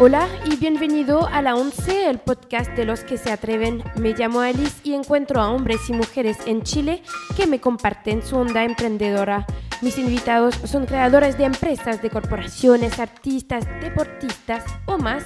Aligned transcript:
Hola 0.00 0.28
y 0.44 0.54
bienvenido 0.54 1.26
a 1.26 1.42
la 1.42 1.56
11, 1.56 2.08
el 2.08 2.20
podcast 2.20 2.70
de 2.76 2.84
los 2.84 3.02
que 3.02 3.18
se 3.18 3.32
atreven. 3.32 3.82
Me 3.96 4.14
llamo 4.14 4.38
Alice 4.38 4.76
y 4.84 4.94
encuentro 4.94 5.40
a 5.40 5.50
hombres 5.50 5.90
y 5.90 5.92
mujeres 5.92 6.36
en 6.46 6.62
Chile 6.62 7.02
que 7.36 7.48
me 7.48 7.60
comparten 7.60 8.22
su 8.22 8.36
onda 8.36 8.62
emprendedora. 8.62 9.44
Mis 9.82 9.98
invitados 9.98 10.54
son 10.66 10.86
creadores 10.86 11.36
de 11.36 11.46
empresas, 11.46 12.00
de 12.00 12.10
corporaciones, 12.10 13.00
artistas, 13.00 13.66
deportistas 13.80 14.64
o 14.86 14.98
más 14.98 15.24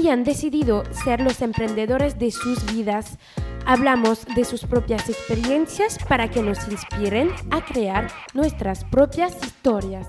y 0.00 0.08
han 0.08 0.22
decidido 0.22 0.84
ser 1.04 1.20
los 1.20 1.42
emprendedores 1.42 2.16
de 2.20 2.30
sus 2.30 2.64
vidas. 2.72 3.18
Hablamos 3.66 4.24
de 4.36 4.44
sus 4.44 4.62
propias 4.62 5.08
experiencias 5.08 5.98
para 6.08 6.30
que 6.30 6.44
nos 6.44 6.68
inspiren 6.68 7.32
a 7.50 7.64
crear 7.64 8.06
nuestras 8.34 8.84
propias 8.84 9.36
historias. 9.42 10.08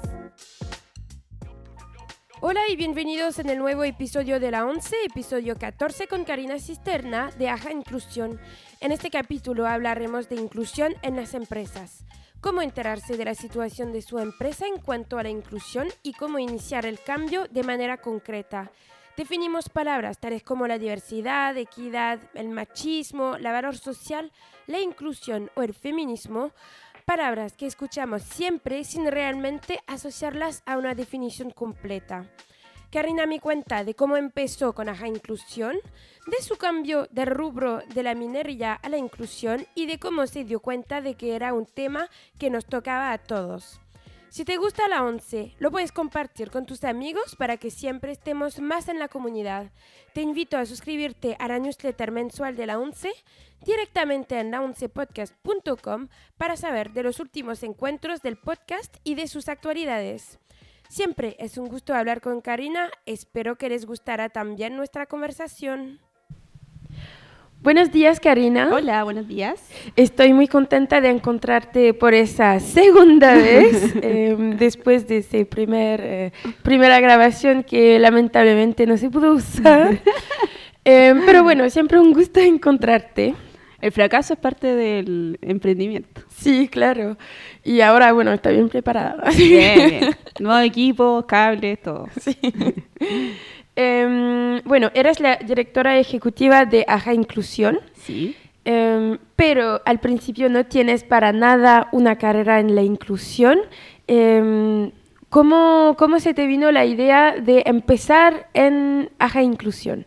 Hola 2.46 2.60
y 2.68 2.76
bienvenidos 2.76 3.40
en 3.40 3.50
el 3.50 3.58
nuevo 3.58 3.86
episodio 3.86 4.38
de 4.38 4.52
la 4.52 4.66
11, 4.66 4.94
episodio 5.06 5.58
14 5.58 6.10
con 6.10 6.26
Karina 6.26 6.60
Cisterna 6.60 7.32
de 7.38 7.48
Aja 7.48 7.72
Inclusión. 7.72 8.38
En 8.82 8.92
este 8.92 9.10
capítulo 9.10 9.66
hablaremos 9.66 10.28
de 10.28 10.36
inclusión 10.36 10.94
en 11.04 11.16
las 11.16 11.36
empresas, 11.36 12.04
cómo 12.42 12.62
enterarse 12.62 13.16
de 13.16 13.24
la 13.24 13.34
situación 13.34 13.94
de 13.94 14.02
su 14.02 14.20
empresa 14.20 14.68
en 14.68 14.82
cuanto 14.82 15.18
a 15.18 15.24
la 15.24 15.30
inclusión 15.30 15.88
y 16.04 16.12
cómo 16.12 16.38
iniciar 16.38 16.86
el 16.86 17.00
cambio 17.00 17.48
de 17.50 17.64
manera 17.64 18.02
concreta. 18.02 18.74
Definimos 19.16 19.70
palabras 19.70 20.20
tales 20.20 20.44
como 20.44 20.68
la 20.68 20.78
diversidad, 20.78 21.56
equidad, 21.56 22.20
el 22.34 22.50
machismo, 22.50 23.38
la 23.38 23.54
valor 23.54 23.78
social, 23.78 24.34
la 24.68 24.82
inclusión 24.82 25.50
o 25.56 25.64
el 25.64 25.74
feminismo 25.74 26.52
palabras 27.04 27.54
que 27.54 27.66
escuchamos 27.66 28.24
siempre 28.24 28.84
sin 28.84 29.10
realmente 29.10 29.80
asociarlas 29.88 30.64
a 30.66 30.78
una 30.78 30.96
definición 30.96 31.52
completa. 31.52 32.26
Karina 32.92 33.26
me 33.26 33.40
cuenta 33.40 33.84
de 33.84 33.96
cómo 33.96 34.18
empezó 34.18 34.74
con 34.74 34.88
Aja 34.88 35.08
Inclusión, 35.08 35.78
de 36.28 36.44
su 36.44 36.58
cambio 36.58 37.08
de 37.12 37.26
rubro 37.26 37.82
de 37.94 38.04
la 38.04 38.14
minería 38.16 38.74
a 38.74 38.90
la 38.90 38.98
inclusión 38.98 39.66
y 39.76 39.88
de 39.88 39.98
cómo 40.00 40.28
se 40.28 40.44
dio 40.44 40.60
cuenta 40.60 41.02
de 41.02 41.16
que 41.16 41.36
era 41.36 41.54
un 41.54 41.66
tema 41.66 42.10
que 42.38 42.50
nos 42.50 42.66
tocaba 42.66 43.12
a 43.12 43.18
todos. 43.18 43.80
Si 44.34 44.46
te 44.46 44.58
gusta 44.58 44.88
la 44.88 45.04
11, 45.04 45.54
lo 45.60 45.70
puedes 45.70 45.92
compartir 45.92 46.50
con 46.50 46.66
tus 46.66 46.84
amigos 46.86 47.36
para 47.36 47.58
que 47.58 47.70
siempre 47.70 48.12
estemos 48.12 48.60
más 48.60 48.88
en 48.88 48.98
la 48.98 49.08
comunidad. 49.08 49.72
Te 50.16 50.22
invito 50.22 50.58
a 50.58 50.66
suscribirte 50.66 51.36
a 51.38 51.48
la 51.48 51.60
newsletter 51.60 52.10
mensual 52.10 52.56
de 52.56 52.66
la 52.66 52.80
11 52.80 53.12
directamente 53.64 54.40
en 54.40 54.52
la11podcast.com 54.52 56.08
para 56.36 56.58
saber 56.58 56.94
de 56.94 57.04
los 57.04 57.20
últimos 57.20 57.62
encuentros 57.62 58.24
del 58.24 58.38
podcast 58.38 58.98
y 59.04 59.14
de 59.14 59.28
sus 59.28 59.50
actualidades. 59.50 60.40
Siempre 60.90 61.36
es 61.38 61.60
un 61.60 61.68
gusto 61.68 61.94
hablar 61.94 62.20
con 62.20 62.42
Karina, 62.42 62.90
espero 63.06 63.60
que 63.60 63.70
les 63.70 63.86
gustará 63.86 64.30
también 64.30 64.76
nuestra 64.76 65.06
conversación. 65.06 66.00
Buenos 67.64 67.94
días, 67.94 68.20
Karina. 68.20 68.68
Hola, 68.74 69.06
buenos 69.06 69.26
días. 69.26 69.70
Estoy 69.96 70.34
muy 70.34 70.50
contenta 70.50 71.00
de 71.00 71.08
encontrarte 71.08 71.94
por 71.94 72.14
esa 72.14 72.60
segunda 72.60 73.36
vez, 73.36 73.96
em, 74.02 74.58
después 74.58 75.08
de 75.08 75.20
esa 75.20 75.46
primer, 75.46 76.02
eh, 76.04 76.32
primera 76.62 77.00
grabación 77.00 77.64
que 77.64 78.00
lamentablemente 78.00 78.86
no 78.86 78.98
se 78.98 79.10
pudo 79.10 79.34
usar. 79.34 79.98
Em, 80.86 81.22
pero 81.26 81.44
bueno, 81.44 81.70
siempre 81.70 81.98
un 81.98 82.12
gusto 82.12 82.42
encontrarte. 82.42 83.34
El 83.80 83.94
fracaso 83.94 84.34
es 84.34 84.40
parte 84.40 84.76
del 84.76 85.40
emprendimiento. 85.42 86.22
Sí, 86.28 86.68
claro. 86.68 87.18
Y 87.64 87.80
ahora, 87.80 88.12
bueno, 88.12 88.34
está 88.34 88.50
bien 88.50 88.68
preparada. 88.68 89.32
Bien, 89.38 89.90
bien. 89.90 90.16
Nuevo 90.42 90.60
equipo, 90.60 91.26
cables, 91.26 91.82
todo. 91.82 92.10
Sí. 92.20 92.38
Em, 93.76 94.62
bueno, 94.66 94.92
eres 94.94 95.20
la 95.20 95.38
directora 95.38 95.98
ejecutiva 95.98 96.66
de 96.66 96.86
Aja 96.88 97.14
Inclusión. 97.14 97.80
Sí. 97.96 98.36
Em, 98.66 99.18
pero 99.36 99.82
al 99.86 100.00
principio 100.00 100.50
no 100.50 100.66
tienes 100.66 101.04
para 101.04 101.34
nada 101.34 101.90
una 101.92 102.18
carrera 102.18 102.60
en 102.60 102.76
la 102.76 102.84
inclusión. 102.84 103.60
Em, 104.08 104.92
¿cómo, 105.30 105.96
¿Cómo 105.98 106.20
se 106.20 106.34
te 106.34 106.48
vino 106.48 106.72
la 106.72 106.86
idea 106.86 107.36
de 107.38 107.64
empezar 107.66 108.48
en 108.54 109.10
Aja 109.20 109.42
Inclusión? 109.42 110.06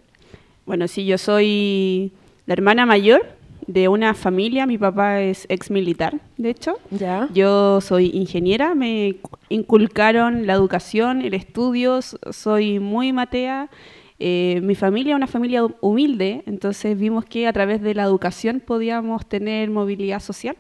Bueno, 0.65 0.89
sí, 0.89 1.05
yo 1.05 1.19
soy 1.19 2.13
la 2.47 2.55
hermana 2.55 2.87
mayor 2.87 3.36
de 3.67 3.89
una 3.89 4.15
familia, 4.15 4.67
mi 4.67 4.79
papá 4.79 5.21
es 5.21 5.47
ex 5.49 5.71
militar, 5.71 6.21
de 6.37 6.51
hecho. 6.51 6.79
Ya. 6.91 7.29
Yo 7.35 7.81
soy 7.81 8.11
ingeniera, 8.15 8.75
me 8.75 9.17
inculcaron 9.49 10.47
la 10.47 10.53
educación, 10.53 11.23
el 11.23 11.35
estudio, 11.35 12.01
soy 12.03 12.79
muy 12.79 13.13
matea. 13.13 13.69
Eh, 14.19 14.61
mi 14.63 14.75
familia 14.75 15.13
es 15.13 15.17
una 15.17 15.27
familia 15.27 15.67
humilde, 15.81 16.43
entonces 16.47 16.99
vimos 16.99 17.25
que 17.25 17.47
a 17.47 17.53
través 17.53 17.83
de 17.83 17.95
la 17.95 18.05
educación 18.05 18.61
podíamos 18.65 19.27
tener 19.27 19.69
movilidad 19.71 20.21
social. 20.21 20.57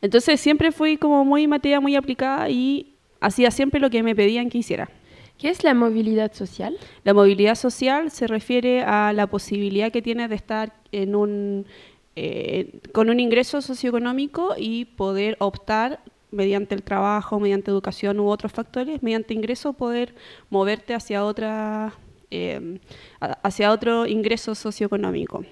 Entonces 0.00 0.40
siempre 0.40 0.70
fui 0.72 0.96
como 0.96 1.24
muy 1.24 1.46
matea, 1.48 1.80
muy 1.80 1.96
aplicada 1.96 2.48
y 2.50 2.94
hacía 3.20 3.50
siempre 3.50 3.80
lo 3.80 3.90
que 3.90 4.02
me 4.02 4.14
pedían 4.14 4.50
que 4.50 4.58
hiciera. 4.58 4.90
¿Qué 5.38 5.48
es 5.50 5.64
la 5.64 5.74
movilidad 5.74 6.32
social? 6.32 6.78
La 7.04 7.12
movilidad 7.12 7.54
social 7.54 8.10
se 8.10 8.26
refiere 8.26 8.82
a 8.82 9.12
la 9.12 9.26
posibilidad 9.26 9.92
que 9.92 10.02
tienes 10.02 10.30
de 10.30 10.36
estar 10.36 10.72
en 10.92 11.14
un, 11.14 11.66
eh, 12.14 12.80
con 12.92 13.10
un 13.10 13.20
ingreso 13.20 13.60
socioeconómico 13.60 14.54
y 14.56 14.86
poder 14.86 15.36
optar 15.38 16.00
mediante 16.30 16.74
el 16.74 16.82
trabajo, 16.82 17.38
mediante 17.38 17.70
educación 17.70 18.18
u 18.20 18.28
otros 18.28 18.52
factores, 18.52 19.02
mediante 19.02 19.34
ingreso 19.34 19.72
poder 19.72 20.14
moverte 20.50 20.94
hacia 20.94 21.24
otra 21.24 21.94
eh, 22.30 22.80
hacia 23.20 23.70
otro 23.70 24.06
ingreso 24.06 24.54
socioeconómico. 24.54 25.44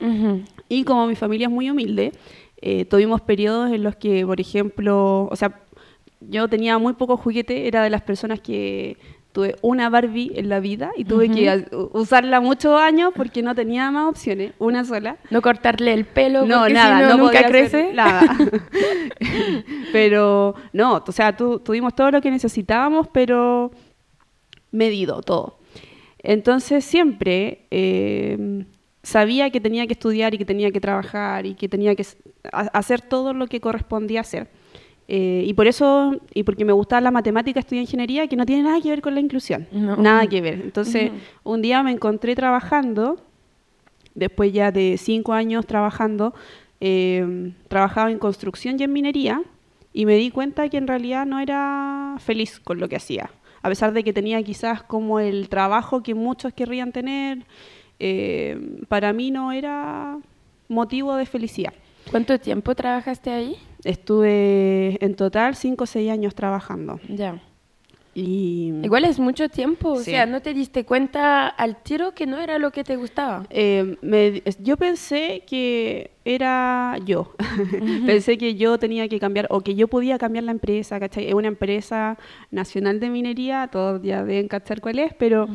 Y 0.69 0.85
como 0.85 1.07
mi 1.07 1.15
familia 1.15 1.47
es 1.47 1.53
muy 1.53 1.71
humilde, 1.71 2.13
eh, 2.61 2.85
tuvimos 2.85 3.21
periodos 3.21 3.71
en 3.71 3.83
los 3.83 3.95
que, 3.97 4.27
por 4.27 4.41
ejemplo, 4.41 5.29
o 5.31 5.37
sea, 5.37 5.61
yo 6.21 6.49
tenía 6.49 6.79
muy 6.79 6.95
poco 6.95 7.17
juguete, 7.17 7.69
era 7.69 7.83
de 7.85 7.91
las 7.91 8.03
personas 8.03 8.41
que 8.41 8.97
tuve 9.35 9.57
una 9.63 9.91
Barbie 9.91 10.31
en 10.37 10.49
la 10.49 10.61
vida 10.61 10.93
y 10.97 11.05
tuve 11.05 11.29
que 11.29 11.67
usarla 11.93 12.41
muchos 12.41 12.81
años 12.81 13.13
porque 13.17 13.43
no 13.43 13.53
tenía 13.53 13.91
más 13.91 14.09
opciones, 14.09 14.53
una 14.61 14.85
sola. 14.85 15.17
No 15.29 15.43
cortarle 15.43 15.93
el 15.93 16.05
pelo, 16.05 16.47
no, 16.47 16.69
nada, 16.69 17.09
no, 17.09 17.19
nunca 17.19 17.45
crece. 17.45 17.93
Nada. 17.93 18.23
pero 19.93 20.55
no, 20.73 21.03
o 21.05 21.13
sea, 21.13 21.37
tuvimos 21.37 21.97
todo 21.97 22.13
lo 22.13 22.21
que 22.21 22.31
necesitábamos, 22.31 23.09
pero 23.13 23.73
medido 24.71 25.21
todo. 25.21 25.59
Entonces 26.23 26.85
siempre 26.85 27.67
eh, 27.73 28.65
sabía 29.03 29.51
que 29.51 29.61
tenía 29.61 29.89
que 29.89 29.95
estudiar 29.95 30.33
y 30.35 30.39
que 30.39 30.45
tenía 30.45 30.71
que 30.71 30.81
trabajar 30.81 31.45
y 31.45 31.57
que 31.57 31.69
tenía 31.69 31.97
que 31.97 32.07
hacer 32.53 33.01
todo 33.01 33.35
lo 33.35 33.49
que 33.49 33.61
correspondía 33.61 34.21
hacer. 34.21 34.47
Eh, 35.07 35.45
y 35.47 35.53
por 35.55 35.67
eso, 35.67 36.19
y 36.33 36.45
porque 36.45 36.65
me 36.65 36.73
gustaba 36.73 37.01
la 37.01 37.11
matemática, 37.11 37.61
estudié 37.61 37.83
ingeniería, 37.83 38.27
que 38.27 38.37
no 38.37 38.47
tiene 38.47 38.63
nada 38.63 38.81
que 38.81 38.89
ver 38.89 39.03
con 39.03 39.15
la 39.15 39.21
inclusión. 39.21 39.67
Nada 39.73 40.27
que 40.27 40.41
ver. 40.41 40.61
Entonces, 40.63 41.11
un 41.43 41.61
día 41.63 41.83
me 41.83 41.91
encontré 41.91 42.35
trabajando, 42.35 43.19
después 44.15 44.53
ya 44.53 44.73
de 44.73 44.97
cinco 44.99 45.33
años 45.33 45.67
trabajando, 45.67 46.35
eh, 46.81 47.53
trabajaba 47.69 48.11
en 48.11 48.19
construcción 48.19 48.77
y 48.79 48.85
en 48.85 48.93
minería, 48.93 49.43
y 49.93 50.07
me 50.07 50.17
di 50.17 50.31
cuenta 50.31 50.69
que 50.69 50.79
en 50.79 50.87
realidad 50.87 51.27
no 51.27 51.39
era 51.39 52.17
feliz 52.19 52.59
con 52.61 52.81
lo 52.81 52.89
que 52.89 52.97
hacía. 52.97 53.31
A 53.63 53.69
pesar 53.69 53.93
de 53.93 54.05
que 54.05 54.13
tenía 54.13 54.43
quizás 54.43 54.83
como 54.83 55.21
el 55.21 55.49
trabajo 55.49 56.03
que 56.03 56.15
muchos 56.15 56.53
querrían 56.53 56.93
tener, 56.93 57.45
eh, 57.99 58.59
para 58.89 59.13
mí 59.13 59.31
no 59.31 59.53
era 59.53 60.19
motivo 60.69 61.15
de 61.17 61.27
felicidad. 61.27 61.73
¿Cuánto 62.11 62.39
tiempo 62.39 62.75
trabajaste 62.75 63.31
ahí? 63.31 63.57
Estuve 63.85 65.05
en 65.05 65.15
total 65.15 65.55
cinco 65.57 65.85
o 65.85 65.87
seis 65.87 66.11
años 66.11 66.35
trabajando. 66.35 66.99
Ya. 67.09 67.41
Y... 68.15 68.73
Igual 68.85 69.05
es 69.05 69.19
mucho 69.19 69.49
tiempo, 69.49 69.91
o 69.91 69.99
sea, 69.99 70.25
¿no 70.25 70.41
te 70.41 70.55
diste 70.55 70.85
cuenta 70.85 71.49
al 71.49 71.83
tiro 71.83 72.15
que 72.15 72.27
no 72.27 72.39
era 72.39 72.61
lo 72.61 72.71
que 72.71 72.85
te 72.85 72.95
gustaba? 72.95 73.45
Eh, 73.51 73.97
yo 74.61 74.77
pensé 74.77 75.43
que 75.49 76.13
era 76.25 76.97
yo, 77.05 77.35
pensé 78.07 78.39
que 78.39 78.55
yo 78.55 78.79
tenía 78.79 79.09
que 79.09 79.19
cambiar 79.19 79.49
o 79.51 79.63
que 79.63 79.75
yo 79.75 79.89
podía 79.89 80.17
cambiar 80.17 80.45
la 80.45 80.53
empresa, 80.53 81.01
¿cachai? 81.01 81.27
Es 81.27 81.35
una 81.35 81.49
empresa 81.49 82.17
nacional 82.53 83.01
de 83.01 83.11
minería, 83.11 83.69
todos 83.71 84.01
ya 84.01 84.23
deben 84.23 84.47
cachar 84.47 84.81
cuál 84.81 85.01
es, 85.01 85.13
pero 85.15 85.49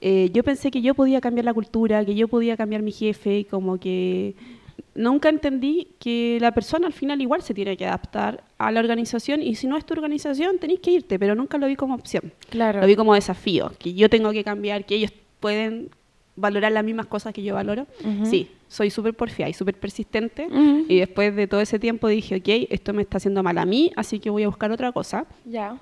eh, 0.00 0.30
yo 0.32 0.44
pensé 0.44 0.70
que 0.70 0.82
yo 0.82 0.94
podía 0.94 1.20
cambiar 1.20 1.46
la 1.46 1.54
cultura, 1.54 2.04
que 2.04 2.14
yo 2.14 2.28
podía 2.28 2.56
cambiar 2.56 2.82
mi 2.82 2.92
jefe, 2.92 3.44
como 3.50 3.78
que 3.80 4.36
nunca 4.94 5.28
entendí 5.28 5.88
que 5.98 6.38
la 6.40 6.52
persona 6.52 6.86
al 6.86 6.92
final 6.92 7.20
igual 7.20 7.42
se 7.42 7.54
tiene 7.54 7.76
que 7.76 7.86
adaptar 7.86 8.44
a 8.58 8.70
la 8.70 8.80
organización 8.80 9.42
y 9.42 9.54
si 9.56 9.66
no 9.66 9.76
es 9.76 9.84
tu 9.84 9.94
organización 9.94 10.58
tenéis 10.58 10.80
que 10.80 10.90
irte, 10.92 11.18
pero 11.18 11.34
nunca 11.34 11.58
lo 11.58 11.66
vi 11.66 11.76
como 11.76 11.94
opción. 11.94 12.32
Claro. 12.50 12.80
Lo 12.80 12.86
vi 12.86 12.96
como 12.96 13.14
desafío, 13.14 13.72
que 13.78 13.94
yo 13.94 14.08
tengo 14.08 14.30
que 14.32 14.44
cambiar, 14.44 14.84
que 14.86 14.94
ellos 14.96 15.12
pueden 15.40 15.90
valorar 16.36 16.72
las 16.72 16.84
mismas 16.84 17.06
cosas 17.06 17.32
que 17.32 17.42
yo 17.42 17.54
valoro. 17.54 17.86
Sí, 18.24 18.50
soy 18.68 18.90
súper 18.90 19.14
porfiada 19.14 19.48
y 19.50 19.52
súper 19.52 19.74
persistente 19.78 20.48
y 20.88 20.98
después 20.98 21.34
de 21.36 21.46
todo 21.46 21.60
ese 21.60 21.78
tiempo 21.78 22.08
dije, 22.08 22.36
ok, 22.36 22.66
esto 22.70 22.92
me 22.92 23.02
está 23.02 23.18
haciendo 23.18 23.42
mal 23.42 23.58
a 23.58 23.64
mí, 23.64 23.92
así 23.96 24.18
que 24.18 24.30
voy 24.30 24.42
a 24.42 24.48
buscar 24.48 24.70
otra 24.72 24.90
cosa. 24.92 25.26
Ya. 25.44 25.76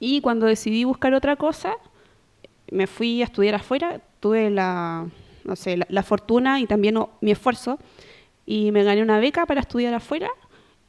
Y 0.00 0.20
cuando 0.20 0.46
decidí 0.46 0.84
buscar 0.84 1.12
otra 1.14 1.36
cosa, 1.36 1.74
me 2.70 2.86
fui 2.86 3.20
a 3.22 3.26
estudiar 3.26 3.54
afuera, 3.54 4.00
tuve 4.20 4.50
la, 4.50 5.06
no 5.44 5.56
sé, 5.56 5.76
la, 5.76 5.86
la 5.90 6.02
fortuna 6.02 6.58
y 6.60 6.66
también 6.66 6.96
o- 6.96 7.10
mi 7.20 7.30
esfuerzo 7.32 7.78
y 8.46 8.72
me 8.72 8.82
gané 8.84 9.02
una 9.02 9.18
beca 9.20 9.46
para 9.46 9.60
estudiar 9.60 9.94
afuera, 9.94 10.28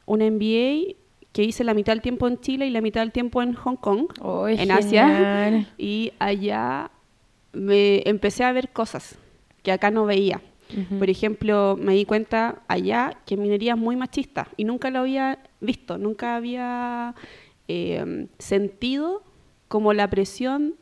una 0.06 0.24
MBA 0.30 0.94
que 1.32 1.42
hice 1.42 1.64
la 1.64 1.74
mitad 1.74 1.92
del 1.92 2.02
tiempo 2.02 2.28
en 2.28 2.40
Chile 2.40 2.66
y 2.66 2.70
la 2.70 2.80
mitad 2.80 3.00
del 3.00 3.12
tiempo 3.12 3.42
en 3.42 3.54
Hong 3.54 3.76
Kong, 3.76 4.06
Oh, 4.20 4.46
en 4.46 4.70
Asia. 4.70 5.06
y 5.78 6.12
allá 6.18 6.90
me 7.52 8.02
empecé 8.08 8.44
a 8.44 8.52
ver 8.52 8.70
cosas 8.70 9.18
que 9.62 9.72
acá 9.72 9.90
no 9.90 10.04
veía. 10.06 10.40
Por 10.98 11.08
ejemplo, 11.08 11.76
me 11.80 11.92
di 11.94 12.04
cuenta 12.04 12.62
allá 12.66 13.18
que 13.26 13.36
minería 13.36 13.74
es 13.74 13.78
muy 13.78 13.94
machista 13.96 14.48
y 14.56 14.64
nunca 14.64 14.90
lo 14.90 15.00
había 15.00 15.38
visto, 15.60 15.98
nunca 15.98 16.34
había 16.36 17.14
eh, 17.68 18.26
sentido 18.38 19.22
como 19.68 19.92
la 19.92 20.08
presión 20.10 20.74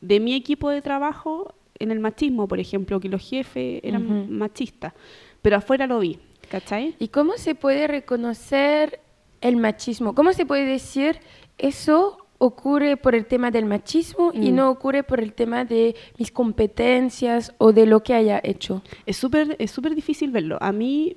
de 0.00 0.20
mi 0.20 0.34
equipo 0.34 0.70
de 0.70 0.80
trabajo 0.80 1.54
en 1.78 1.90
el 1.90 2.00
machismo, 2.00 2.48
por 2.48 2.60
ejemplo, 2.60 2.98
que 3.00 3.08
los 3.10 3.20
jefes 3.28 3.80
eran 3.82 4.30
machistas, 4.38 4.94
pero 5.42 5.56
afuera 5.56 5.86
lo 5.86 5.98
vi, 6.00 6.18
¿cachai? 6.48 6.94
¿Y 6.98 7.08
cómo 7.08 7.34
se 7.36 7.54
puede 7.54 7.86
reconocer 7.86 9.00
el 9.40 9.56
machismo? 9.56 10.14
¿Cómo 10.14 10.32
se 10.32 10.44
puede 10.46 10.64
decir 10.66 11.18
eso 11.58 12.16
ocurre 12.38 12.96
por 12.96 13.14
el 13.14 13.26
tema 13.26 13.50
del 13.50 13.66
machismo 13.66 14.32
y 14.34 14.50
Mm. 14.50 14.54
no 14.56 14.70
ocurre 14.70 15.02
por 15.02 15.20
el 15.20 15.32
tema 15.34 15.64
de 15.64 15.94
mis 16.18 16.30
competencias 16.30 17.52
o 17.58 17.72
de 17.72 17.86
lo 17.86 18.02
que 18.02 18.14
haya 18.14 18.40
hecho? 18.42 18.82
Es 19.06 19.16
súper 19.16 19.56
es 19.58 19.70
súper 19.70 19.94
difícil 19.94 20.30
verlo. 20.30 20.56
A 20.60 20.72
mí 20.72 21.16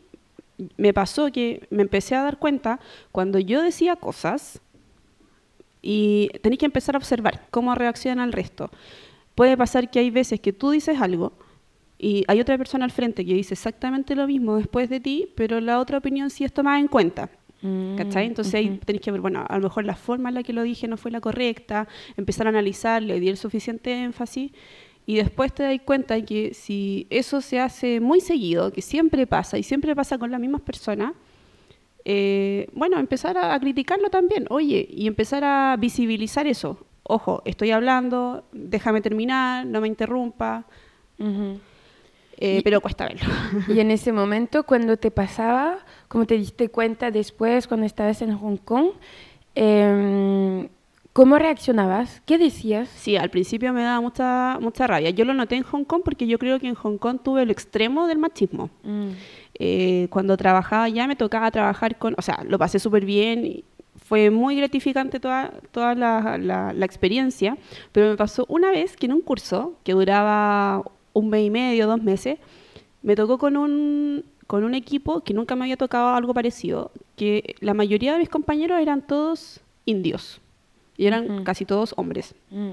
me 0.78 0.94
pasó 0.94 1.31
que 1.31 1.66
me 1.70 1.81
empecé 1.81 2.16
a 2.16 2.24
dar 2.24 2.38
cuenta 2.38 2.80
cuando 3.12 3.40
yo 3.40 3.62
decía 3.62 3.96
cosas 3.96 4.62
y 5.81 6.30
tenéis 6.42 6.60
que 6.60 6.66
empezar 6.66 6.96
a 6.96 6.98
observar 6.98 7.46
cómo 7.52 7.75
reacciona 7.75 8.24
el 8.24 8.31
resto. 8.31 8.70
Puede 9.36 9.58
pasar 9.58 9.90
que 9.90 10.00
hay 10.00 10.12
veces 10.12 10.40
que 10.40 10.54
tú 10.54 10.72
dices 10.72 11.00
algo 11.02 11.34
y 12.03 12.23
hay 12.27 12.39
otra 12.41 12.57
persona 12.57 12.83
al 12.85 12.91
frente 12.91 13.25
que 13.25 13.33
dice 13.33 13.53
exactamente 13.53 14.15
lo 14.15 14.27
mismo 14.27 14.57
después 14.57 14.89
de 14.89 15.00
ti, 15.00 15.27
pero 15.35 15.59
la 15.61 15.79
otra 15.79 15.97
opinión 16.00 16.29
sí 16.29 16.44
es 16.44 16.51
tomada 16.53 16.79
en 16.79 16.88
cuenta. 16.88 17.29
¿Cachai? 17.97 18.25
Entonces 18.27 18.53
ahí 18.55 18.67
Mm, 18.67 18.73
ujú. 18.73 18.85
tenéis 18.85 19.01
que 19.01 19.11
ver, 19.11 19.21
bueno, 19.21 19.45
a 19.47 19.57
lo 19.57 19.63
mejor 19.63 19.85
la 19.85 19.95
forma 19.95 20.27
en 20.27 20.35
la 20.35 20.44
que 20.44 20.51
lo 20.51 20.63
dije 20.63 20.85
no 20.89 20.97
fue 20.97 21.11
la 21.11 21.21
correcta, 21.21 21.88
empezar 22.17 22.45
a 22.47 22.50
analizar, 22.50 23.01
le 23.01 23.21
di 23.21 23.29
el 23.29 23.38
suficiente 23.38 23.94
énfasis 24.03 24.51
y 25.05 25.15
después 25.15 25.53
te 25.53 25.63
das 25.63 25.79
cuenta 25.85 26.19
que 26.25 26.53
si 26.53 27.07
eso 27.09 27.39
se 27.39 27.61
hace 27.61 28.01
muy 28.01 28.19
seguido, 28.19 28.71
que 28.73 28.81
siempre 28.81 29.25
pasa 29.27 29.57
y 29.57 29.63
siempre 29.63 29.95
pasa 29.95 30.17
con 30.17 30.29
las 30.29 30.41
mismas 30.41 30.61
personas, 30.61 31.13
eh, 32.03 32.67
bueno, 32.73 33.00
empezar 33.00 33.38
a, 33.38 33.53
a 33.53 33.59
criticarlo 33.61 34.09
también, 34.09 34.45
oye, 34.50 34.85
y 34.91 35.07
empezar 35.07 35.44
a 35.45 35.77
visibilizar 35.79 36.47
eso. 36.47 36.85
Ojo, 37.03 37.41
estoy 37.45 37.71
hablando, 37.71 38.44
déjame 38.51 39.00
terminar, 39.01 39.65
no 39.65 39.79
me 39.79 39.88
interrumpa, 39.88 40.65
Ujú. 41.19 41.59
Eh, 42.45 42.62
pero 42.63 42.81
cuesta 42.81 43.06
verlo. 43.06 43.34
Y 43.68 43.80
en 43.80 43.90
ese 43.92 44.12
momento, 44.12 44.63
cuando 44.63 44.98
te 44.98 45.12
pasaba, 45.12 45.78
como 46.07 46.25
te 46.25 46.36
diste 46.38 46.69
cuenta 46.69 47.10
después, 47.12 47.68
cuando 47.68 47.86
estabas 47.86 48.22
en 48.22 48.38
Hong 48.38 48.57
Kong, 48.57 48.88
em, 49.56 50.68
¿cómo 51.13 51.38
reaccionabas? 51.38 52.22
¿Qué 52.25 52.38
decías? 52.38 52.90
Sí, 52.90 53.16
al 53.18 53.30
principio 53.30 53.72
me 53.74 53.84
daba 53.84 54.01
mucha, 54.01 54.57
mucha 54.60 54.88
rabia. 54.88 55.10
Yo 55.12 55.25
lo 55.25 55.34
noté 55.34 55.56
en 55.56 55.63
Hong 55.63 55.84
Kong 55.84 56.01
porque 56.04 56.28
yo 56.28 56.38
creo 56.40 56.60
que 56.60 56.68
en 56.68 56.75
Hong 56.75 56.98
Kong 56.98 57.19
tuve 57.24 57.44
el 57.44 57.51
extremo 57.51 58.07
del 58.07 58.18
machismo. 58.18 58.69
Mm. 58.84 59.10
Eh, 59.60 60.07
cuando 60.10 60.36
trabajaba 60.38 60.89
ya 60.89 61.06
me 61.07 61.16
tocaba 61.16 61.51
trabajar 61.51 61.98
con, 61.98 62.16
o 62.18 62.22
sea, 62.22 62.44
lo 62.48 62.57
pasé 62.57 62.80
súper 62.80 63.06
bien, 63.06 63.46
y 63.46 63.63
fue 64.06 64.31
muy 64.31 64.56
gratificante 64.57 65.19
toda, 65.19 65.54
toda 65.72 65.94
la, 65.96 66.38
la- 66.39 66.74
la 66.74 66.86
experiencia, 66.86 67.57
pero 67.92 68.10
me 68.10 68.18
pasó 68.18 68.46
una 68.50 68.72
vez 68.72 68.98
que 68.98 69.06
en 69.06 69.13
un 69.13 69.22
curso 69.22 69.75
que 69.84 69.94
duraba 69.94 70.84
un 71.13 71.30
mes 71.30 71.45
y 71.45 71.50
medio, 71.50 71.88
dos 71.88 72.01
meses, 72.01 72.39
me 73.01 73.15
tocó 73.15 73.38
con 73.38 73.56
un, 73.57 74.24
con 74.48 74.63
un 74.63 74.74
equipo 74.75 75.21
que 75.21 75.33
nunca 75.33 75.56
me 75.56 75.65
había 75.65 75.77
tocado 75.77 76.10
algo 76.15 76.33
parecido, 76.33 76.92
que 77.15 77.56
la 77.60 77.74
mayoría 77.74 78.13
de 78.13 78.19
mis 78.19 78.30
compañeros 78.30 78.80
eran 78.81 79.01
todos 79.06 79.60
indios 79.86 80.42
y 80.98 81.06
eran 81.07 81.44
casi 81.44 81.65
todos 81.65 81.94
hombres. 81.98 82.33
Mm. 82.50 82.71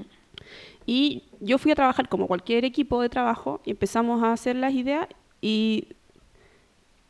Y 0.85 1.23
yo 1.39 1.57
fui 1.57 1.71
a 1.71 1.75
trabajar 1.75 2.09
como 2.09 2.27
cualquier 2.27 2.65
equipo 2.65 3.01
de 3.01 3.09
trabajo 3.09 3.61
y 3.65 3.71
empezamos 3.71 4.23
a 4.23 4.31
hacer 4.33 4.55
las 4.55 4.73
ideas 4.73 5.07
y 5.41 5.87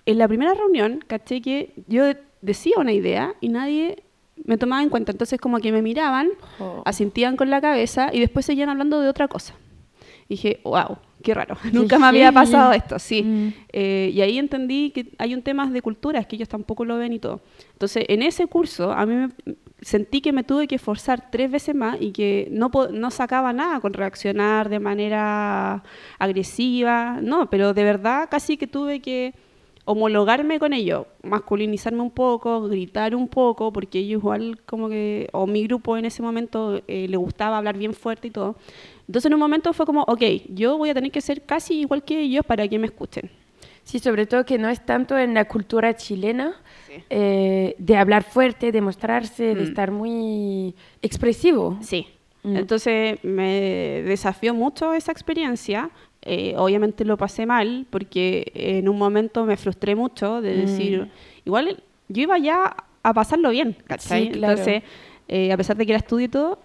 en 0.06 0.18
la 0.18 0.28
primera 0.28 0.54
reunión 0.54 1.04
caché 1.08 1.42
que 1.42 1.74
yo 1.88 2.04
de- 2.06 2.18
decía 2.42 2.74
una 2.78 2.92
idea 2.92 3.36
y 3.40 3.50
nadie 3.50 4.04
me 4.44 4.58
tomaba 4.58 4.82
en 4.82 4.90
cuenta. 4.90 5.12
Entonces 5.12 5.40
como 5.40 5.60
que 5.60 5.72
me 5.72 5.82
miraban, 5.82 6.30
Jo. 6.58 6.82
asentían 6.86 7.38
con 7.38 7.50
la 7.50 7.62
cabeza 7.62 8.10
y 8.12 8.20
después 8.20 8.46
seguían 8.46 8.70
hablando 8.70 9.00
de 9.00 9.08
otra 9.08 9.28
cosa. 9.28 9.54
Dije, 10.32 10.62
wow, 10.64 10.98
qué 11.22 11.34
raro. 11.34 11.58
Nunca 11.74 12.00
me 12.00 12.08
había 12.08 12.32
pasado 12.32 12.72
esto, 12.72 12.98
sí. 13.00 13.22
Mm. 13.22 13.54
Eh, 13.74 14.12
y 14.14 14.22
ahí 14.22 14.38
entendí 14.38 14.92
que 14.92 15.08
hay 15.18 15.34
un 15.34 15.42
tema 15.42 15.70
de 15.70 15.82
culturas 15.82 16.26
que 16.26 16.38
ellos 16.38 16.48
tampoco 16.48 16.86
lo 16.86 16.98
ven 16.98 17.12
y 17.12 17.20
todo. 17.20 17.42
Entonces, 17.74 18.06
en 18.08 18.22
ese 18.22 18.48
curso, 18.48 18.94
a 18.94 19.06
mí 19.06 19.14
me, 19.14 19.30
sentí 19.82 20.22
que 20.22 20.32
me 20.32 20.46
tuve 20.46 20.68
que 20.68 20.76
esforzar 20.76 21.30
tres 21.30 21.52
veces 21.52 21.76
más 21.76 21.98
y 22.00 22.14
que 22.14 22.48
no, 22.50 22.72
no 22.94 23.12
sacaba 23.12 23.52
nada 23.52 23.82
con 23.82 23.92
reaccionar 23.92 24.70
de 24.70 24.80
manera 24.80 25.84
agresiva. 26.18 27.20
No, 27.22 27.50
pero 27.50 27.74
de 27.74 27.84
verdad 27.84 28.30
casi 28.32 28.56
que 28.56 28.68
tuve 28.68 29.02
que 29.02 29.34
homologarme 29.86 30.60
con 30.60 30.74
ellos, 30.74 31.06
masculinizarme 31.24 32.02
un 32.02 32.12
poco, 32.12 32.68
gritar 32.68 33.16
un 33.16 33.28
poco, 33.28 33.74
porque 33.74 34.00
ellos 34.00 34.22
igual 34.22 34.60
como 34.66 34.90
que, 34.90 35.28
o 35.34 35.48
mi 35.48 35.64
grupo 35.64 35.98
en 35.98 36.06
ese 36.06 36.22
momento 36.22 36.82
eh, 36.88 37.08
le 37.10 37.18
gustaba 37.18 37.58
hablar 37.58 37.78
bien 37.78 37.94
fuerte 37.94 38.28
y 38.28 38.32
todo. 38.32 38.56
Entonces 39.08 39.26
en 39.28 39.34
un 39.34 39.40
momento 39.40 39.74
fue 39.74 39.86
como, 39.86 40.04
ok, 40.04 40.22
yo 40.50 40.78
voy 40.78 40.90
a 40.90 40.94
tener 40.94 41.12
que 41.12 41.22
ser 41.22 41.42
casi 41.44 41.80
igual 41.82 42.04
que 42.04 42.22
ellos 42.22 42.46
para 42.46 42.68
que 42.68 42.78
me 42.80 42.86
escuchen. 42.88 43.30
Sí, 43.84 43.98
sobre 43.98 44.28
todo 44.28 44.46
que 44.46 44.60
no 44.60 44.70
es 44.70 44.86
tanto 44.86 45.18
en 45.18 45.34
la 45.34 45.46
cultura 45.46 45.96
chilena 45.96 46.54
eh, 47.10 47.76
de 47.80 47.98
hablar 47.98 48.24
fuerte, 48.24 48.72
de 48.72 48.80
mostrarse, 48.82 49.56
de 49.56 49.56
Mm. 49.56 49.64
estar 49.64 49.92
muy 49.92 50.76
expresivo. 51.02 51.78
Sí. 51.82 52.08
Mm. 52.44 52.58
Entonces 52.58 53.24
me 53.24 54.04
desafió 54.06 54.54
mucho 54.54 54.94
esa 54.94 55.12
experiencia. 55.12 55.90
Eh, 56.24 56.54
obviamente 56.58 57.04
lo 57.06 57.18
pasé 57.18 57.46
mal 57.46 57.88
porque 57.90 58.52
en 58.54 58.88
un 58.88 58.98
momento 58.98 59.46
me 59.46 59.58
frustré 59.58 59.96
mucho 59.96 60.42
de 60.42 60.56
decir, 60.56 61.10
igual 61.46 61.84
yo 62.10 62.22
iba 62.24 62.38
ya 62.38 62.76
a 63.04 63.14
pasarlo 63.14 63.50
bien, 63.50 63.76
¿cachai? 63.88 64.26
Sí, 64.26 64.32
claro. 64.34 64.54
Entonces, 64.60 64.84
eh, 65.28 65.52
a 65.52 65.58
pesar 65.58 65.78
de 65.78 65.86
que 65.86 65.94
era 65.94 65.98
estudio 66.00 66.26
y 66.26 66.30
todo, 66.30 66.60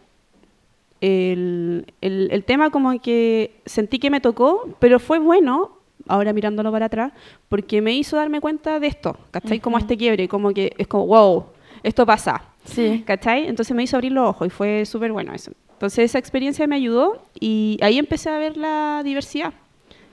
el, 1.01 1.87
el- 2.01 2.29
el 2.31 2.45
tema 2.45 2.71
como 2.71 2.99
que 3.01 3.61
sentí 3.67 3.99
que 3.99 4.11
me 4.11 4.21
tocó, 4.21 4.69
pero 4.79 4.99
fue 4.99 5.19
bueno, 5.19 5.79
ahora 6.09 6.33
mirándolo 6.33 6.71
para 6.73 6.87
atrás, 6.87 7.13
porque 7.49 7.81
me 7.83 7.93
hizo 7.95 8.17
darme 8.17 8.41
cuenta 8.41 8.81
de 8.81 8.87
esto, 8.89 9.17
¿cachai? 9.31 9.61
Como 9.61 9.79
este 9.79 9.97
quiebre, 9.97 10.29
como 10.29 10.53
que 10.53 10.73
es 10.79 10.87
como, 10.87 11.07
wow, 11.07 11.47
esto 11.83 12.07
pasa. 12.07 12.43
Sí. 12.65 13.03
¿Cachai? 13.07 13.47
Entonces 13.47 13.75
me 13.77 13.83
hizo 13.83 13.97
abrir 13.97 14.13
los 14.13 14.29
ojos 14.29 14.47
y 14.49 14.51
fue 14.51 14.85
súper 14.87 15.13
bueno 15.13 15.33
eso. 15.33 15.53
Entonces 15.77 16.07
esa 16.07 16.19
experiencia 16.19 16.67
me 16.67 16.77
ayudó 16.77 17.23
y 17.39 17.79
ahí 17.83 17.99
empecé 17.99 18.31
a 18.31 18.39
ver 18.39 18.57
la 18.57 19.03
diversidad. 19.05 19.53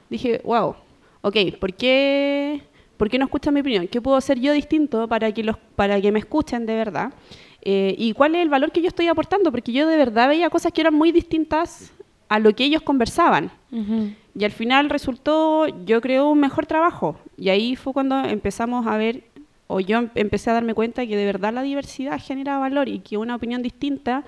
Dije, 0.09 0.41
wow, 0.43 0.75
ok, 1.21 1.37
¿por 1.57 1.73
qué, 1.73 2.61
¿por 2.97 3.09
qué 3.09 3.17
no 3.17 3.23
escuchan 3.25 3.53
mi 3.53 3.61
opinión? 3.61 3.87
¿Qué 3.87 4.01
puedo 4.01 4.17
hacer 4.17 4.39
yo 4.41 4.51
distinto 4.51 5.07
para 5.07 5.31
que, 5.31 5.41
los, 5.41 5.55
para 5.77 6.01
que 6.01 6.11
me 6.11 6.19
escuchen 6.19 6.65
de 6.65 6.75
verdad? 6.75 7.13
Eh, 7.61 7.95
¿Y 7.97 8.11
cuál 8.11 8.35
es 8.35 8.41
el 8.41 8.49
valor 8.49 8.73
que 8.73 8.81
yo 8.81 8.89
estoy 8.89 9.07
aportando? 9.07 9.51
Porque 9.51 9.71
yo 9.71 9.87
de 9.87 9.95
verdad 9.95 10.27
veía 10.27 10.49
cosas 10.49 10.73
que 10.73 10.81
eran 10.81 10.93
muy 10.93 11.13
distintas 11.13 11.93
a 12.27 12.39
lo 12.39 12.53
que 12.53 12.65
ellos 12.65 12.81
conversaban. 12.81 13.49
Y 14.35 14.43
al 14.43 14.51
final 14.51 14.89
resultó, 14.89 15.67
yo 15.85 16.01
creo, 16.01 16.29
un 16.29 16.39
mejor 16.41 16.65
trabajo. 16.65 17.15
Y 17.37 17.49
ahí 17.49 17.75
fue 17.77 17.93
cuando 17.93 18.19
empezamos 18.25 18.85
a 18.85 18.97
ver, 18.97 19.23
o 19.67 19.79
yo 19.79 19.97
em- 19.99 20.09
empecé 20.15 20.49
a 20.49 20.53
darme 20.53 20.73
cuenta 20.73 21.05
que 21.07 21.15
de 21.15 21.25
verdad 21.25 21.53
la 21.53 21.61
diversidad 21.61 22.19
genera 22.19 22.57
valor 22.57 22.89
y 22.89 22.99
que 22.99 23.17
una 23.17 23.35
opinión 23.35 23.61
distinta 23.61 24.23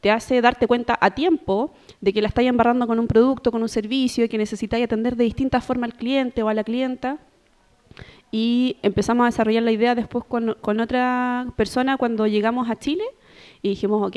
te 0.00 0.10
hace 0.10 0.40
darte 0.40 0.66
cuenta 0.66 0.98
a 1.00 1.10
tiempo 1.10 1.72
de 2.00 2.12
que 2.12 2.22
la 2.22 2.28
estáis 2.28 2.48
embarrando 2.48 2.86
con 2.86 2.98
un 2.98 3.06
producto, 3.06 3.52
con 3.52 3.62
un 3.62 3.68
servicio, 3.68 4.24
y 4.24 4.28
que 4.28 4.38
necesitáis 4.38 4.84
atender 4.84 5.16
de 5.16 5.24
distinta 5.24 5.60
forma 5.60 5.86
al 5.86 5.94
cliente 5.94 6.42
o 6.42 6.48
a 6.48 6.54
la 6.54 6.64
clienta. 6.64 7.18
Y 8.32 8.76
empezamos 8.82 9.24
a 9.24 9.26
desarrollar 9.26 9.62
la 9.62 9.72
idea 9.72 9.94
después 9.94 10.24
con, 10.24 10.56
con 10.60 10.80
otra 10.80 11.46
persona 11.56 11.96
cuando 11.96 12.26
llegamos 12.26 12.70
a 12.70 12.78
Chile 12.78 13.04
y 13.60 13.70
dijimos, 13.70 14.06
ok, 14.06 14.16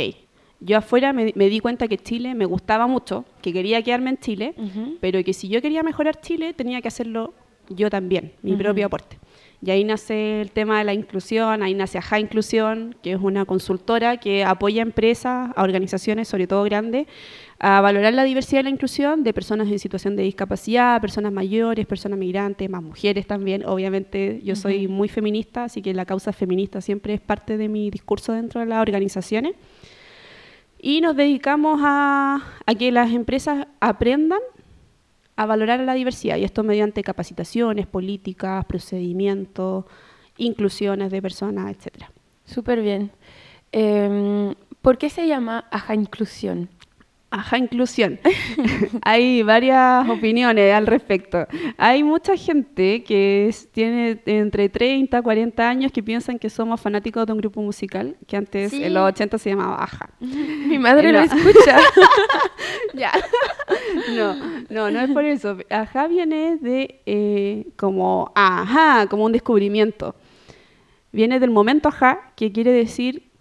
yo 0.60 0.78
afuera 0.78 1.12
me, 1.12 1.34
me 1.36 1.50
di 1.50 1.60
cuenta 1.60 1.88
que 1.88 1.98
Chile 1.98 2.36
me 2.36 2.46
gustaba 2.46 2.88
mucho, 2.88 3.26
que 3.42 3.52
quería 3.52 3.82
quedarme 3.82 4.12
en 4.12 4.18
Chile, 4.18 4.56
pero 5.02 5.22
que 5.24 5.34
si 5.34 5.50
yo 5.50 5.62
quería 5.62 5.84
mejorar 5.84 6.22
Chile 6.22 6.54
tenía 6.54 6.82
que 6.82 6.88
hacerlo 6.88 7.34
yo 7.70 7.90
también, 7.90 8.34
mi 8.42 8.56
propio 8.56 8.86
aporte. 8.86 9.18
Y 9.66 9.72
ahí 9.72 9.86
nace 9.86 10.42
el 10.42 10.52
tema 10.52 10.80
de 10.80 10.84
la 10.84 10.94
inclusión, 10.94 11.64
ahí 11.64 11.74
nace 11.74 11.98
Aja 11.98 12.20
Inclusión, 12.20 12.98
que 13.02 13.14
es 13.14 13.20
una 13.22 13.46
consultora 13.46 14.18
que 14.18 14.44
apoya 14.44 14.82
a 14.82 14.86
empresas, 14.86 15.52
a 15.56 15.64
organizaciones, 15.64 16.28
sobre 16.28 16.48
todo 16.48 16.64
grandes, 16.64 17.08
a 17.60 17.80
valorar 17.80 18.14
la 18.14 18.26
diversidad 18.26 18.60
y 18.60 18.64
la 18.64 18.72
inclusión 18.72 19.24
de 19.24 19.32
personas 19.32 19.70
en 19.70 19.80
situación 19.80 20.18
de 20.18 20.24
discapacidad, 20.24 21.00
personas 21.00 21.32
mayores, 21.32 21.86
personas 21.86 22.20
migrantes, 22.20 22.70
más 22.70 22.84
mujeres 22.84 23.26
también. 23.26 23.66
Obviamente 23.66 24.42
yo 24.44 24.58
soy 24.58 24.90
muy 24.90 25.08
feminista, 25.08 25.64
así 25.64 25.82
que 25.82 25.94
la 25.94 26.06
causa 26.06 26.34
feminista 26.34 26.82
siempre 26.82 27.14
es 27.14 27.22
parte 27.22 27.56
de 27.56 27.70
mi 27.70 27.90
discurso 27.90 28.34
dentro 28.34 28.60
de 28.60 28.68
las 28.68 28.82
organizaciones. 28.82 29.54
Y 30.78 31.00
nos 31.00 31.16
dedicamos 31.16 31.80
a, 31.82 32.42
a 32.66 32.76
que 32.76 32.92
las 32.92 33.14
empresas 33.14 33.66
aprendan 33.80 34.40
a 35.36 35.46
valorar 35.46 35.80
la 35.80 35.94
diversidad 35.94 36.38
y 36.38 36.44
esto 36.44 36.64
mediante 36.64 37.04
capacitaciones, 37.04 37.88
políticas, 37.88 38.66
procedimientos, 38.66 39.86
inclusiones 40.38 41.12
de 41.12 41.22
personas, 41.22 41.76
etcétera. 41.76 42.12
Súper 42.46 42.82
bien. 42.82 43.12
Em, 43.72 44.54
¿Por 44.82 44.98
qué 44.98 45.10
se 45.10 45.28
llama 45.28 45.66
Aja 45.72 45.96
Inclusión? 45.96 46.70
Ajá, 47.34 47.58
inclusión. 47.58 48.20
Hay 49.02 49.42
varias 49.42 50.08
opiniones 50.08 50.72
al 50.72 50.86
respecto. 50.86 51.48
Hay 51.78 52.04
mucha 52.04 52.38
gente 52.38 53.04
que 53.04 53.52
tiene 53.72 54.22
entre 54.28 54.70
30 54.70 55.18
y 55.18 55.22
40 55.24 55.68
años 55.68 55.92
que 55.92 56.04
piensan 56.04 56.38
que 56.38 56.52
somos 56.52 56.80
fanáticos 56.80 57.26
de 57.26 57.34
un 57.34 57.40
grupo 57.40 57.60
musical 57.64 58.16
que 58.28 58.38
antes, 58.38 58.72
en 58.72 58.94
los 58.94 59.08
80, 59.08 59.40
se 59.40 59.50
llamaba 59.50 59.84
Aja. 59.84 60.12
Mi 60.20 60.78
madre 60.78 61.12
lo 61.12 61.22
escucha. 61.22 61.80
ya. 62.94 63.12
No, 64.16 64.36
no, 64.70 64.92
no 64.92 65.00
es 65.02 65.10
por 65.10 65.26
eso. 65.26 65.58
Ajá 65.72 66.06
viene 66.06 66.58
de 66.58 67.02
eh, 67.08 67.66
como 67.76 68.32
ajá, 68.36 69.08
como 69.08 69.26
un 69.26 69.32
descubrimiento. 69.32 70.14
Viene 71.12 71.40
del 71.40 71.50
momento 71.50 71.90
ajá, 71.90 72.32
que 72.36 72.52
quiere 72.52 72.72
decir 72.72 73.33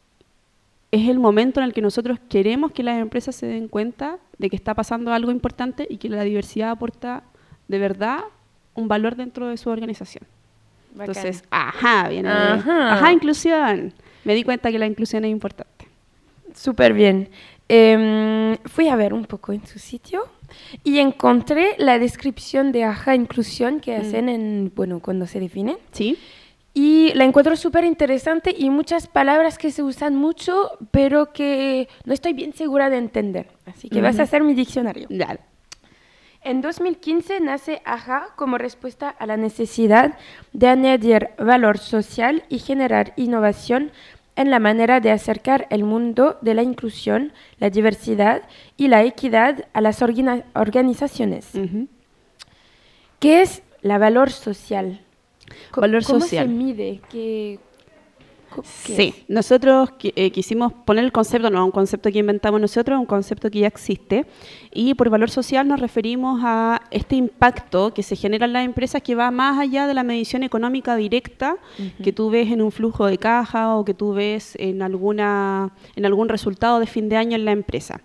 es 0.92 1.08
el 1.08 1.18
momento 1.18 1.58
en 1.60 1.64
el 1.64 1.72
que 1.72 1.80
nosotros 1.80 2.18
queremos 2.28 2.70
que 2.70 2.82
las 2.82 3.00
empresas 3.00 3.34
se 3.34 3.46
den 3.46 3.66
cuenta 3.66 4.18
de 4.38 4.50
que 4.50 4.56
está 4.56 4.74
pasando 4.74 5.12
algo 5.12 5.30
importante 5.30 5.86
y 5.88 5.96
que 5.96 6.10
la 6.10 6.22
diversidad 6.22 6.70
aporta 6.70 7.24
de 7.66 7.78
verdad 7.78 8.20
un 8.74 8.88
valor 8.88 9.16
dentro 9.16 9.48
de 9.48 9.56
su 9.56 9.70
organización. 9.70 10.24
Entonces, 10.98 11.44
ajá, 11.50 12.10
viene 12.10 12.28
ajá. 12.28 12.92
ajá, 12.92 13.12
inclusión. 13.12 13.94
Me 14.24 14.34
di 14.34 14.44
cuenta 14.44 14.70
que 14.70 14.78
la 14.78 14.86
inclusión 14.86 15.24
es 15.24 15.30
importante. 15.30 15.88
Súper 16.54 16.92
bien. 16.92 17.30
Em, 17.68 18.58
fui 18.66 18.88
a 18.88 18.96
ver 18.96 19.14
un 19.14 19.24
poco 19.24 19.54
en 19.54 19.66
su 19.66 19.78
sitio 19.78 20.26
y 20.84 20.98
encontré 20.98 21.74
la 21.78 21.98
descripción 21.98 22.70
de 22.70 22.84
ajá 22.84 23.14
inclusión 23.14 23.80
que 23.80 23.96
mm. 23.96 24.00
hacen 24.02 24.28
en, 24.28 24.72
bueno, 24.76 25.00
cuando 25.00 25.26
se 25.26 25.40
define. 25.40 25.78
Sí. 25.92 26.18
Y 26.74 27.12
la 27.14 27.24
encuentro 27.24 27.54
súper 27.56 27.84
interesante 27.84 28.54
y 28.56 28.70
muchas 28.70 29.06
palabras 29.06 29.58
que 29.58 29.70
se 29.70 29.82
usan 29.82 30.16
mucho, 30.16 30.70
pero 30.90 31.32
que 31.32 31.88
no 32.04 32.14
estoy 32.14 32.32
bien 32.32 32.54
segura 32.54 32.88
de 32.88 32.96
entender. 32.96 33.48
Así 33.66 33.90
que 33.90 34.00
vas 34.00 34.18
a 34.18 34.22
hacer 34.22 34.42
mi 34.42 34.54
diccionario. 34.54 35.06
Dale. 35.10 35.40
En 36.44 36.60
2015 36.60 37.40
nace 37.40 37.82
AJA 37.84 38.28
como 38.34 38.58
respuesta 38.58 39.08
a 39.08 39.26
la 39.26 39.36
necesidad 39.36 40.18
de 40.52 40.68
añadir 40.68 41.30
valor 41.38 41.78
social 41.78 42.42
y 42.48 42.58
generar 42.58 43.12
innovación 43.16 43.92
en 44.34 44.50
la 44.50 44.58
manera 44.58 45.00
de 45.00 45.10
acercar 45.10 45.66
el 45.70 45.84
mundo 45.84 46.38
de 46.40 46.54
la 46.54 46.62
inclusión, 46.62 47.32
la 47.58 47.70
diversidad 47.70 48.42
y 48.76 48.88
la 48.88 49.04
equidad 49.04 49.66
a 49.72 49.80
las 49.80 50.02
organizaciones. 50.02 51.50
¿Qué 53.20 53.42
es 53.42 53.62
la 53.82 53.98
valor 53.98 54.30
social? 54.30 55.00
Valor 55.76 56.04
¿Cómo 56.04 56.20
social. 56.20 56.46
se 56.46 56.52
mide? 56.52 57.00
¿Qué, 57.10 57.58
sí, 58.62 59.14
nosotros 59.28 59.90
eh, 60.02 60.30
quisimos 60.30 60.72
poner 60.72 61.04
el 61.04 61.12
concepto, 61.12 61.50
no 61.50 61.64
un 61.64 61.70
concepto 61.70 62.10
que 62.10 62.18
inventamos 62.18 62.60
nosotros, 62.60 62.98
un 62.98 63.06
concepto 63.06 63.50
que 63.50 63.60
ya 63.60 63.66
existe, 63.66 64.26
y 64.72 64.94
por 64.94 65.10
valor 65.10 65.30
social 65.30 65.66
nos 65.66 65.80
referimos 65.80 66.40
a 66.44 66.82
este 66.90 67.16
impacto 67.16 67.94
que 67.94 68.02
se 68.02 68.16
genera 68.16 68.46
en 68.46 68.52
las 68.52 68.64
empresas 68.64 69.02
que 69.02 69.14
va 69.14 69.30
más 69.30 69.58
allá 69.58 69.86
de 69.86 69.94
la 69.94 70.02
medición 70.02 70.42
económica 70.42 70.96
directa 70.96 71.56
que 72.02 72.12
tú 72.12 72.30
ves 72.30 72.50
en 72.50 72.62
un 72.62 72.72
flujo 72.72 73.06
de 73.06 73.18
caja 73.18 73.76
o 73.76 73.84
que 73.84 73.94
tú 73.94 74.12
ves 74.12 74.56
en, 74.58 74.82
alguna, 74.82 75.72
en 75.96 76.06
algún 76.06 76.28
resultado 76.28 76.80
de 76.80 76.86
fin 76.86 77.08
de 77.08 77.16
año 77.16 77.36
en 77.36 77.44
la 77.44 77.52
empresa. 77.52 78.00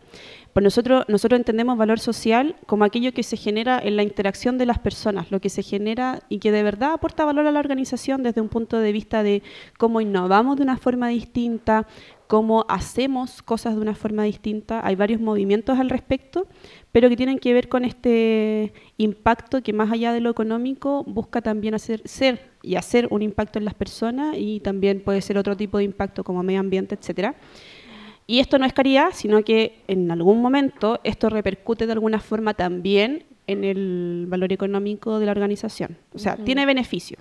Pues 0.58 0.64
nosotros, 0.64 1.34
entendemos 1.34 1.78
valor 1.78 2.00
social 2.00 2.56
como 2.66 2.84
aquello 2.84 3.14
que 3.14 3.22
se 3.22 3.38
genera 3.38 3.80
en 3.80 3.96
la 3.96 4.02
interacción 4.02 4.58
de 4.58 4.66
las 4.66 4.80
personas, 4.80 5.30
lo 5.30 5.40
que 5.40 5.50
se 5.50 5.62
genera 5.62 6.24
y 6.30 6.40
que 6.40 6.52
de 6.52 6.64
verdad 6.64 6.94
aporta 6.94 7.26
valor 7.26 7.46
a 7.46 7.52
la 7.52 7.60
organización 7.60 8.24
desde 8.24 8.42
un 8.42 8.50
punto 8.50 8.80
de 8.80 8.92
vista 8.92 9.22
de 9.22 9.44
cómo 9.78 10.02
innovamos 10.02 10.58
de 10.58 10.64
una 10.64 10.78
forma 10.78 11.10
distinta, 11.10 11.86
cómo 12.26 12.66
hacemos 12.70 13.44
cosas 13.44 13.76
de 13.76 13.82
una 13.82 13.94
forma 13.94 14.24
distinta. 14.24 14.82
Hay 14.84 14.96
varios 14.96 15.22
movimientos 15.22 15.78
al 15.78 15.92
respecto, 15.92 16.48
pero 16.92 17.08
que 17.08 17.16
tienen 17.16 17.38
que 17.38 17.54
ver 17.54 17.70
con 17.70 17.86
este 17.86 18.74
impacto 18.98 19.62
que 19.62 19.74
más 19.74 19.92
allá 19.92 20.12
de 20.12 20.22
lo 20.22 20.32
económico 20.32 21.04
busca 21.04 21.40
también 21.40 21.76
hacer 21.76 22.02
ser 22.06 22.50
y 22.64 22.78
hacer 22.78 23.08
un 23.12 23.22
impacto 23.22 23.60
en 23.60 23.66
las 23.66 23.76
personas 23.76 24.36
y 24.36 24.60
también 24.62 25.04
puede 25.04 25.22
ser 25.22 25.38
otro 25.38 25.56
tipo 25.56 25.78
de 25.78 25.84
impacto 25.84 26.24
como 26.24 26.42
medio 26.42 26.62
ambiente, 26.62 26.96
etcétera. 26.96 27.36
Y 28.30 28.40
esto 28.40 28.60
no 28.60 28.66
es 28.66 28.74
caridad, 28.74 29.12
sino 29.14 29.42
que 29.44 29.80
en 29.88 30.12
algún 30.12 30.42
momento 30.42 31.00
esto 31.06 31.30
repercute 31.30 31.86
de 31.86 31.94
alguna 31.94 32.20
forma 32.20 32.54
también 32.54 33.24
en 33.48 33.64
el 33.64 34.26
valor 34.28 34.52
económico 34.52 35.20
de 35.20 35.26
la 35.26 35.32
organización. 35.32 35.98
O 36.14 36.20
sea, 36.20 36.36
tiene 36.36 36.66
beneficio, 36.66 37.18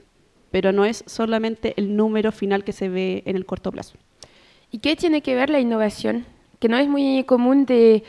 pero 0.51 0.73
no 0.73 0.85
es 0.85 1.05
solamente 1.07 1.75
el 1.77 1.97
número 1.97 2.33
final 2.33 2.65
que 2.65 2.73
se 2.73 2.89
ve 2.89 3.23
en 3.25 3.37
el 3.37 3.47
corto 3.47 3.71
plazo. 3.71 3.97
¿Y 4.73 4.79
qué 4.79 4.97
tiene 4.97 5.23
que 5.23 5.37
ver 5.37 5.49
la 5.49 5.61
innovación? 5.61 6.27
Que 6.59 6.69
no 6.69 6.77
es 6.77 6.89
muy 6.89 7.23
común 7.23 7.67
de, 7.67 8.03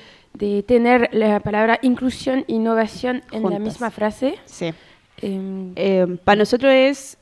tener 0.66 1.10
la 1.14 1.40
palabra 1.40 1.80
inclusión 1.84 2.46
e 2.48 2.54
innovación 2.54 3.22
en 3.32 3.44
la 3.48 3.60
misma 3.60 3.92
frase. 3.92 4.40
Sí. 4.46 4.74
Em, 5.22 5.74
eh, 5.76 6.18
para 6.24 6.40
nosotros 6.40 6.72
es 6.74 7.18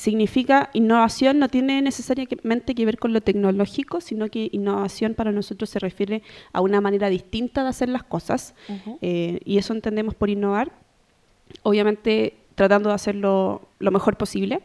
significa 0.00 0.70
innovación 0.72 1.38
no 1.38 1.48
tiene 1.48 1.82
necesariamente 1.82 2.74
que 2.74 2.86
ver 2.86 2.98
con 2.98 3.12
lo 3.12 3.20
tecnológico, 3.20 4.00
sino 4.00 4.30
que 4.30 4.48
innovación 4.50 5.14
para 5.14 5.30
nosotros 5.30 5.68
se 5.68 5.78
refiere 5.78 6.22
a 6.54 6.62
una 6.62 6.80
manera 6.80 7.10
distinta 7.10 7.62
de 7.62 7.68
hacer 7.68 7.90
las 7.90 8.02
cosas 8.02 8.54
eh, 9.02 9.40
y 9.44 9.58
eso 9.58 9.74
entendemos 9.74 10.14
por 10.14 10.30
innovar, 10.30 10.72
obviamente 11.62 12.34
tratando 12.54 12.88
de 12.88 12.94
hacerlo 12.94 13.68
lo 13.78 13.90
mejor 13.90 14.16
posible 14.16 14.62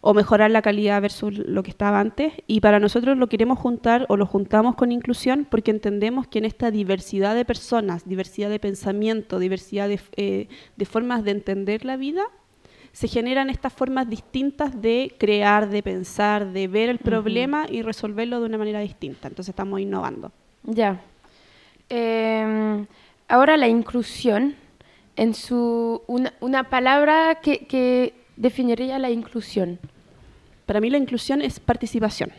o 0.00 0.14
mejorar 0.14 0.52
la 0.52 0.62
calidad 0.62 1.02
versus 1.02 1.38
lo 1.38 1.64
que 1.64 1.70
estaba 1.70 1.98
antes 1.98 2.34
y 2.46 2.60
para 2.60 2.78
nosotros 2.78 3.18
lo 3.18 3.28
queremos 3.28 3.58
juntar 3.58 4.06
o 4.08 4.16
lo 4.16 4.26
juntamos 4.26 4.76
con 4.76 4.92
inclusión 4.92 5.44
porque 5.50 5.72
entendemos 5.72 6.28
que 6.28 6.38
en 6.38 6.44
esta 6.44 6.70
diversidad 6.70 7.34
de 7.34 7.44
personas, 7.44 8.08
diversidad 8.08 8.48
de 8.48 8.60
pensamiento, 8.60 9.40
diversidad 9.40 9.88
de, 9.88 10.00
eh, 10.16 10.48
de 10.76 10.84
formas 10.84 11.24
de 11.24 11.32
entender 11.32 11.84
la 11.84 11.96
vida, 11.96 12.22
se 12.92 13.08
generan 13.08 13.48
estas 13.48 13.72
formas 13.72 14.08
distintas 14.08 14.80
de 14.80 15.14
crear, 15.18 15.68
de 15.68 15.82
pensar, 15.82 16.52
de 16.52 16.68
ver 16.68 16.90
el 16.90 16.98
problema 16.98 17.66
y 17.68 17.82
resolverlo 17.82 18.40
de 18.40 18.46
una 18.46 18.58
manera 18.58 18.80
distinta. 18.80 19.28
Entonces 19.28 19.50
estamos 19.50 19.80
innovando. 19.80 20.30
Ya. 20.62 21.00
Em, 21.88 22.86
ahora 23.28 23.56
la 23.56 23.68
inclusión, 23.68 24.54
en 25.16 25.34
su 25.34 26.02
una, 26.06 26.64
palabra 26.64 27.36
que, 27.36 28.14
definiría 28.36 28.98
la 28.98 29.10
inclusión. 29.10 29.78
Para 30.66 30.80
mí 30.80 30.90
la 30.90 30.98
inclusión 30.98 31.42
es 31.42 31.60
participación. 31.60 32.30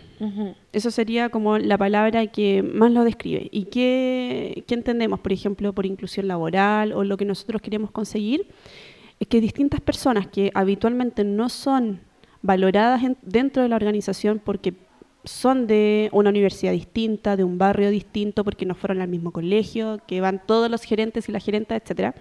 Eso 0.72 0.90
sería 0.90 1.28
como 1.30 1.58
la 1.58 1.78
palabra 1.78 2.26
que 2.28 2.64
más 2.64 2.92
lo 2.92 3.04
describe. 3.04 3.50
¿Y 3.52 3.66
qué, 3.66 4.64
qué 4.66 4.74
entendemos, 4.76 5.20
por 5.20 5.34
ejemplo, 5.34 5.74
por 5.74 5.86
inclusión 5.86 6.28
laboral 6.28 6.94
o 6.94 7.04
lo 7.04 7.18
que 7.18 7.26
nosotros 7.26 7.62
queremos 7.62 7.92
conseguir? 7.92 8.48
Es 9.24 9.28
que 9.28 9.42
distintas 9.42 9.82
personas 9.82 10.28
que 10.28 10.52
habitualmente 10.54 11.24
no 11.24 11.50
son 11.50 12.02
valoradas 12.42 13.02
dentro 13.22 13.64
de 13.64 13.70
la 13.70 13.78
organización 13.78 14.42
porque 14.44 14.74
son 15.24 15.66
de 15.66 16.10
una 16.12 16.30
universidad 16.30 16.74
distinta, 16.74 17.38
de 17.38 17.46
un 17.46 17.58
barrio 17.58 17.90
distinto, 17.90 18.44
porque 18.44 18.66
no 18.66 18.76
fueron 18.76 19.02
al 19.02 19.08
mismo 19.08 19.32
colegio, 19.32 20.02
que 20.06 20.20
van 20.20 20.42
todos 20.46 20.70
los 20.70 20.84
gerentes 20.84 21.30
y 21.30 21.32
las 21.32 21.44
gerentas, 21.44 21.82
etcétera, 21.82 22.14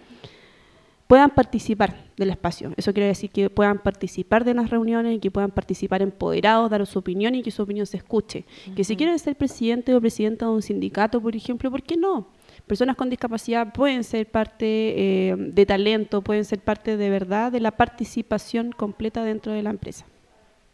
puedan 1.09 1.31
participar 1.31 2.05
del 2.17 2.31
espacio. 2.31 2.73
Eso 2.77 2.93
quiere 2.93 3.09
decir 3.09 3.31
que 3.31 3.51
puedan 3.51 3.81
participar 3.81 4.45
de 4.45 4.55
las 4.55 4.71
reuniones 4.71 5.17
y 5.17 5.19
que 5.19 5.33
puedan 5.33 5.51
participar 5.51 6.03
empoderados, 6.03 6.71
dar 6.71 6.87
su 6.87 7.01
opinión 7.01 7.35
y 7.35 7.43
que 7.43 7.51
su 7.51 7.63
opinión 7.63 7.87
se 7.87 7.97
escuche. 7.97 8.45
Que 8.77 8.85
si 8.85 8.95
quieren 8.95 9.19
ser 9.19 9.35
presidente 9.35 9.93
o 9.93 10.01
presidenta 10.01 10.47
de 10.47 10.53
un 10.53 10.63
sindicato, 10.63 11.21
por 11.21 11.35
ejemplo, 11.35 11.69
¿por 11.69 11.83
qué 11.83 11.97
no? 11.97 12.29
Personas 12.67 12.97
con 12.97 13.11
discapacidad 13.11 13.73
pueden 13.73 14.05
ser 14.05 14.31
parte 14.31 14.67
eh, 14.67 15.35
de 15.37 15.67
talento, 15.67 16.23
pueden 16.23 16.45
ser 16.45 16.61
parte 16.61 16.97
de 16.97 17.11
verdad 17.11 17.53
de 17.53 17.61
la 17.61 17.73
participación 17.73 18.73
completa 18.73 19.25
dentro 19.25 19.53
de 19.53 19.63
la 19.63 19.71
empresa. 19.71 20.07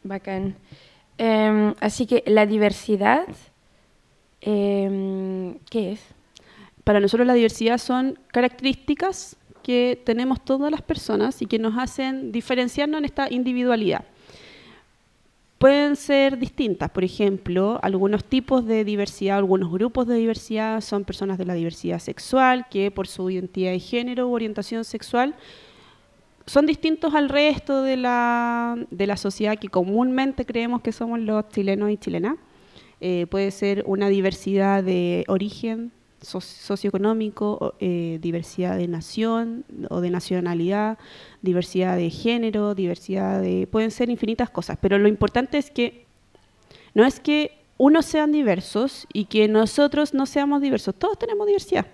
Bacán. 0.03 0.57
Em, 1.17 1.75
así 1.81 2.07
que 2.07 2.23
la 2.27 2.47
diversidad, 2.47 3.27
em, 4.41 5.59
¿qué 5.71 5.93
es? 5.93 6.01
Para 6.85 7.01
nosotros 7.01 7.27
la 7.27 7.35
diversidad 7.35 7.79
son 7.79 8.19
características 8.29 9.37
que 9.63 10.01
tenemos 10.05 10.45
todas 10.45 10.71
las 10.71 10.83
personas 10.83 11.43
y 11.43 11.47
que 11.47 11.59
nos 11.59 11.77
hacen 11.77 12.33
diferenciarnos 12.33 12.99
en 12.99 13.05
esta 13.05 13.31
individualidad 13.31 14.05
pueden 15.59 15.97
ser 15.97 16.39
distintas. 16.39 16.91
Por 16.91 17.05
ejemplo, 17.05 17.79
algunos 17.83 18.25
tipos 18.25 18.65
de 18.65 18.85
diversidad, 18.85 19.39
algunos 19.39 19.71
grupos 19.71 20.07
de 20.07 20.15
diversidad 20.15 20.81
son 20.81 21.05
personas 21.05 21.37
de 21.37 21.45
la 21.45 21.55
diversidad 21.55 21.99
sexual 21.99 22.67
que 22.71 22.91
por 22.91 23.09
su 23.09 23.29
identidad 23.29 23.73
de 23.73 23.81
género 23.81 24.29
u 24.29 24.35
orientación 24.35 24.85
sexual 24.85 25.35
son 26.47 26.65
distintos 26.65 27.15
al 27.15 27.29
resto 27.29 27.83
de 27.83 27.97
la, 27.97 28.77
de 28.91 29.07
la 29.07 29.17
sociedad 29.17 29.59
que 29.59 29.69
comúnmente 29.69 30.47
creemos 30.47 30.81
que 30.81 30.93
somos 30.93 31.19
los 31.21 31.49
chilenos 31.49 31.91
y 31.91 31.99
chilenas. 31.99 32.37
Eh, 33.01 33.27
puede 33.31 33.51
ser 33.51 33.85
una 33.87 34.09
diversidad 34.09 34.83
de 34.83 35.25
origen, 35.29 35.93
socioeconómico, 36.21 37.75
eh, 37.81 38.19
diversidad 38.21 38.77
de 38.77 38.89
nación 38.89 39.65
o 39.89 40.01
de 40.01 40.11
nacionalidad, 40.11 40.99
diversidad 41.43 41.97
de 41.97 42.11
género, 42.11 42.75
diversidad 42.75 43.41
de... 43.41 43.69
Pueden 43.71 43.91
ser 43.91 44.11
infinitas 44.11 44.51
cosas, 44.51 44.79
pero 44.81 44.99
lo 44.99 45.09
importante 45.09 45.59
es 45.59 45.71
que 45.71 46.07
no 46.95 47.05
es 47.05 47.21
que 47.21 47.59
unos 47.77 48.07
sean 48.07 48.33
diversos 48.33 49.07
y 49.13 49.27
que 49.27 49.47
nosotros 49.49 50.15
no 50.15 50.27
seamos 50.27 50.61
diversos, 50.61 50.95
todos 50.95 51.19
tenemos 51.19 51.47
diversidad. 51.47 51.87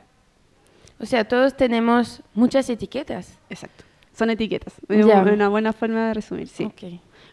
O 0.99 1.07
sea, 1.07 1.27
todos 1.27 1.57
tenemos 1.57 2.23
muchas 2.35 2.71
etiquetas. 2.71 3.37
Exacto. 3.51 3.85
Son 4.17 4.31
etiquetas. 4.31 4.75
Es 4.89 5.05
una 5.05 5.49
buena 5.49 5.73
forma 5.73 6.09
de 6.09 6.15
resumir, 6.15 6.49
sí. 6.49 6.71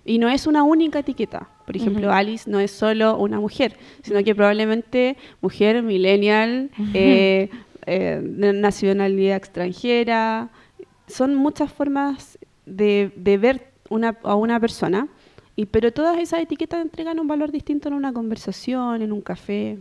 Y 0.04 0.18
no 0.18 0.28
es 0.30 0.48
una 0.48 0.64
única 0.64 1.00
etiqueta. 1.00 1.48
Por 1.72 1.82
ejemplo. 1.82 2.12
Alice 2.12 2.50
no 2.50 2.60
es 2.60 2.72
solo 2.72 3.18
una 3.18 3.40
mujer, 3.40 3.78
sino 4.04 4.22
que 4.24 4.36
probablemente 4.36 5.16
mujer, 5.40 5.84
millennial, 5.84 6.70
eh, 6.94 7.50
eh, 7.86 8.20
de 8.22 8.54
nacionalidad 8.54 9.38
extranjera. 9.38 10.50
Son 11.08 11.34
muchas 11.36 11.72
formas 11.72 12.38
de, 12.66 13.12
de 13.16 13.38
ver 13.38 13.72
una, 13.90 14.18
a 14.24 14.36
una 14.36 14.60
persona, 14.60 15.08
y, 15.56 15.66
pero 15.66 15.92
todas 15.92 16.18
esas 16.20 16.42
etiquetas 16.42 16.82
entregan 16.82 17.20
un 17.20 17.28
valor 17.28 17.52
distinto 17.52 17.88
en 17.88 17.94
una 17.94 18.12
conversación, 18.12 19.02
en 19.02 19.12
un 19.12 19.22
café. 19.22 19.78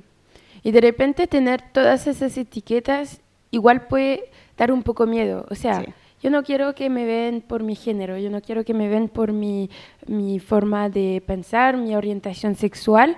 Y 0.62 0.70
de 0.70 0.80
repente 0.80 1.26
tener 1.26 1.62
todas 1.72 2.06
esas 2.06 2.36
etiquetas 2.36 3.20
igual 3.50 3.86
puede 3.88 4.30
dar 4.56 4.70
un 4.70 4.82
poco 4.82 5.06
miedo. 5.06 5.46
O 5.50 5.54
sea, 5.54 5.82
Sí. 5.84 5.92
Yo 6.22 6.30
no 6.30 6.42
quiero 6.42 6.74
que 6.74 6.90
me 6.90 7.04
ven 7.06 7.40
por 7.40 7.62
mi 7.62 7.74
género, 7.74 8.18
yo 8.18 8.30
no 8.30 8.40
quiero 8.42 8.64
que 8.64 8.74
me 8.74 8.88
ven 8.88 9.08
por 9.08 9.32
mi, 9.32 9.70
mi 10.06 10.38
forma 10.38 10.88
de 10.88 11.22
pensar, 11.26 11.76
mi 11.76 11.94
orientación 11.96 12.54
sexual. 12.54 13.16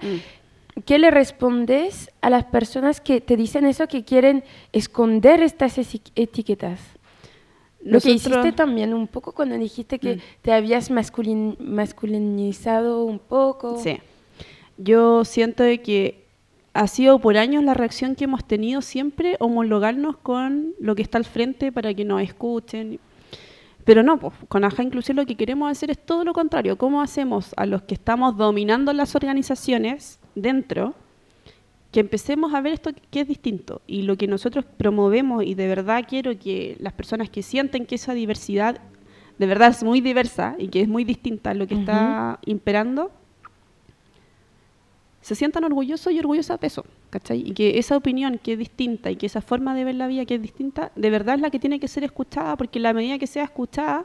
¿Qué 0.86 0.98
le 0.98 1.10
respondes 1.10 2.10
a 2.22 2.30
las 2.30 2.44
personas 2.44 3.00
que 3.00 3.20
te 3.20 3.36
dicen 3.36 3.66
eso, 3.66 3.86
que 3.88 4.04
quieren 4.04 4.42
esconder 4.72 5.42
estas 5.42 5.76
etiquetas? 6.14 6.80
Lo 7.84 8.00
que 8.00 8.10
Nosotros- 8.14 8.16
hiciste 8.38 8.52
también 8.52 8.94
un 8.94 9.08
poco 9.08 9.32
cuando 9.32 9.58
dijiste 9.58 9.98
que 9.98 10.16
Mm. 10.16 10.20
te 10.42 10.52
habías 10.52 10.90
masculin- 10.90 11.58
masculinizado 11.58 13.04
un 13.04 13.18
poco. 13.18 13.78
Sí. 13.78 13.98
Yo 14.78 15.24
siento 15.24 15.64
que 15.82 16.21
ha 16.74 16.86
sido 16.86 17.18
por 17.18 17.36
años 17.36 17.62
la 17.64 17.74
reacción 17.74 18.14
que 18.14 18.24
hemos 18.24 18.44
tenido 18.44 18.80
siempre 18.80 19.36
homologarnos 19.40 20.16
con 20.16 20.74
lo 20.80 20.94
que 20.94 21.02
está 21.02 21.18
al 21.18 21.24
frente 21.24 21.70
para 21.70 21.92
que 21.92 22.04
nos 22.04 22.22
escuchen. 22.22 22.98
Pero 23.84 24.02
no, 24.02 24.18
pues, 24.18 24.32
con 24.48 24.64
Aja 24.64 24.82
Inclusión 24.82 25.16
lo 25.16 25.26
que 25.26 25.36
queremos 25.36 25.70
hacer 25.70 25.90
es 25.90 25.98
todo 25.98 26.24
lo 26.24 26.32
contrario. 26.32 26.78
¿Cómo 26.78 27.02
hacemos 27.02 27.52
a 27.56 27.66
los 27.66 27.82
que 27.82 27.94
estamos 27.94 28.36
dominando 28.36 28.92
las 28.92 29.14
organizaciones 29.14 30.20
dentro 30.34 30.94
que 31.90 32.00
empecemos 32.00 32.54
a 32.54 32.60
ver 32.60 32.74
esto 32.74 32.92
que 33.10 33.20
es 33.20 33.28
distinto? 33.28 33.82
Y 33.86 34.02
lo 34.02 34.16
que 34.16 34.26
nosotros 34.26 34.64
promovemos, 34.64 35.44
y 35.44 35.54
de 35.54 35.66
verdad 35.66 36.04
quiero 36.08 36.38
que 36.38 36.76
las 36.78 36.92
personas 36.92 37.28
que 37.28 37.42
sienten 37.42 37.86
que 37.86 37.96
esa 37.96 38.14
diversidad 38.14 38.80
de 39.38 39.46
verdad 39.46 39.70
es 39.70 39.82
muy 39.82 40.00
diversa 40.00 40.54
y 40.58 40.68
que 40.68 40.82
es 40.82 40.88
muy 40.88 41.04
distinta 41.04 41.50
a 41.50 41.54
lo 41.54 41.66
que 41.66 41.74
está 41.74 42.38
imperando, 42.46 43.10
se 45.22 45.34
sientan 45.34 45.64
orgullosos 45.64 46.12
y 46.12 46.18
orgullosas 46.18 46.60
de 46.60 46.66
eso, 46.66 46.84
¿cachai? 47.10 47.42
Y 47.46 47.52
que 47.54 47.78
esa 47.78 47.96
opinión 47.96 48.38
que 48.42 48.52
es 48.52 48.58
distinta 48.58 49.10
y 49.10 49.16
que 49.16 49.26
esa 49.26 49.40
forma 49.40 49.74
de 49.74 49.84
ver 49.84 49.94
la 49.94 50.08
vida 50.08 50.26
que 50.26 50.34
es 50.34 50.42
distinta, 50.42 50.92
de 50.96 51.10
verdad 51.10 51.36
es 51.36 51.40
la 51.40 51.50
que 51.50 51.58
tiene 51.58 51.80
que 51.80 51.88
ser 51.88 52.04
escuchada, 52.04 52.56
porque 52.56 52.78
en 52.78 52.82
la 52.82 52.92
medida 52.92 53.18
que 53.18 53.26
sea 53.26 53.44
escuchada, 53.44 54.04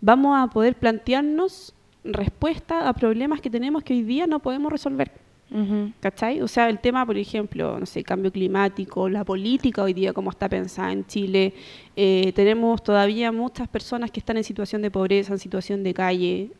vamos 0.00 0.36
a 0.36 0.48
poder 0.48 0.74
plantearnos 0.74 1.74
respuestas 2.04 2.84
a 2.84 2.92
problemas 2.94 3.40
que 3.40 3.50
tenemos 3.50 3.82
que 3.82 3.92
hoy 3.92 4.02
día 4.02 4.26
no 4.26 4.40
podemos 4.40 4.72
resolver. 4.72 5.12
Ujú. 5.50 5.92
¿Cachai? 6.00 6.40
O 6.40 6.48
sea, 6.48 6.68
el 6.68 6.80
tema, 6.80 7.06
por 7.06 7.16
ejemplo, 7.16 7.78
no 7.78 7.86
sé, 7.86 8.02
cambio 8.02 8.32
climático, 8.32 9.08
la 9.08 9.24
política 9.24 9.82
hoy 9.82 9.92
día, 9.92 10.12
como 10.12 10.30
está 10.30 10.48
pensada 10.48 10.90
en 10.90 11.06
Chile, 11.06 11.54
eh, 11.94 12.32
tenemos 12.34 12.82
todavía 12.82 13.30
muchas 13.30 13.68
personas 13.68 14.10
que 14.10 14.20
están 14.20 14.36
en 14.38 14.44
situación 14.44 14.82
de 14.82 14.90
pobreza, 14.90 15.34
en 15.34 15.38
situación 15.38 15.84
de 15.84 15.94
calle. 15.94 16.50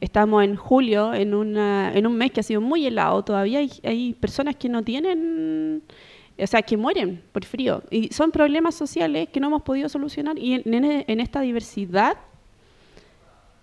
Estamos 0.00 0.42
en 0.44 0.56
julio, 0.56 1.12
en, 1.12 1.34
una, 1.34 1.92
en 1.94 2.06
un 2.06 2.16
mes 2.16 2.30
que 2.32 2.40
ha 2.40 2.42
sido 2.42 2.60
muy 2.60 2.86
helado, 2.86 3.22
todavía 3.22 3.58
hay, 3.58 3.70
hay 3.84 4.14
personas 4.14 4.56
que 4.56 4.68
no 4.68 4.82
tienen, 4.82 5.82
o 6.38 6.46
sea, 6.46 6.62
que 6.62 6.76
mueren 6.78 7.22
por 7.32 7.44
frío. 7.44 7.82
Y 7.90 8.08
son 8.12 8.30
problemas 8.30 8.74
sociales 8.74 9.28
que 9.30 9.40
no 9.40 9.48
hemos 9.48 9.62
podido 9.62 9.88
solucionar. 9.90 10.38
Y 10.38 10.54
en, 10.54 10.72
en- 10.74 11.04
en 11.06 11.20
esta 11.20 11.42
diversidad, 11.42 12.16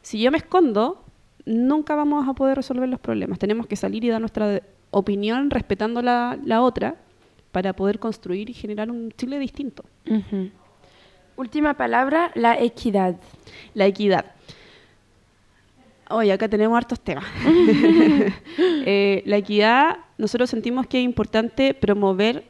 si 0.02 0.20
yo 0.22 0.32
me 0.32 0.38
escondo, 0.38 1.04
nunca 1.46 1.96
vamos 1.96 2.28
a 2.28 2.34
poder 2.34 2.56
resolver 2.58 2.88
los 2.88 3.00
problemas. 3.00 3.40
Tenemos 3.40 3.66
que 3.68 3.76
salir 3.76 4.04
y 4.06 4.10
dar 4.10 4.20
nuestra 4.22 4.62
opinión 4.92 5.50
respetando 5.50 6.02
la, 6.02 6.38
la 6.46 6.62
otra 6.62 6.96
para 7.52 7.74
poder 7.74 7.98
construir 8.00 8.50
y 8.50 8.54
generar 8.54 8.92
un 8.92 9.12
Chile 9.18 9.40
distinto. 9.40 9.84
Ujú. 10.10 10.50
Última 11.36 11.74
palabra, 11.76 12.32
la 12.36 12.60
equidad. 12.62 13.16
La 13.74 13.86
equidad. 13.88 14.26
Hoy 16.10 16.32
acá 16.32 16.48
tenemos 16.48 16.78
hartos 16.78 17.00
temas. 17.00 17.26
Eh, 18.90 19.22
la 19.26 19.36
equidad, 19.36 19.98
nosotros 20.18 20.50
sentimos 20.50 20.88
que 20.88 21.00
es 21.00 21.04
importante 21.04 21.74
promover 21.74 22.46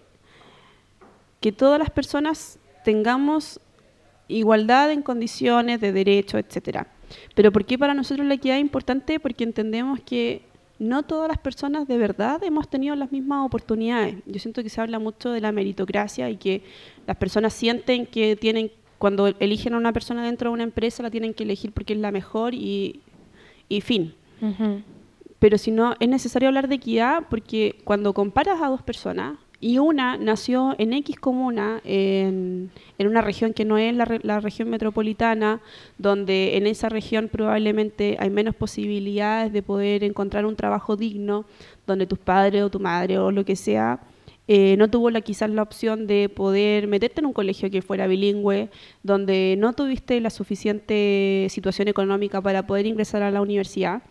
que 1.41 1.51
todas 1.51 1.79
las 1.79 1.89
personas 1.89 2.59
tengamos 2.83 3.59
igualdad 4.27 4.91
en 4.91 5.01
condiciones 5.01 5.81
de 5.81 5.91
derecho, 5.91 6.37
etcétera. 6.37 6.87
Pero 7.33 7.51
¿por 7.51 7.65
qué 7.65 7.77
para 7.77 7.95
nosotros 7.95 8.27
la 8.27 8.35
equidad 8.35 8.57
es 8.57 8.61
importante? 8.61 9.19
Porque 9.19 9.43
entendemos 9.43 9.99
que 10.01 10.43
no 10.77 11.03
todas 11.03 11.27
las 11.27 11.39
personas 11.39 11.87
de 11.87 11.97
verdad 11.97 12.43
hemos 12.43 12.69
tenido 12.69 12.95
las 12.95 13.11
mismas 13.11 13.45
oportunidades. 13.45 14.17
Yo 14.27 14.39
siento 14.39 14.61
que 14.61 14.69
se 14.69 14.79
habla 14.79 14.99
mucho 14.99 15.31
de 15.31 15.41
la 15.41 15.51
meritocracia 15.51 16.29
y 16.29 16.37
que 16.37 16.61
las 17.07 17.17
personas 17.17 17.53
sienten 17.53 18.05
que 18.05 18.35
tienen, 18.35 18.71
cuando 18.99 19.27
eligen 19.39 19.73
a 19.73 19.77
una 19.77 19.91
persona 19.91 20.23
dentro 20.23 20.49
de 20.49 20.53
una 20.53 20.63
empresa, 20.63 21.01
la 21.01 21.09
tienen 21.09 21.33
que 21.33 21.43
elegir 21.43 21.71
porque 21.71 21.93
es 21.93 21.99
la 21.99 22.11
mejor 22.11 22.53
y, 22.53 23.01
y 23.69 23.81
fin. 23.81 24.13
Pero 25.39 25.57
si 25.57 25.71
no, 25.71 25.93
es 25.99 26.09
necesario 26.09 26.47
hablar 26.47 26.67
de 26.67 26.75
equidad 26.75 27.23
porque 27.29 27.79
cuando 27.83 28.13
comparas 28.13 28.61
a 28.61 28.67
dos 28.69 28.81
personas 28.81 29.37
y 29.59 29.79
una 29.79 30.17
nació 30.17 30.75
en 30.77 30.93
X 30.93 31.19
comuna, 31.19 31.81
en, 31.83 32.69
en 32.97 33.07
una 33.07 33.21
región 33.21 33.53
que 33.53 33.65
no 33.65 33.77
es 33.77 33.93
la, 33.95 34.05
re- 34.05 34.19
la 34.23 34.39
región 34.39 34.69
metropolitana, 34.69 35.61
donde 35.97 36.57
en 36.57 36.67
esa 36.67 36.89
región 36.89 37.27
probablemente 37.31 38.17
hay 38.19 38.29
menos 38.29 38.55
posibilidades 38.55 39.51
de 39.53 39.61
poder 39.63 40.03
encontrar 40.03 40.45
un 40.45 40.55
trabajo 40.55 40.95
digno, 40.95 41.45
donde 41.87 42.05
tus 42.05 42.19
padres 42.19 42.63
o 42.63 42.69
tu 42.69 42.79
madre 42.79 43.17
o 43.19 43.31
lo 43.31 43.45
que 43.45 43.55
sea 43.55 43.99
eh, 44.47 44.75
no 44.77 44.89
tuvo 44.89 45.09
la, 45.09 45.21
quizás 45.21 45.49
la 45.49 45.61
opción 45.61 46.07
de 46.07 46.29
poder 46.29 46.87
meterte 46.87 47.19
en 47.21 47.25
un 47.25 47.33
colegio 47.33 47.69
que 47.69 47.81
fuera 47.81 48.07
bilingüe, 48.07 48.69
donde 49.03 49.55
no 49.57 49.73
tuviste 49.73 50.19
la 50.21 50.29
suficiente 50.29 51.47
situación 51.49 51.87
económica 51.87 52.41
para 52.41 52.65
poder 52.67 52.85
ingresar 52.85 53.23
a 53.23 53.31
la 53.31 53.41
universidad. 53.41 54.01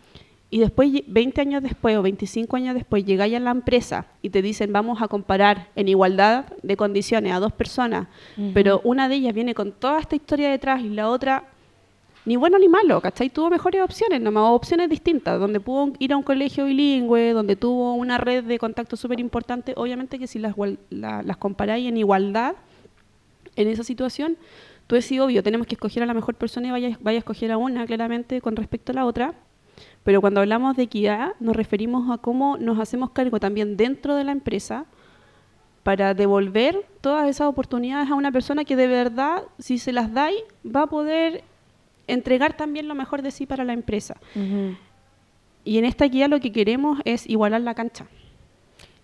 Y 0.49 0.59
después, 0.59 0.89
lle- 0.91 1.03
20 1.07 1.41
años 1.41 1.61
después 1.61 1.97
o 1.97 2.01
25 2.01 2.55
años 2.55 2.73
después, 2.75 3.03
llegáis 3.03 3.35
a 3.35 3.39
la 3.39 3.51
empresa 3.51 4.05
y 4.21 4.29
te 4.29 4.41
dicen 4.41 4.71
vamos 4.71 5.01
a 5.01 5.07
comparar 5.09 5.67
en 5.75 5.89
igualdad 5.89 6.45
de 6.63 6.77
condiciones 6.77 7.33
a 7.33 7.39
dos 7.39 7.51
personas, 7.51 8.07
pero 8.53 8.79
una 8.85 9.09
de 9.09 9.15
ellas 9.15 9.33
viene 9.33 9.53
con 9.53 9.73
toda 9.73 9.99
esta 9.99 10.15
historia 10.15 10.49
detrás 10.49 10.81
y 10.81 10.89
la 10.89 11.09
otra 11.09 11.43
ni 12.27 12.35
bueno 12.35 12.59
ni 12.59 12.67
malo, 12.67 12.99
¿cachai? 12.99 13.29
Tuvo 13.29 13.49
mejores 13.49 13.81
opciones, 13.81 14.19
nomás 14.19 14.43
opciones 14.51 14.89
distintas, 14.89 15.39
donde 15.39 15.61
pudo 15.61 15.93
ir 15.99 16.11
a 16.11 16.17
un 16.17 16.23
colegio 16.23 16.65
bilingüe, 16.65 17.31
donde 17.31 17.55
tuvo 17.55 17.93
una 17.93 18.17
red 18.17 18.43
de 18.43 18.59
contacto 18.59 18.97
súper 18.97 19.21
importante. 19.21 19.73
Obviamente 19.77 20.19
que 20.19 20.27
si 20.27 20.37
las, 20.37 20.53
la- 20.89 21.23
las 21.23 21.37
comparáis 21.37 21.87
en 21.87 21.95
igualdad, 21.95 22.55
en 23.55 23.69
esa 23.69 23.83
situación, 23.83 24.35
tú 24.87 24.95
decís, 24.95 25.19
obvio, 25.21 25.41
tenemos 25.41 25.67
que 25.67 25.75
escoger 25.75 26.03
a 26.03 26.05
la 26.05 26.13
mejor 26.13 26.35
persona 26.35 26.67
y 26.67 26.71
vaya, 26.71 26.97
vaya 27.01 27.17
a 27.17 27.19
escoger 27.19 27.49
a 27.51 27.57
una, 27.57 27.85
claramente, 27.85 28.41
con 28.41 28.57
respecto 28.57 28.91
a 28.91 28.95
la 28.95 29.05
otra. 29.05 29.33
Pero 30.03 30.19
cuando 30.19 30.41
hablamos 30.41 30.75
de 30.75 30.83
equidad, 30.83 31.31
nos 31.39 31.55
referimos 31.55 32.11
a 32.11 32.17
cómo 32.17 32.57
nos 32.57 32.77
hacemos 32.77 33.11
cargo 33.11 33.39
también 33.39 33.77
dentro 33.77 34.15
de 34.15 34.25
la 34.25 34.33
empresa 34.33 34.85
para 35.83 36.13
devolver 36.13 36.85
todas 36.99 37.29
esas 37.29 37.47
oportunidades 37.47 38.11
a 38.11 38.15
una 38.15 38.33
persona 38.33 38.65
que 38.65 38.75
de 38.75 38.87
verdad, 38.87 39.43
si 39.59 39.77
se 39.77 39.93
las 39.93 40.13
dais, 40.13 40.43
va 40.65 40.81
a 40.83 40.87
poder 40.87 41.43
entregar 42.07 42.55
también 42.55 42.87
lo 42.87 42.95
mejor 42.95 43.21
de 43.21 43.31
sí 43.31 43.45
para 43.45 43.63
la 43.63 43.73
empresa. 43.73 44.17
Y 45.63 45.77
en 45.77 45.85
esta 45.85 46.05
equidad 46.05 46.29
lo 46.29 46.39
que 46.39 46.51
queremos 46.51 46.99
es 47.05 47.29
igualar 47.29 47.61
la 47.61 47.75
cancha. 47.75 48.07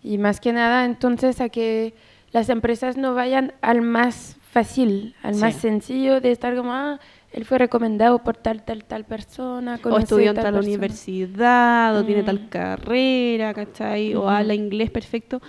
Y 0.01 0.17
más 0.17 0.39
que 0.39 0.53
nada, 0.53 0.85
entonces, 0.85 1.39
a 1.41 1.49
que 1.49 1.93
las 2.31 2.49
empresas 2.49 2.97
no 2.97 3.13
vayan 3.13 3.53
al 3.61 3.81
más 3.81 4.37
fácil, 4.51 5.15
al 5.23 5.35
más 5.35 5.55
sencillo 5.55 6.19
de 6.19 6.31
estar 6.31 6.55
como, 6.55 6.73
ah, 6.73 6.99
él 7.31 7.45
fue 7.45 7.57
recomendado 7.57 8.19
por 8.23 8.37
tal, 8.37 8.63
tal, 8.63 8.83
tal 8.85 9.05
persona. 9.05 9.79
o 9.83 9.97
estudió 9.97 10.29
en 10.29 10.35
tal 10.35 10.43
tal 10.43 10.53
persona". 10.53 10.73
universidad, 10.73 11.97
o 11.97 12.05
tiene 12.05 12.23
tal 12.23 12.49
carrera, 12.49 13.53
¿cachai? 13.53 14.13
O 14.15 14.29
habla 14.29 14.53
inglés 14.53 14.91
perfecto. 14.91 15.41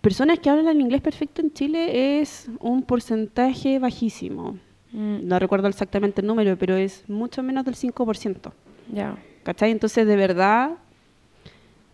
Personas 0.00 0.38
que 0.38 0.50
hablan 0.50 0.80
inglés 0.80 1.00
perfecto 1.00 1.40
en 1.40 1.52
Chile 1.52 2.20
es 2.20 2.48
un 2.60 2.82
porcentaje 2.82 3.78
bajísimo. 3.78 4.58
Mm, 4.92 5.26
No 5.28 5.38
recuerdo 5.38 5.68
exactamente 5.68 6.20
el 6.20 6.26
número, 6.26 6.56
pero 6.56 6.74
es 6.76 7.04
mucho 7.08 7.42
menos 7.42 7.64
del 7.64 7.74
5%. 7.76 8.52
ya. 8.92 9.16
¿Cachai? 9.42 9.70
Entonces, 9.70 10.06
de 10.06 10.16
verdad, 10.16 10.72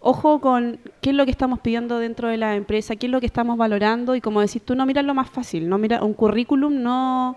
ojo 0.01 0.41
con 0.41 0.79
qué 1.01 1.11
es 1.11 1.17
lo 1.17 1.25
que 1.25 1.31
estamos 1.31 1.61
pidiendo 1.61 1.99
dentro 2.01 2.29
de 2.29 2.37
la 2.37 2.57
empresa, 2.57 2.97
qué 2.97 3.07
es 3.07 3.13
lo 3.13 3.21
que 3.21 3.27
estamos 3.27 3.57
valorando 3.57 4.15
y 4.17 4.21
como 4.21 4.41
decís 4.41 4.63
tú, 4.63 4.75
no 4.75 4.85
miras 4.85 5.05
lo 5.05 5.15
más 5.15 5.31
fácil, 5.31 5.69
no 5.69 5.79
mira 5.79 6.03
un 6.03 6.13
currículum 6.13 6.83
no, 6.83 7.37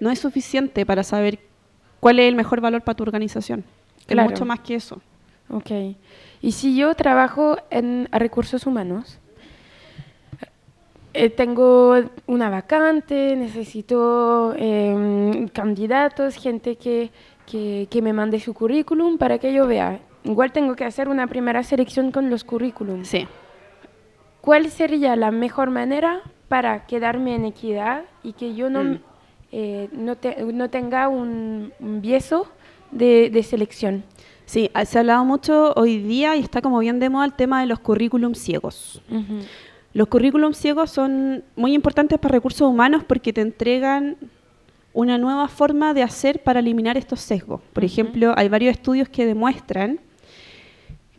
no 0.00 0.10
es 0.10 0.18
suficiente 0.18 0.86
para 0.86 1.02
saber 1.02 1.38
cuál 2.00 2.18
es 2.18 2.28
el 2.28 2.34
mejor 2.34 2.60
valor 2.62 2.82
para 2.82 2.96
tu 2.96 3.02
organización. 3.02 3.62
Claro. 4.06 4.28
Es 4.28 4.32
mucho 4.32 4.46
más 4.46 4.60
que 4.60 4.74
eso. 4.74 5.00
Ok. 5.50 5.70
Y 6.40 6.52
si 6.52 6.74
yo 6.74 6.94
trabajo 6.94 7.56
en 7.70 8.08
recursos 8.10 8.66
humanos, 8.66 9.18
eh, 11.14 11.30
tengo 11.30 11.94
una 12.26 12.50
vacante, 12.50 13.36
necesito 13.36 14.54
em, 14.56 15.48
candidatos, 15.48 16.36
gente 16.36 16.76
que, 16.76 17.10
que, 17.46 17.86
que 17.90 18.02
me 18.02 18.12
mande 18.12 18.40
su 18.40 18.54
currículum 18.54 19.18
para 19.18 19.38
que 19.38 19.52
yo 19.52 19.66
vea. 19.66 20.00
Igual 20.24 20.52
tengo 20.52 20.74
que 20.76 20.84
hacer 20.84 21.08
una 21.08 21.26
primera 21.26 21.62
selección 21.62 22.12
con 22.12 22.30
los 22.30 22.44
currículums. 22.44 23.08
Sí. 23.08 23.26
¿Cuál 24.40 24.70
sería 24.70 25.14
la 25.16 25.30
mejor 25.30 25.70
manera 25.70 26.20
para 26.48 26.86
quedarme 26.86 27.34
en 27.34 27.44
equidad 27.44 28.04
y 28.22 28.32
que 28.32 28.54
yo 28.54 28.70
no, 28.70 28.82
Mm. 28.84 28.98
eh, 29.52 29.88
no, 29.92 30.16
te- 30.16 30.42
no 30.52 30.68
tenga 30.70 31.08
un, 31.08 31.72
un 31.80 32.00
de, 32.90 33.30
de 33.30 33.42
selección? 33.42 34.04
Sí, 34.44 34.68
se 34.84 34.98
ha 34.98 35.00
hablado 35.00 35.24
mucho 35.24 35.72
hoy 35.76 35.98
día 35.98 36.36
y 36.36 36.40
está 36.40 36.60
como 36.60 36.80
bien 36.80 36.98
de 36.98 37.08
moda 37.08 37.24
el 37.24 37.32
tema 37.32 37.60
de 37.60 37.66
los 37.66 37.78
currículums 37.78 38.38
ciegos. 38.38 39.00
Los 39.94 40.08
currículums 40.08 40.56
ciegos 40.56 40.90
son 40.90 41.44
muy 41.54 41.74
importantes 41.74 42.18
para 42.18 42.32
recursos 42.32 42.68
humanos 42.68 43.04
porque 43.06 43.32
te 43.32 43.42
entregan 43.42 44.16
una 44.94 45.18
nueva 45.18 45.48
forma 45.48 45.94
de 45.94 46.02
hacer 46.02 46.42
para 46.42 46.60
eliminar 46.60 46.96
estos 46.96 47.20
sesgos. 47.20 47.60
Por 47.72 47.84
ejemplo, 47.84 48.34
hay 48.36 48.48
varios 48.48 48.72
estudios 48.72 49.08
que 49.08 49.26
demuestran 49.26 50.00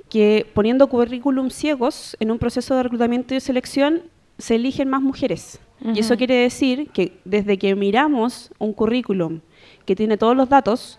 que 0.10 0.46
poniendo 0.54 0.88
currículums 0.88 1.56
ciegos 1.56 2.16
en 2.20 2.32
un 2.32 2.38
proceso 2.38 2.76
de 2.76 2.84
reclutamiento 2.84 3.34
y 3.34 3.40
selección 3.40 4.04
se 4.38 4.56
eligen 4.56 4.90
más 4.90 5.02
mujeres. 5.02 5.60
Y 5.94 6.00
eso 6.00 6.16
quiere 6.16 6.36
decir 6.36 6.90
que 6.92 7.20
desde 7.26 7.58
que 7.58 7.76
miramos 7.76 8.52
un 8.58 8.72
currículum 8.72 9.42
que 9.86 9.98
tiene 9.98 10.18
todos 10.18 10.36
los 10.36 10.48
datos, 10.48 10.98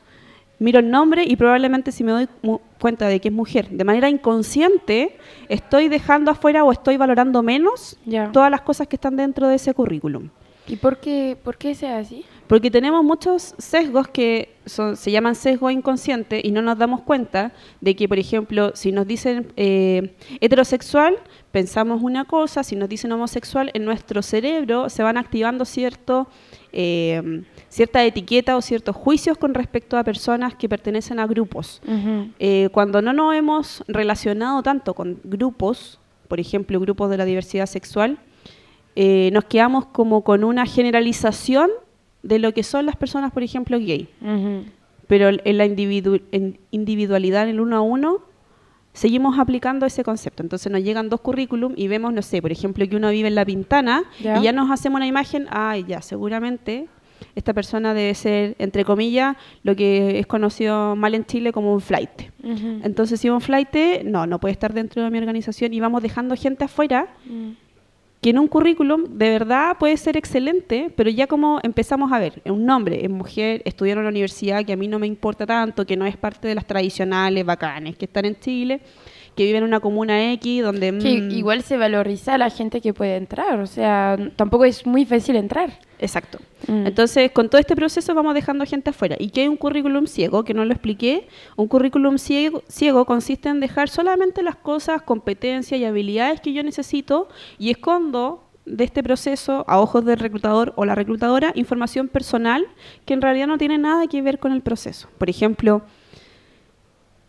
miro 0.65 0.79
el 0.81 0.91
nombre 0.91 1.25
y 1.25 1.37
probablemente 1.37 1.93
si 1.93 2.03
me 2.05 2.13
doy 2.13 2.29
cuenta 2.81 3.07
de 3.09 3.21
que 3.21 3.29
es 3.29 3.35
mujer, 3.35 3.69
de 3.71 3.85
manera 3.85 4.09
inconsciente, 4.09 5.17
estoy 5.49 5.89
dejando 5.89 6.31
afuera 6.31 6.65
o 6.65 6.73
estoy 6.73 6.97
valorando 6.97 7.43
menos 7.43 7.97
todas 8.33 8.51
las 8.51 8.63
cosas 8.63 8.89
que 8.89 8.97
están 8.97 9.17
dentro 9.17 9.47
de 9.49 9.57
ese 9.57 9.73
currículum. 9.75 10.29
¿Y 10.67 10.77
por 10.77 10.97
qué, 10.99 11.37
por 11.45 11.59
qué 11.59 11.75
sea 11.75 11.99
así? 11.99 12.25
Porque 12.47 12.71
tenemos 12.71 13.05
muchos 13.05 13.55
sesgos 13.59 14.09
que 14.09 14.55
son- 14.65 14.97
se 14.97 15.11
llaman 15.11 15.35
sesgo 15.35 15.69
inconsciente 15.71 16.41
y 16.43 16.51
no 16.53 16.63
nos 16.63 16.79
damos 16.79 17.03
cuenta 17.03 17.53
de 17.83 17.95
que, 17.95 18.09
por 18.09 18.19
ejemplo, 18.19 18.73
si 18.75 18.91
nos 18.91 19.07
dicen 19.07 19.53
eh, 19.57 20.15
heterosexual, 20.41 21.17
pensamos 21.53 22.03
una 22.03 22.25
cosa, 22.25 22.63
si 22.63 22.77
nos 22.77 22.89
dicen 22.89 23.13
homosexual, 23.13 23.71
en 23.75 23.85
nuestro 23.85 24.23
cerebro 24.23 24.89
se 24.89 25.03
van 25.03 25.19
activando 25.19 25.65
cierto, 25.67 26.29
eh, 26.73 27.43
cierta 27.75 28.05
etiqueta 28.05 28.57
o 28.57 28.63
ciertos 28.63 28.95
juicios 28.95 29.37
con 29.37 29.53
respecto 29.53 29.97
a 29.97 30.05
personas 30.05 30.55
que 30.55 30.69
pertenecen 30.69 31.19
a 31.19 31.27
grupos. 31.27 31.83
Eh, 32.39 32.69
cuando 32.73 33.03
no 33.03 33.13
nos 33.13 33.35
hemos 33.35 33.83
relacionado 33.89 34.63
tanto 34.63 34.95
con 34.95 35.19
grupos, 35.25 35.99
por 36.29 36.39
ejemplo, 36.39 36.79
grupos 36.79 37.11
de 37.11 37.17
la 37.17 37.25
diversidad 37.25 37.67
sexual, 37.67 38.19
eh, 38.95 39.31
nos 39.33 39.45
quedamos 39.47 39.87
como 39.87 40.23
con 40.23 40.45
una 40.45 40.67
generalización 40.67 41.69
de 42.23 42.39
lo 42.39 42.55
que 42.55 42.63
son 42.63 42.87
las 42.87 42.95
personas, 42.97 43.33
por 43.33 43.43
ejemplo, 43.43 43.77
gay. 43.81 44.09
Pero 45.09 45.29
en 45.31 45.59
la 45.59 45.67
individu- 45.67 46.23
en 46.31 46.59
individualidad, 46.71 47.43
en 47.43 47.49
el 47.51 47.61
uno 47.61 47.77
a 47.77 47.81
uno, 47.81 48.21
seguimos 48.93 49.37
aplicando 49.41 49.85
ese 49.85 50.05
concepto. 50.05 50.45
Entonces 50.45 50.71
nos 50.71 50.83
llegan 50.83 51.09
dos 51.09 51.21
currículum 51.21 51.73
y 51.77 51.89
vemos, 51.89 52.13
no 52.13 52.23
sé, 52.23 52.41
por 52.41 52.53
ejemplo, 52.53 52.89
que 52.89 52.95
uno 52.97 53.11
vive 53.11 53.27
en 53.29 53.35
La 53.35 53.45
Pintana 53.45 54.05
y 54.41 54.45
ya 54.45 54.53
nos 54.53 54.71
hacemos 54.71 54.99
una 54.99 55.09
imagen, 55.09 55.47
ay, 55.51 55.85
ya, 55.89 56.01
seguramente 56.01 56.87
esta 57.35 57.53
persona 57.53 57.95
debe 57.95 58.15
ser, 58.15 58.55
entre 58.59 58.85
comillas, 58.85 59.37
lo 59.63 59.75
que 59.77 60.19
es 60.19 60.27
conocido 60.27 60.97
mal 60.97 61.15
en 61.15 61.25
Chile 61.25 61.53
como 61.53 61.73
un 61.73 61.81
flight. 61.81 62.11
Entonces, 62.83 63.21
si 63.21 63.29
un 63.31 63.41
flight, 63.41 63.75
no, 64.05 64.27
no 64.27 64.39
puede 64.39 64.53
estar 64.53 64.73
dentro 64.73 65.03
de 65.03 65.11
mi 65.11 65.19
organización 65.19 65.73
y 65.73 65.81
vamos 65.81 66.03
dejando 66.03 66.37
gente 66.37 66.65
afuera 66.65 67.09
Mm. 67.27 67.51
que 68.21 68.31
en 68.31 68.39
un 68.39 68.49
currículum 68.49 69.05
de 69.19 69.31
verdad 69.31 69.77
puede 69.79 69.97
ser 69.99 70.17
excelente, 70.17 70.91
pero 70.97 71.11
ya 71.11 71.27
como 71.27 71.61
empezamos 71.63 72.11
a 72.11 72.19
ver, 72.19 72.41
un 72.47 72.65
nombre, 72.65 73.05
es 73.05 73.11
mujer, 73.11 73.61
estudiaron 73.67 74.03
en 74.03 74.07
la 74.07 74.11
universidad, 74.11 74.65
que 74.65 74.73
a 74.73 74.77
mí 74.77 74.89
no 74.89 74.99
me 74.99 75.07
importa 75.07 75.45
tanto, 75.45 75.85
que 75.85 75.95
no 75.97 76.07
es 76.07 76.17
parte 76.17 76.49
de 76.49 76.55
las 76.55 76.65
tradicionales 76.67 77.45
bacanes 77.45 77.97
que 77.97 78.07
están 78.07 78.25
en 78.25 78.37
Chile, 78.41 78.81
que 79.35 79.45
viven 79.45 79.63
en 79.63 79.69
una 79.69 79.81
comuna 79.81 80.33
X 80.33 80.63
donde... 80.63 80.97
Que 80.99 81.21
mm, 81.21 81.31
igual 81.31 81.63
se 81.63 81.77
valoriza 81.77 82.35
a 82.35 82.39
la 82.39 82.51
gente 82.51 82.81
que 82.81 82.95
puede 82.95 83.17
entrar, 83.17 83.61
o 83.61 83.67
sea, 83.67 84.17
tampoco 84.37 84.65
es 84.65 84.87
muy 84.87 85.05
fácil 85.05 85.37
entrar. 85.37 85.79
Exacto. 85.99 86.39
Mm. 86.67 86.87
Entonces, 86.87 87.31
con 87.33 87.49
todo 87.49 87.61
este 87.61 87.77
proceso 87.77 88.15
vamos 88.15 88.35
dejando 88.35 88.65
gente 88.67 88.91
afuera. 88.91 89.17
¿Y 89.19 89.31
qué 89.31 89.43
hay 89.43 89.49
un 89.49 89.57
currículum 89.57 90.07
ciego? 90.07 90.45
Que 90.45 90.55
no 90.55 90.65
lo 90.65 90.73
expliqué. 90.73 91.29
Un 91.57 91.69
currículum 91.69 92.19
ciego, 92.19 92.63
ciego 92.69 93.05
consiste 93.05 93.49
en 93.49 93.61
dejar 93.61 93.89
solamente 93.89 94.43
las 94.43 94.57
cosas, 94.57 95.03
competencias 95.03 95.81
y 95.81 95.85
habilidades 95.85 96.41
que 96.41 96.53
yo 96.53 96.63
necesito 96.63 97.29
y 97.59 97.71
escondo 97.71 98.45
de 98.67 98.85
este 98.85 99.03
proceso, 99.03 99.65
a 99.69 99.79
ojos 99.79 100.05
del 100.05 100.19
reclutador 100.19 100.73
o 100.77 100.85
la 100.85 100.95
reclutadora, 100.95 101.53
información 101.55 102.09
personal 102.09 102.67
que 103.05 103.15
en 103.15 103.21
realidad 103.21 103.47
no 103.47 103.59
tiene 103.59 103.79
nada 103.79 104.07
que 104.07 104.23
ver 104.23 104.39
con 104.39 104.53
el 104.53 104.63
proceso. 104.63 105.09
Por 105.19 105.29
ejemplo, 105.29 105.83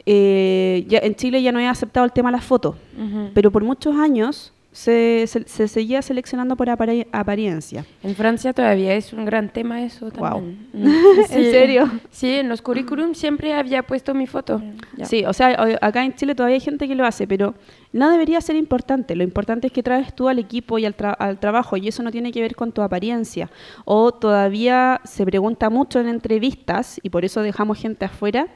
eh, 0.05 0.85
ya 0.87 0.99
en 0.99 1.15
Chile 1.15 1.41
ya 1.41 1.51
no 1.51 1.59
he 1.59 1.67
aceptado 1.67 2.05
el 2.05 2.11
tema 2.11 2.29
de 2.29 2.37
las 2.37 2.45
fotos, 2.45 2.75
Ujú. 2.97 3.29
pero 3.33 3.51
por 3.51 3.63
muchos 3.63 3.95
años 3.95 4.51
se, 4.71 5.23
se- 5.27 5.47
se 5.47 5.69
seguía 5.69 6.01
seleccionando 6.01 6.57
por 6.57 6.67
apare- 6.67 7.07
apariencia. 7.13 7.85
En 8.03 8.13
Francia 8.13 8.51
todavía 8.51 8.93
es 8.93 9.13
un 9.13 9.23
gran 9.23 9.47
tema 9.47 9.81
eso 9.83 10.11
también. 10.11 10.67
Mm, 10.75 10.87
¿En 11.31 11.51
serio? 11.51 11.89
Sí, 12.11 12.29
en 12.33 12.49
los 12.49 12.61
currículums 12.61 13.17
siempre 13.17 13.53
había 13.53 13.83
puesto 13.83 14.13
mi 14.13 14.27
foto. 14.27 14.61
Ya. 14.97 15.05
Sí, 15.05 15.23
o 15.25 15.31
sea, 15.31 15.77
acá 15.81 16.03
en 16.03 16.13
Chile 16.15 16.35
todavía 16.35 16.55
hay 16.55 16.59
gente 16.59 16.85
que 16.89 16.95
lo 16.95 17.05
hace, 17.05 17.25
pero 17.25 17.55
no 17.93 18.09
debería 18.11 18.41
ser 18.41 18.57
importante. 18.57 19.15
Lo 19.15 19.23
importante 19.23 19.67
es 19.67 19.73
que 19.73 19.81
traes 19.81 20.13
tú 20.13 20.27
al 20.27 20.37
equipo 20.39 20.77
y 20.77 20.85
al, 20.85 20.97
tra- 20.97 21.15
al 21.17 21.39
trabajo, 21.39 21.77
y 21.77 21.87
eso 21.87 22.03
no 22.03 22.11
tiene 22.11 22.33
que 22.33 22.41
ver 22.41 22.55
con 22.57 22.73
tu 22.73 22.81
apariencia. 22.81 23.49
O 23.85 24.11
todavía 24.13 24.99
se 25.05 25.23
pregunta 25.25 25.69
mucho 25.69 26.01
en 26.01 26.09
entrevistas, 26.09 26.99
y 27.01 27.09
por 27.09 27.23
eso 27.23 27.41
dejamos 27.41 27.79
gente 27.79 28.03
afuera, 28.03 28.47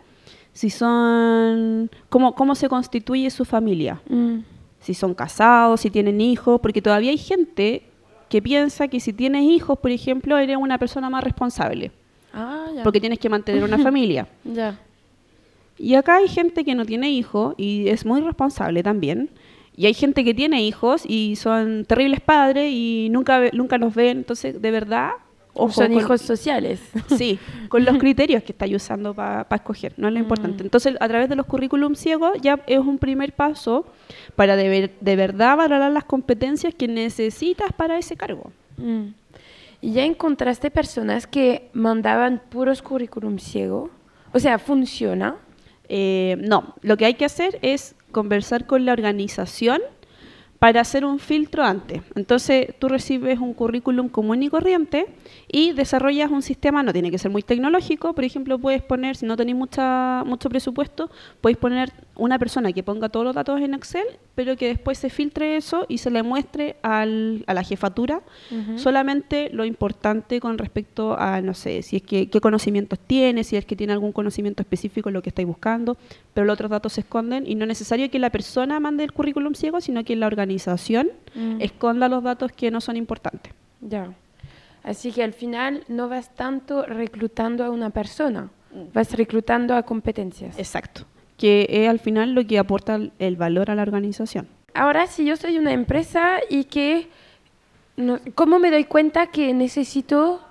si 0.60 0.70
son. 0.70 1.90
cómo, 2.10 2.36
cómo 2.36 2.54
se 2.54 2.68
constituye 2.68 3.30
su 3.30 3.46
familia. 3.46 4.02
Mm. 4.10 4.40
Si 4.82 4.94
son 4.94 5.14
casados, 5.14 5.80
si 5.82 5.90
tienen 5.90 6.20
hijos, 6.20 6.60
porque 6.62 6.82
todavía 6.82 7.12
hay 7.12 7.18
gente 7.18 7.84
que 8.30 8.42
piensa 8.42 8.88
que 8.90 9.00
si 9.00 9.14
tienes 9.14 9.44
hijos, 9.44 9.80
por 9.80 9.92
ejemplo, 9.92 10.38
eres 10.38 10.58
una 10.58 10.78
persona 10.78 11.10
más 11.10 11.24
responsable, 11.24 11.92
Ah, 12.34 12.68
ya. 12.76 12.84
porque 12.84 13.00
tienes 13.00 13.20
que 13.20 13.30
mantener 13.30 13.64
una 13.64 13.78
familia. 13.90 14.28
Ya. 14.44 14.78
Y 15.78 15.96
acá 15.96 16.18
hay 16.18 16.28
gente 16.28 16.66
que 16.66 16.76
no 16.76 16.86
tiene 16.86 17.10
hijos 17.10 17.56
y 17.58 17.88
es 17.88 18.06
muy 18.06 18.20
responsable 18.22 18.84
también. 18.84 19.30
Y 19.78 19.86
hay 19.86 19.94
gente 19.94 20.26
que 20.26 20.34
tiene 20.34 20.62
hijos 20.62 21.04
y 21.08 21.38
son 21.38 21.86
terribles 21.86 22.20
padres 22.20 22.70
y 22.70 23.08
nunca, 23.12 23.50
nunca 23.54 23.78
los 23.78 23.96
ven. 23.96 24.18
Entonces, 24.18 24.62
de 24.62 24.72
verdad, 24.72 25.12
ojo 25.60 25.72
Son 25.74 25.88
con- 25.94 25.98
hijos 26.02 26.22
sociales. 26.22 26.80
Sí, 27.18 27.40
con 27.70 27.86
los 27.86 27.98
criterios 27.98 28.44
que 28.44 28.52
estáis 28.52 28.76
usando 28.76 29.14
para 29.14 29.46
escoger, 29.52 29.94
no 29.98 30.08
es 30.08 30.14
lo 30.14 30.20
importante. 30.20 30.64
Mm. 30.64 30.68
Entonces, 30.68 30.96
a 31.00 31.08
través 31.08 31.30
de 31.30 31.36
los 31.36 31.46
currículums 31.46 32.00
ciegos 32.00 32.34
ya 32.42 32.60
es 32.68 32.80
un 32.80 32.98
primer 32.98 33.34
paso 33.34 33.86
para 34.36 34.56
de, 34.56 34.70
ver- 34.70 34.92
de 35.02 35.16
verdad 35.16 35.58
valorar 35.58 35.92
las 35.92 36.06
competencias 36.06 36.74
que 36.74 36.88
necesitas 36.88 37.72
para 37.74 37.98
ese 37.98 38.16
cargo. 38.16 38.52
Mm. 38.78 39.08
¿Y 39.82 39.94
ya 39.94 40.04
encontraste 40.04 40.72
personas 40.72 41.26
que 41.28 41.70
mandaban 41.74 42.42
puros 42.50 42.82
currículum 42.82 43.38
ciego? 43.40 43.90
O 44.34 44.40
sea, 44.40 44.60
¿funciona? 44.60 45.38
Eh, 45.88 46.36
no, 46.40 46.76
lo 46.82 46.98
que 46.98 47.06
hay 47.06 47.14
que 47.16 47.26
hacer 47.26 47.58
es 47.62 47.96
conversar 48.12 48.66
con 48.66 48.86
la 48.86 48.92
organización 48.94 49.82
para 50.60 50.82
hacer 50.82 51.06
un 51.06 51.20
filtro 51.20 51.64
antes. 51.64 52.02
Entonces, 52.16 52.74
tú 52.80 52.90
recibes 52.90 53.40
un 53.40 53.54
currículum 53.54 54.10
común 54.10 54.44
y 54.44 54.50
corriente 54.50 55.06
y 55.50 55.72
desarrollas 55.72 56.30
un 56.32 56.42
sistema, 56.42 56.84
no 56.84 56.92
tiene 56.92 57.10
que 57.12 57.18
ser 57.18 57.32
muy 57.32 57.44
tecnológico, 57.44 58.14
por 58.14 58.26
ejemplo, 58.26 58.60
puedes 58.60 58.82
poner, 58.82 59.16
si 59.16 59.26
no 59.26 59.38
tenéis 59.38 59.56
mucha, 59.58 60.24
mucho 60.26 60.50
presupuesto, 60.50 61.10
podéis 61.40 61.58
poner 61.58 61.94
una 62.16 62.38
persona 62.38 62.74
que 62.74 62.84
ponga 62.84 63.08
todos 63.08 63.26
los 63.26 63.36
datos 63.36 63.62
en 63.62 63.74
Excel, 63.74 64.04
pero 64.36 64.58
que 64.58 64.68
después 64.68 64.98
se 64.98 65.10
filtre 65.10 65.56
eso 65.56 65.86
y 65.88 66.00
se 66.00 66.12
le 66.12 66.24
muestre 66.24 66.76
al- 66.82 67.44
a 67.48 67.54
la 67.54 67.64
jefatura 67.64 68.22
Ujú. 68.52 68.78
solamente 68.80 69.50
lo 69.54 69.64
importante 69.64 70.42
con 70.42 70.58
respecto 70.58 71.18
a, 71.18 71.40
no 71.42 71.54
sé, 71.54 71.82
si 71.84 71.96
es 71.98 72.02
que 72.02 72.30
qué 72.30 72.42
conocimientos 72.42 73.00
tiene, 73.00 73.46
si 73.46 73.56
es 73.56 73.64
que 73.66 73.78
tiene 73.78 73.94
algún 73.94 74.12
conocimiento 74.12 74.62
específico 74.62 75.08
en 75.10 75.14
lo 75.14 75.22
que 75.22 75.30
estáis 75.30 75.48
buscando, 75.48 75.96
pero 76.34 76.46
los 76.46 76.56
otros 76.56 76.70
datos 76.70 76.94
se 76.94 77.02
esconden 77.02 77.48
y 77.48 77.56
no 77.56 77.64
es 77.64 77.70
necesario 77.70 78.10
que 78.12 78.20
la 78.20 78.30
persona 78.30 78.80
mande 78.82 79.06
el 79.06 79.14
currículum 79.14 79.54
ciego, 79.54 79.80
sino 79.80 80.04
que 80.04 80.16
la 80.18 80.28
organización 80.28 80.49
Mm. 81.36 81.62
esconda 81.62 82.10
los 82.10 82.24
datos 82.24 82.52
que 82.52 82.72
no 82.72 82.82
son 82.82 82.98
importantes. 82.98 83.54
Ya. 83.82 84.12
Así 84.84 85.12
que 85.12 85.24
al 85.24 85.34
final 85.34 85.84
no 85.88 86.08
vas 86.10 86.34
tanto 86.36 86.84
reclutando 86.86 87.64
a 87.66 87.70
una 87.70 87.90
persona, 87.92 88.50
vas 88.94 89.12
reclutando 89.14 89.76
a 89.76 89.84
competencias. 89.84 90.58
Exacto. 90.58 91.06
que 91.38 91.68
es 91.70 91.88
al 91.88 92.00
final 92.00 92.34
lo 92.34 92.46
que 92.46 92.60
aporta 92.60 93.00
el- 93.18 93.36
valor 93.38 93.72
a 93.72 93.76
la 93.76 93.82
organización. 93.84 94.50
Ahora, 94.74 95.08
si 95.08 95.24
yo 95.24 95.38
soy 95.38 95.58
una 95.58 95.72
empresa 95.72 96.40
y 96.50 96.66
que, 96.66 97.08
no- 97.96 98.20
¿cómo 98.36 98.60
me 98.60 98.70
doy 98.70 98.84
cuenta 98.84 99.28
que 99.28 99.54
necesito 99.54 100.42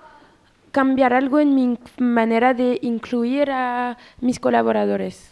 cambiar 0.71 1.13
algo 1.13 1.39
en 1.39 1.53
mi 1.53 1.77
manera 1.99 2.55
de 2.55 2.79
incluir 2.81 3.51
a 3.51 3.97
mis 4.19 4.39
colaboradores? 4.39 5.29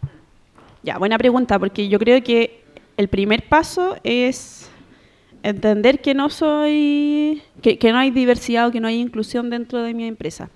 Ya, 0.83 0.97
buena 0.99 1.17
pregunta, 1.17 1.57
porque 1.57 1.89
yo 1.89 1.97
creo 1.97 2.21
que 2.23 2.63
el 2.95 3.07
primer 3.07 3.47
paso 3.49 3.97
es 4.03 4.56
entender 5.49 6.01
que 6.01 6.13
no 6.13 6.29
soy, 6.29 7.41
que, 7.61 7.77
que 7.77 7.91
no 7.91 7.97
hay 7.97 8.11
diversidad 8.11 8.67
o 8.67 8.71
que 8.71 8.79
no 8.79 8.87
hay 8.87 8.99
inclusión 8.99 9.49
dentro 9.49 9.81
de 9.81 9.93
mi 9.93 10.05
empresa. 10.05 10.49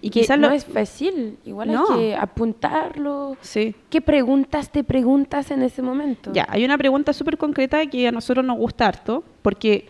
Y 0.00 0.10
Que 0.10 0.20
quizás 0.20 0.38
no 0.38 0.48
lo... 0.48 0.54
es 0.54 0.64
fácil, 0.64 1.36
igual 1.44 1.72
No. 1.72 1.84
hay 1.90 1.98
que 1.98 2.14
apuntarlo. 2.16 3.36
Sí. 3.40 3.74
¿Qué 3.90 4.00
preguntas 4.00 4.70
te 4.70 4.84
preguntas 4.84 5.50
en 5.50 5.62
ese 5.62 5.82
momento? 5.82 6.32
Ya, 6.32 6.46
hay 6.48 6.64
una 6.64 6.78
pregunta 6.78 7.12
súper 7.12 7.36
concreta 7.36 7.84
que 7.86 8.06
a 8.08 8.12
nosotros 8.12 8.44
nos 8.44 8.56
gusta 8.58 8.86
harto, 8.86 9.24
porque 9.42 9.86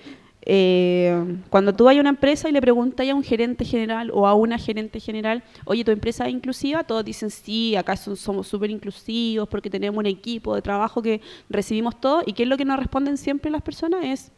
eh, 0.51 1.37
cuando 1.51 1.75
tú 1.75 1.85
vas 1.85 1.97
a 1.97 2.01
una 2.01 2.09
empresa 2.09 2.49
y 2.49 2.53
le 2.53 2.61
preguntas 2.63 3.07
a 3.07 3.15
un 3.15 3.23
gerente 3.23 3.65
general 3.67 4.11
o 4.15 4.27
a 4.27 4.35
una 4.35 4.57
gerente 4.57 4.99
general, 4.99 5.43
oye, 5.67 5.85
¿tu 5.85 5.91
empresa 5.91 6.27
es 6.27 6.33
inclusiva? 6.33 6.85
Todos 6.85 7.05
dicen, 7.05 7.29
sí, 7.29 7.77
acá 7.77 7.97
son- 7.97 8.17
somos 8.17 8.47
súper 8.49 8.71
inclusivos 8.71 9.47
porque 9.49 9.69
tenemos 9.69 9.99
un 9.99 10.07
equipo 10.07 10.55
de 10.55 10.63
trabajo 10.63 11.03
que 11.03 11.21
recibimos 11.51 12.01
todo. 12.01 12.23
¿Y 12.25 12.33
qué 12.33 12.45
es 12.45 12.49
lo 12.49 12.57
que 12.57 12.65
nos 12.65 12.79
responden 12.79 13.19
siempre 13.19 13.51
las 13.51 13.61
personas? 13.63 14.01
Es, 14.05 14.33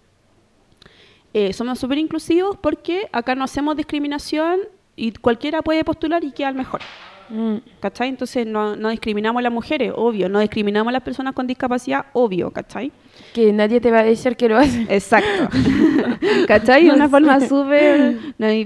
eh, 1.34 1.52
somos 1.52 1.78
súper 1.78 1.98
inclusivos 1.98 2.56
porque 2.60 3.08
acá 3.12 3.34
no 3.34 3.44
hacemos 3.44 3.76
discriminación 3.76 4.60
y 4.96 5.12
cualquiera 5.12 5.62
puede 5.62 5.84
postular 5.84 6.24
y 6.24 6.32
queda 6.32 6.48
el 6.48 6.54
mejor. 6.54 6.80
Mm, 7.28 7.56
¿Cachai? 7.78 8.08
Entonces 8.08 8.46
no, 8.46 8.74
no 8.74 8.88
discriminamos 8.88 9.38
a 9.40 9.42
las 9.42 9.52
mujeres, 9.52 9.92
obvio. 9.94 10.28
No 10.28 10.40
discriminamos 10.40 10.90
a 10.90 10.92
las 10.92 11.02
personas 11.02 11.34
con 11.34 11.46
discapacidad, 11.46 12.06
obvio, 12.12 12.50
¿cachai? 12.50 12.92
que 13.32 13.52
nadie 13.52 13.80
te 13.80 13.90
va 13.90 14.00
a 14.00 14.04
decir 14.04 14.36
que 14.36 14.48
lo 14.48 14.58
hace. 14.58 14.82
Exacto. 14.88 15.48
¿Cachai? 16.48 16.90
Una 16.90 17.08
forma 17.08 17.40
súper 17.40 18.16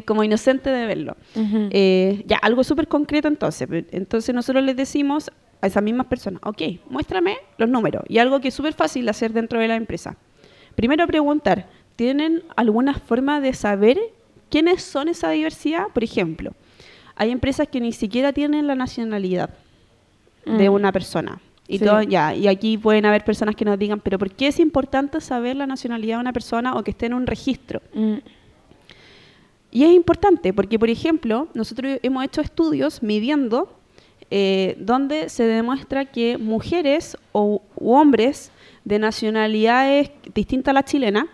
como 0.04 0.24
inocente 0.24 0.70
de 0.70 0.86
verlo. 0.86 1.16
Eh, 1.70 2.24
ya, 2.26 2.38
algo 2.38 2.64
súper 2.64 2.88
concreto 2.88 3.28
entonces. 3.28 3.68
Entonces 3.90 4.34
nosotros 4.34 4.64
les 4.64 4.76
decimos 4.76 5.30
a 5.60 5.66
esas 5.66 5.82
mismas 5.82 6.06
personas, 6.06 6.40
ok, 6.44 6.62
muéstrame 6.88 7.36
los 7.58 7.68
números. 7.68 8.04
Y 8.08 8.18
algo 8.18 8.40
que 8.40 8.48
es 8.48 8.54
súper 8.54 8.74
fácil 8.74 9.04
de 9.04 9.10
hacer 9.10 9.32
dentro 9.32 9.58
de 9.58 9.68
la 9.68 9.76
empresa. 9.76 10.16
Primero 10.74 11.06
preguntar, 11.06 11.68
¿tienen 11.96 12.42
alguna 12.56 12.94
forma 12.94 13.40
de 13.40 13.52
saber 13.54 13.98
quiénes 14.50 14.82
son 14.82 15.08
esa 15.08 15.30
diversidad? 15.30 15.86
Por 15.92 16.04
ejemplo, 16.04 16.52
hay 17.16 17.30
empresas 17.30 17.68
que 17.68 17.80
ni 17.80 17.92
siquiera 17.92 18.32
tienen 18.32 18.66
la 18.66 18.74
nacionalidad 18.74 19.50
de 20.44 20.68
Mm. 20.68 20.72
una 20.74 20.92
persona. 20.92 21.40
Y, 21.66 21.78
Sí. 21.78 21.84
todo, 21.84 22.02
ya, 22.02 22.34
y 22.34 22.46
aquí 22.46 22.76
pueden 22.76 23.06
haber 23.06 23.24
personas 23.24 23.56
que 23.56 23.64
nos 23.64 23.78
digan, 23.78 23.98
pero 24.00 24.18
¿por 24.18 24.30
qué 24.30 24.48
es 24.48 24.60
importante 24.60 25.20
saber 25.22 25.56
la 25.56 25.66
nacionalidad 25.66 26.16
de 26.16 26.20
una 26.20 26.32
persona 26.34 26.74
o 26.76 26.84
que 26.84 26.90
esté 26.90 27.06
en 27.06 27.14
un 27.14 27.26
registro? 27.26 27.80
Mm, 27.94 28.16
Y 29.76 29.82
es 29.82 29.92
importante 29.92 30.52
porque, 30.52 30.78
por 30.78 30.88
ejemplo, 30.88 31.48
nosotros 31.52 31.98
hemos 32.04 32.22
hecho 32.24 32.40
estudios 32.40 33.02
midiendo 33.02 33.68
eh, 34.30 34.76
donde 34.78 35.28
se 35.28 35.44
demuestra 35.44 36.04
que 36.06 36.38
mujeres 36.38 37.16
o 37.32 37.60
u 37.76 37.92
hombres 37.92 38.52
de 38.84 38.98
nacionalidades 39.00 40.10
distintas 40.34 40.70
a 40.70 40.74
la 40.74 40.84
chilena, 40.84 41.26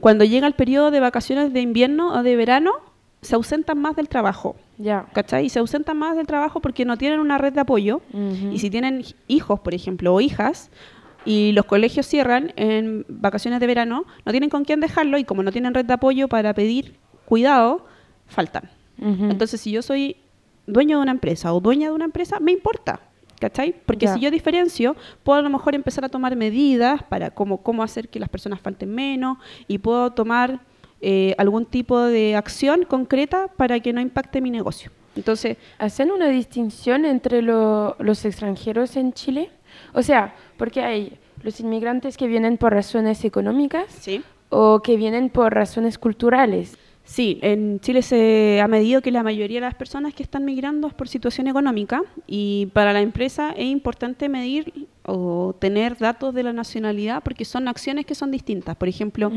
cuando 0.00 0.24
llega 0.24 0.46
el 0.46 0.54
periodo 0.54 0.90
de 0.90 1.00
vacaciones 1.00 1.52
de 1.52 1.60
invierno 1.60 2.12
o 2.12 2.22
de 2.22 2.36
verano, 2.36 2.72
se 3.20 3.34
ausentan 3.34 3.78
más 3.78 3.96
del 3.96 4.08
trabajo. 4.08 4.56
ya. 4.78 5.06
¿Cachai? 5.12 5.46
Y 5.46 5.48
se 5.48 5.58
ausentan 5.58 5.96
más 5.98 6.16
del 6.16 6.26
trabajo 6.26 6.60
porque 6.60 6.84
no 6.84 6.96
tienen 6.96 7.18
una 7.20 7.36
red 7.36 7.52
de 7.52 7.60
apoyo. 7.60 8.00
Y 8.52 8.58
si 8.60 8.70
tienen 8.70 9.04
hijos, 9.26 9.60
por 9.60 9.74
ejemplo, 9.74 10.14
o 10.14 10.20
hijas, 10.20 10.70
y 11.24 11.52
los 11.52 11.64
colegios 11.64 12.06
cierran 12.06 12.52
en 12.56 13.04
vacaciones 13.08 13.58
de 13.60 13.66
verano, 13.66 14.04
no 14.24 14.32
tienen 14.32 14.50
con 14.50 14.64
quién 14.64 14.80
dejarlo 14.80 15.18
y 15.18 15.24
como 15.24 15.42
no 15.42 15.50
tienen 15.50 15.74
red 15.74 15.84
de 15.84 15.94
apoyo 15.94 16.28
para 16.28 16.54
pedir 16.54 16.94
cuidado, 17.26 17.84
faltan. 18.26 18.70
Entonces, 19.00 19.60
si 19.60 19.70
yo 19.72 19.82
soy 19.82 20.16
dueño 20.66 20.98
de 20.98 21.02
una 21.02 21.12
empresa 21.12 21.52
o 21.52 21.60
dueña 21.60 21.88
de 21.88 21.94
una 21.94 22.04
empresa, 22.04 22.40
me 22.40 22.52
importa. 22.52 23.00
¿Cachai? 23.40 23.74
Porque 23.86 24.06
Ya. 24.06 24.14
si 24.14 24.20
yo 24.20 24.30
diferencio, 24.30 24.96
puedo 25.22 25.38
a 25.38 25.42
lo 25.42 25.50
mejor 25.50 25.74
empezar 25.74 26.04
a 26.04 26.08
tomar 26.08 26.34
medidas 26.36 27.02
para 27.04 27.30
cómo, 27.30 27.62
cómo 27.62 27.82
hacer 27.82 28.08
que 28.08 28.18
las 28.18 28.28
personas 28.28 28.60
falten 28.60 28.94
menos 28.94 29.38
y 29.68 29.78
puedo 29.78 30.10
tomar 30.12 30.60
eh, 31.00 31.34
algún 31.38 31.64
tipo 31.64 32.00
de 32.00 32.34
acción 32.34 32.84
concreta 32.84 33.46
para 33.56 33.78
que 33.78 33.92
no 33.92 34.00
impacte 34.00 34.40
mi 34.40 34.50
negocio. 34.50 34.90
Entonces, 35.14 35.56
¿Hacen 35.78 36.10
una 36.10 36.26
distinción 36.28 37.04
entre 37.04 37.42
lo- 37.42 37.94
los 38.00 38.24
extranjeros 38.24 38.96
en 38.96 39.12
Chile? 39.12 39.50
O 39.94 40.02
sea, 40.02 40.34
porque 40.56 40.80
hay 40.82 41.18
los 41.44 41.60
inmigrantes 41.60 42.16
que 42.16 42.26
vienen 42.26 42.56
por 42.56 42.72
razones 42.72 43.24
económicas 43.24 43.84
sí. 44.00 44.22
o 44.48 44.80
que 44.82 44.96
vienen 44.96 45.30
por 45.30 45.54
razones 45.54 45.98
culturales. 45.98 46.76
Sí, 47.08 47.38
en 47.40 47.80
Chile 47.80 48.02
se 48.02 48.60
ha 48.60 48.68
medido 48.68 49.00
que 49.00 49.10
la 49.10 49.22
mayoría 49.22 49.56
de 49.56 49.66
las 49.66 49.74
personas 49.74 50.12
que 50.12 50.22
están 50.22 50.44
migrando 50.44 50.88
es 50.88 50.92
por 50.92 51.08
situación 51.08 51.46
económica 51.46 52.02
y 52.26 52.66
para 52.74 52.92
la 52.92 53.00
empresa 53.00 53.52
es 53.56 53.64
importante 53.64 54.28
medir 54.28 54.86
o 55.06 55.56
tener 55.58 55.96
datos 55.96 56.34
de 56.34 56.42
la 56.42 56.52
nacionalidad 56.52 57.22
porque 57.22 57.46
son 57.46 57.66
acciones 57.66 58.04
que 58.04 58.14
son 58.14 58.30
distintas. 58.30 58.76
Por 58.76 58.88
ejemplo, 58.88 59.32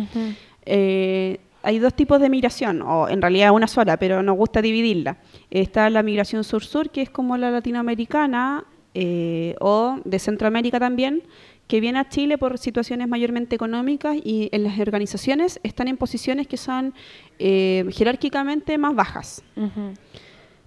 eh, 0.66 1.40
hay 1.64 1.80
dos 1.80 1.94
tipos 1.94 2.20
de 2.20 2.30
migración, 2.30 2.82
o 2.82 3.08
en 3.08 3.22
realidad 3.22 3.52
una 3.52 3.68
sola, 3.68 3.96
pero 3.96 4.22
nos 4.22 4.36
gusta 4.36 4.62
dividirla. 4.62 5.20
Está 5.50 5.90
la 5.90 6.04
migración 6.04 6.44
sur-sur, 6.44 6.90
que 6.90 7.04
es 7.04 7.10
como 7.10 7.38
la 7.38 7.52
latinoamericana, 7.52 8.66
eh, 8.94 9.56
o 9.62 9.98
de 10.04 10.20
Centroamérica 10.20 10.78
también, 10.78 11.24
que 11.72 11.80
viene 11.80 12.00
a 12.00 12.10
Chile 12.10 12.38
por 12.38 12.58
situaciones 12.58 13.08
mayormente 13.08 13.56
económicas 13.56 14.18
y 14.22 14.50
en 14.52 14.66
las 14.66 14.78
organizaciones 14.78 15.58
están 15.64 15.88
en 15.88 15.96
posiciones 15.96 16.46
que 16.46 16.58
son 16.58 16.94
eh, 17.40 17.86
jerárquicamente 17.94 18.78
más 18.78 18.94
bajas. 18.94 19.42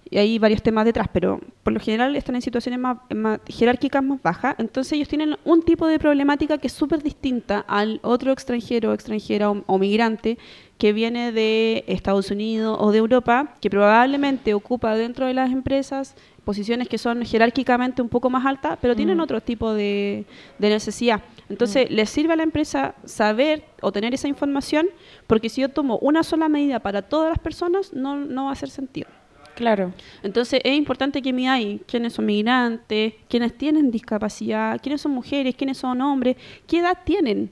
Y 0.09 0.17
hay 0.17 0.39
varios 0.39 0.63
temas 0.63 0.83
detrás, 0.83 1.07
pero 1.13 1.39
por 1.61 1.73
lo 1.73 1.79
general 1.79 2.15
están 2.15 2.33
en 2.33 2.41
situaciones 2.41 2.79
más, 2.79 2.97
más 3.13 3.39
jerárquicas 3.47 4.03
más 4.03 4.19
bajas. 4.19 4.55
Entonces 4.57 4.93
ellos 4.93 5.07
tienen 5.07 5.37
un 5.45 5.61
tipo 5.61 5.85
de 5.85 5.99
problemática 5.99 6.57
que 6.57 6.65
es 6.65 6.73
súper 6.73 7.03
distinta 7.03 7.63
al 7.67 7.99
otro 8.01 8.31
extranjero, 8.31 8.91
extranjera 8.91 9.51
o, 9.51 9.63
o 9.67 9.77
migrante 9.77 10.39
que 10.79 10.91
viene 10.91 11.31
de 11.31 11.83
Estados 11.85 12.31
Unidos 12.31 12.79
o 12.81 12.91
de 12.91 12.97
Europa, 12.97 13.53
que 13.61 13.69
probablemente 13.69 14.55
ocupa 14.55 14.95
dentro 14.95 15.27
de 15.27 15.35
las 15.35 15.51
empresas 15.51 16.15
posiciones 16.45 16.87
que 16.87 16.97
son 16.97 17.25
jerárquicamente 17.25 18.01
un 18.01 18.07
poco 18.09 18.29
más 18.29 18.45
altas, 18.45 18.77
pero 18.81 18.95
tienen 18.95 19.17
Mm. 19.17 19.21
otro 19.21 19.41
tipo 19.41 19.73
de, 19.73 20.23
de 20.59 20.69
necesidad. 20.69 21.21
Entonces, 21.49 21.91
les 21.91 22.09
sirve 22.09 22.33
a 22.33 22.35
la 22.37 22.43
empresa 22.43 22.95
saber 23.03 23.63
o 23.81 23.91
tener 23.91 24.13
esa 24.13 24.27
información, 24.27 24.87
porque 25.27 25.49
si 25.49 25.61
yo 25.61 25.69
tomo 25.69 25.97
una 25.99 26.23
sola 26.23 26.47
medida 26.47 26.79
para 26.79 27.01
todas 27.01 27.29
las 27.29 27.39
personas, 27.39 27.91
no, 27.93 28.15
no 28.15 28.45
va 28.45 28.49
a 28.51 28.53
hacer 28.53 28.69
sentido. 28.69 29.07
Claro. 29.55 29.93
Entonces 30.21 30.59
es 30.65 30.73
importante 30.75 31.21
que 31.21 31.31
miráis 31.31 31.79
quiénes 31.87 32.11
son 32.13 32.25
migrantes, 32.25 33.13
quiénes 33.29 33.57
tienen 33.57 33.89
discapacidad, 33.89 34.81
quiénes 34.81 34.99
son 35.01 35.13
mujeres, 35.13 35.55
quiénes 35.55 35.77
son 35.77 36.01
hombres, 36.01 36.35
qué 36.67 36.79
edad 36.79 36.97
tienen, 37.05 37.49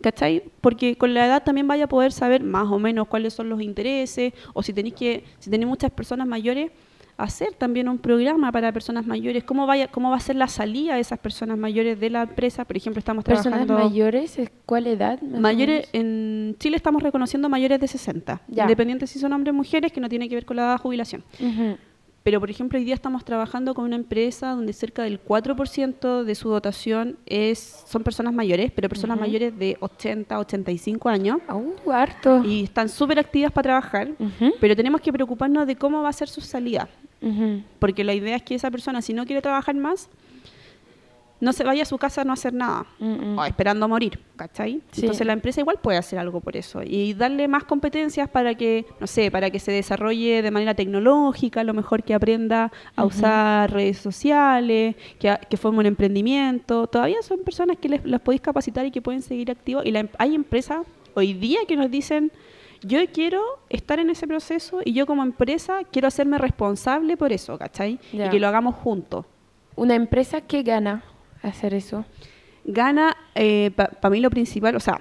¿cachai? 0.00 0.42
Porque 0.62 0.96
con 0.96 1.12
la 1.12 1.26
edad 1.26 1.42
también 1.44 1.68
vaya 1.68 1.84
a 1.84 1.88
poder 1.88 2.10
saber 2.10 2.42
más 2.42 2.68
o 2.70 2.78
menos 2.78 3.06
cuáles 3.06 3.34
son 3.34 3.50
los 3.50 3.60
intereses, 3.60 4.32
o 4.54 4.62
si 4.62 4.72
tenéis 4.72 4.94
que, 4.94 5.24
si 5.40 5.50
tenéis 5.50 5.68
muchas 5.68 5.90
personas 5.90 6.26
mayores, 6.26 6.70
hacer 7.16 7.54
también 7.54 7.88
un 7.88 7.98
programa 7.98 8.50
para 8.52 8.72
personas 8.72 9.06
mayores, 9.06 9.44
cómo 9.44 9.66
vaya, 9.66 9.88
cómo 9.88 10.10
va 10.10 10.16
a 10.16 10.20
ser 10.20 10.36
la 10.36 10.48
salida 10.48 10.94
de 10.94 11.00
esas 11.00 11.18
personas 11.18 11.58
mayores 11.58 11.98
de 12.00 12.10
la 12.10 12.22
empresa, 12.22 12.64
por 12.64 12.76
ejemplo, 12.76 12.98
estamos 12.98 13.24
¿Personas 13.24 13.64
trabajando 13.66 13.88
mayores? 13.88 14.38
¿eh? 14.38 14.50
¿Cuál 14.66 14.86
edad? 14.86 15.20
Mayores, 15.22 15.88
en 15.92 16.56
Chile 16.58 16.76
estamos 16.76 17.02
reconociendo 17.02 17.48
mayores 17.48 17.80
de 17.80 17.88
60, 17.88 18.40
Ya. 18.48 18.66
si 19.06 19.18
son 19.18 19.32
hombres 19.32 19.52
o 19.52 19.56
mujeres, 19.56 19.92
que 19.92 20.00
no 20.00 20.08
tiene 20.08 20.28
que 20.28 20.34
ver 20.34 20.44
con 20.44 20.56
la 20.56 20.62
edad 20.62 20.72
de 20.72 20.78
jubilación. 20.78 21.24
Pero, 22.22 22.38
por 22.38 22.50
ejemplo, 22.50 22.78
hoy 22.78 22.84
día 22.84 22.94
estamos 22.94 23.24
trabajando 23.24 23.74
con 23.74 23.84
una 23.84 23.96
empresa 23.96 24.50
donde 24.50 24.72
cerca 24.72 25.02
del 25.02 25.20
4% 25.22 26.22
de 26.22 26.34
su 26.36 26.48
dotación 26.48 27.16
es, 27.26 27.84
son 27.88 28.04
personas 28.04 28.32
mayores, 28.32 28.70
pero 28.70 28.88
personas 28.88 29.16
Ujú. 29.16 29.26
mayores 29.26 29.58
de 29.58 29.76
80, 29.80 30.38
85 30.38 31.08
años. 31.08 31.38
Uh, 31.48 31.90
harto. 31.90 32.44
Y 32.44 32.62
están 32.64 32.88
súper 32.88 33.18
activas 33.18 33.50
para 33.50 33.62
trabajar, 33.64 34.08
pero 34.60 34.76
tenemos 34.76 35.00
que 35.00 35.12
preocuparnos 35.12 35.66
de 35.66 35.74
cómo 35.74 36.02
va 36.02 36.10
a 36.10 36.12
ser 36.12 36.28
su 36.28 36.40
salida. 36.40 36.88
Porque 37.78 38.02
la 38.04 38.14
idea 38.14 38.36
es 38.36 38.42
que 38.42 38.54
esa 38.54 38.70
persona, 38.70 39.00
si 39.02 39.12
no 39.12 39.24
quiere 39.26 39.42
trabajar 39.42 39.74
más, 39.76 40.08
no 41.42 41.52
se 41.52 41.64
vaya 41.64 41.82
a 41.82 41.84
su 41.84 41.98
casa 41.98 42.22
a 42.22 42.24
no 42.24 42.32
hacer 42.32 42.54
nada. 42.54 42.86
Mm, 42.98 43.32
mm. 43.34 43.38
o 43.38 43.44
esperando 43.44 43.84
a 43.84 43.88
morir, 43.88 44.18
¿cachai? 44.36 44.80
Sí. 44.92 45.00
Entonces 45.02 45.26
la 45.26 45.32
empresa 45.34 45.60
igual 45.60 45.78
puede 45.82 45.98
hacer 45.98 46.18
algo 46.18 46.40
por 46.40 46.56
eso 46.56 46.80
y 46.82 47.12
darle 47.14 47.48
más 47.48 47.64
competencias 47.64 48.28
para 48.30 48.54
que, 48.54 48.86
no 49.00 49.06
sé, 49.06 49.30
para 49.30 49.50
que 49.50 49.58
se 49.58 49.72
desarrolle 49.72 50.40
de 50.40 50.50
manera 50.50 50.74
tecnológica, 50.74 51.60
a 51.60 51.64
lo 51.64 51.74
mejor 51.74 52.02
que 52.04 52.14
aprenda 52.14 52.70
a 52.96 53.04
usar 53.04 53.70
redes 53.72 53.98
sociales, 53.98 54.96
que, 55.18 55.28
a- 55.30 55.36
que 55.38 55.56
forme 55.56 55.80
un 55.80 55.86
emprendimiento. 55.86 56.86
Todavía 56.86 57.20
son 57.22 57.40
personas 57.40 57.76
que 57.78 57.88
les, 57.88 58.04
las 58.04 58.20
podéis 58.20 58.40
capacitar 58.40 58.86
y 58.86 58.90
que 58.90 59.02
pueden 59.02 59.20
seguir 59.22 59.50
activos. 59.50 59.84
Y 59.84 59.90
la 59.90 60.00
em- 60.00 60.08
hay 60.18 60.34
empresas 60.34 60.78
hoy 61.14 61.32
día 61.34 61.60
que 61.68 61.76
nos 61.76 61.90
dicen, 61.90 62.32
yo 62.84 62.98
quiero 63.12 63.40
estar 63.68 63.98
en 63.98 64.10
ese 64.10 64.26
proceso 64.26 64.80
y 64.84 64.92
yo 64.92 65.06
como 65.06 65.22
empresa 65.22 65.80
quiero 65.90 66.08
hacerme 66.08 66.38
responsable 66.38 67.16
por 67.16 67.32
eso, 67.32 67.58
¿cachai? 67.58 67.98
Y 68.12 68.28
que 68.30 68.40
lo 68.40 68.48
hagamos 68.48 68.74
juntos. 68.76 69.26
una 69.76 69.94
empresa 69.94 70.40
que 70.40 70.62
gana 70.62 71.02
hacer 71.42 71.74
eso. 71.74 72.04
Gana, 72.64 73.16
eh, 73.34 73.70
para 73.70 74.10
mí 74.10 74.20
lo 74.20 74.30
principal, 74.30 74.76
o 74.76 74.80
sea, 74.80 75.00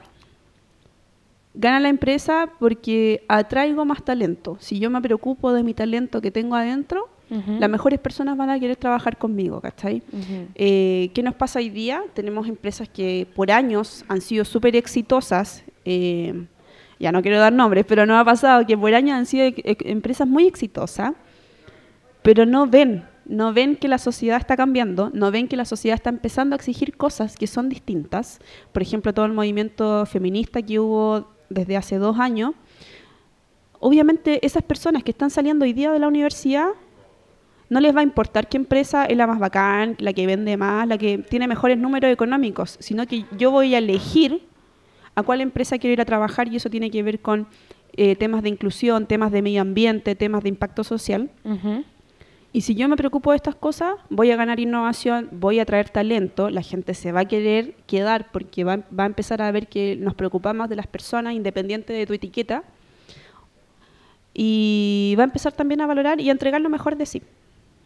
gana 1.54 1.80
la 1.80 1.89
empresa 1.89 2.49
porque 2.60 3.23
atraigo 3.27 3.86
más 3.86 4.04
talento. 4.04 4.58
Si 4.60 4.80
yo 4.80 4.89
me 4.89 5.01
preocupo 5.01 5.54
de 5.54 5.63
mi 5.63 5.73
talento 5.73 6.21
que 6.21 6.32
tengo 6.32 6.56
adentro, 6.56 7.10
las 7.60 7.69
mejores 7.69 7.97
personas 7.97 8.36
van 8.36 8.49
a 8.49 8.60
querer 8.60 8.75
trabajar 8.75 9.17
conmigo, 9.17 9.62
¿cachai? 9.62 10.04
Eh, 10.54 11.12
¿Qué 11.13 11.23
nos 11.23 11.34
pasa 11.34 11.60
hoy 11.60 11.69
día? 11.69 12.04
Tenemos 12.13 12.45
empresas 12.45 12.89
que 12.89 13.25
por 13.34 13.51
años 13.51 14.04
han 14.10 14.19
sido 14.19 14.43
súper 14.43 14.75
exitosas. 14.75 15.63
Eh, 15.86 16.45
ya 16.99 17.13
no 17.13 17.21
quiero 17.21 17.39
dar 17.39 17.54
nombres, 17.54 17.86
pero 17.88 18.06
no 18.06 18.19
ha 18.19 18.25
pasado 18.25 18.65
que 18.67 18.77
por 18.77 18.93
años 18.93 19.15
han 19.15 19.25
sido 19.25 19.49
empresas 19.63 20.27
muy 20.27 20.45
exitosas, 20.45 21.13
pero 22.21 22.45
no 22.45 22.67
ven, 22.67 23.06
no 23.25 23.53
ven 23.53 23.75
que 23.75 23.88
la 23.88 23.97
sociedad 23.97 24.38
está 24.38 24.57
cambiando, 24.57 25.12
no 25.13 25.31
ven 25.31 25.47
que 25.47 25.55
la 25.55 25.65
sociedad 25.65 25.95
está 25.95 26.10
empezando 26.10 26.55
a 26.55 26.57
exigir 26.57 26.97
cosas 26.97 27.38
que 27.38 27.47
son 27.47 27.69
distintas. 27.69 28.39
Por 28.71 28.81
ejemplo, 28.81 29.13
todo 29.13 29.25
el 29.25 29.34
movimiento 29.34 30.05
feminista 30.05 30.62
que 30.62 30.79
hubo 30.79 31.27
desde 31.49 31.77
hace 31.77 31.97
dos 31.97 32.19
años. 32.19 32.53
Obviamente 33.79 34.45
esas 34.45 34.63
personas 34.63 35.03
que 35.03 35.12
están 35.12 35.29
saliendo 35.29 35.65
hoy 35.65 35.73
día 35.73 35.91
de 35.91 35.99
la 35.99 36.07
universidad 36.07 36.69
no 37.69 37.79
les 37.79 37.95
va 37.95 38.01
a 38.01 38.03
importar 38.03 38.49
qué 38.49 38.57
empresa 38.57 39.05
es 39.05 39.15
la 39.15 39.27
más 39.27 39.39
bacán, 39.39 39.95
la 39.99 40.12
que 40.12 40.27
vende 40.27 40.57
más, 40.57 40.88
la 40.88 40.97
que 40.97 41.19
tiene 41.19 41.47
mejores 41.47 41.77
números 41.77 42.12
económicos, 42.12 42.75
sino 42.79 43.07
que 43.07 43.25
yo 43.38 43.49
voy 43.49 43.73
a 43.75 43.77
elegir 43.77 44.41
a 45.15 45.23
cuál 45.23 45.41
empresa 45.41 45.77
quiero 45.77 45.93
ir 45.93 46.01
a 46.01 46.05
trabajar 46.05 46.51
y 46.51 46.57
eso 46.57 46.69
tiene 46.69 46.91
que 46.91 47.01
ver 47.01 47.21
con 47.21 47.47
eh, 47.93 48.15
temas 48.15 48.43
de 48.43 48.49
inclusión, 48.49 49.05
temas 49.05 49.31
de 49.31 49.41
medio 49.41 49.62
ambiente, 49.62 50.15
temas 50.15 50.43
de 50.43 50.49
impacto 50.49 50.84
social. 50.84 51.29
Y 52.54 52.62
si 52.62 52.76
yo 52.76 52.90
me 52.90 52.98
preocupo 52.98 53.32
de 53.32 53.38
estas 53.38 53.56
cosas, 53.56 53.96
voy 54.10 54.32
a 54.32 54.36
ganar 54.36 54.60
innovación, 54.60 55.30
voy 55.32 55.60
a 55.60 55.66
traer 55.66 55.90
talento, 55.90 56.50
la 56.50 56.62
gente 56.62 56.94
se 56.94 57.14
va 57.14 57.22
a 57.22 57.26
querer 57.26 57.76
quedar 57.88 58.30
porque 58.32 58.66
va, 58.66 58.80
va 58.98 59.04
a 59.04 59.08
empezar 59.08 59.42
a 59.42 59.52
ver 59.52 59.68
que 59.68 59.96
nos 59.96 60.16
preocupamos 60.16 60.68
de 60.68 60.76
las 60.76 60.88
personas 60.88 61.34
independiente 61.34 61.94
de 61.94 62.06
tu 62.06 62.14
etiqueta 62.14 62.64
y 64.34 65.16
va 65.18 65.24
a 65.24 65.26
empezar 65.26 65.54
también 65.54 65.82
a 65.82 65.88
valorar 65.88 66.20
y 66.20 66.28
a 66.28 66.32
entregar 66.32 66.60
lo 66.60 66.70
mejor 66.70 66.98
de 66.98 67.06
sí. 67.06 67.22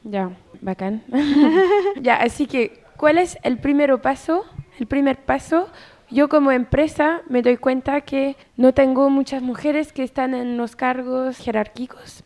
Ya, 0.04 0.32
bacán. 0.62 1.04
ya, 2.02 2.16
así 2.16 2.48
que, 2.48 2.84
¿cuál 2.98 3.18
es 3.18 3.38
el 3.44 3.58
primer 3.60 3.96
paso? 4.02 4.46
El 4.80 4.88
primer 4.88 5.18
paso, 5.18 5.70
yo 6.10 6.28
como 6.28 6.52
empresa 6.52 7.22
me 7.30 7.42
doy 7.42 7.58
cuenta 7.58 8.02
que 8.02 8.36
no 8.58 8.74
tengo 8.74 9.10
muchas 9.10 9.42
mujeres 9.42 9.94
que 9.94 10.04
están 10.04 10.34
en 10.34 10.58
los 10.58 10.76
cargos 10.76 11.38
jerárquicos. 11.38 12.24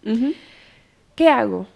¿Qué 1.16 1.30
hago? 1.30 1.68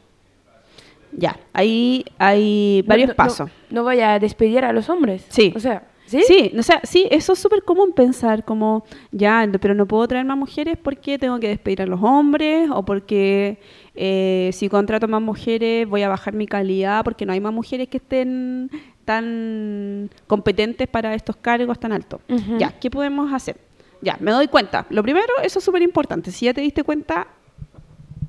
Ya, 1.15 1.39
ahí 1.53 2.05
hay 2.17 2.83
varios 2.87 3.13
pasos. 3.13 3.49
No, 3.69 3.83
voy 3.83 3.99
a 3.99 4.19
despedir 4.19 4.65
a 4.65 4.73
los 4.73 4.89
hombres. 4.89 5.25
Sí. 5.29 5.53
O 5.55 5.59
sea, 5.59 5.83
¿sí? 6.05 6.21
Sí, 6.27 6.51
o 6.57 6.63
sea, 6.63 6.81
sí, 6.83 7.07
eso 7.11 7.33
es 7.33 7.39
súper 7.39 7.63
común 7.63 7.93
pensar 7.93 8.43
como, 8.43 8.83
ya, 9.11 9.47
pero 9.61 9.73
no 9.73 9.87
puedo 9.87 10.07
traer 10.07 10.25
más 10.25 10.37
mujeres 10.37 10.77
porque 10.81 11.17
tengo 11.17 11.39
que 11.39 11.47
despedir 11.49 11.81
a 11.81 11.85
los 11.85 12.01
hombres 12.01 12.69
o 12.71 12.83
porque 12.83 13.59
eh, 13.95 14.49
si 14.53 14.69
contrato 14.69 15.07
más 15.07 15.21
mujeres 15.21 15.87
voy 15.87 16.01
a 16.01 16.09
bajar 16.09 16.33
mi 16.33 16.47
calidad 16.47 17.03
porque 17.03 17.25
no 17.25 17.33
hay 17.33 17.39
más 17.39 17.53
mujeres 17.53 17.87
que 17.87 17.97
estén 17.97 18.69
tan 19.05 20.09
competentes 20.27 20.87
para 20.87 21.13
estos 21.13 21.35
cargos 21.35 21.79
tan 21.79 21.91
altos. 21.91 22.21
Ya, 22.57 22.71
¿qué 22.79 22.89
podemos 22.89 23.31
hacer? 23.33 23.57
Ya, 24.01 24.17
me 24.19 24.31
doy 24.31 24.47
cuenta. 24.47 24.85
Lo 24.89 25.03
primero, 25.03 25.33
eso 25.43 25.59
es 25.59 25.65
súper 25.65 25.81
importante. 25.81 26.31
Si 26.31 26.45
ya 26.45 26.53
te 26.53 26.61
diste 26.61 26.83
cuenta, 26.83 27.27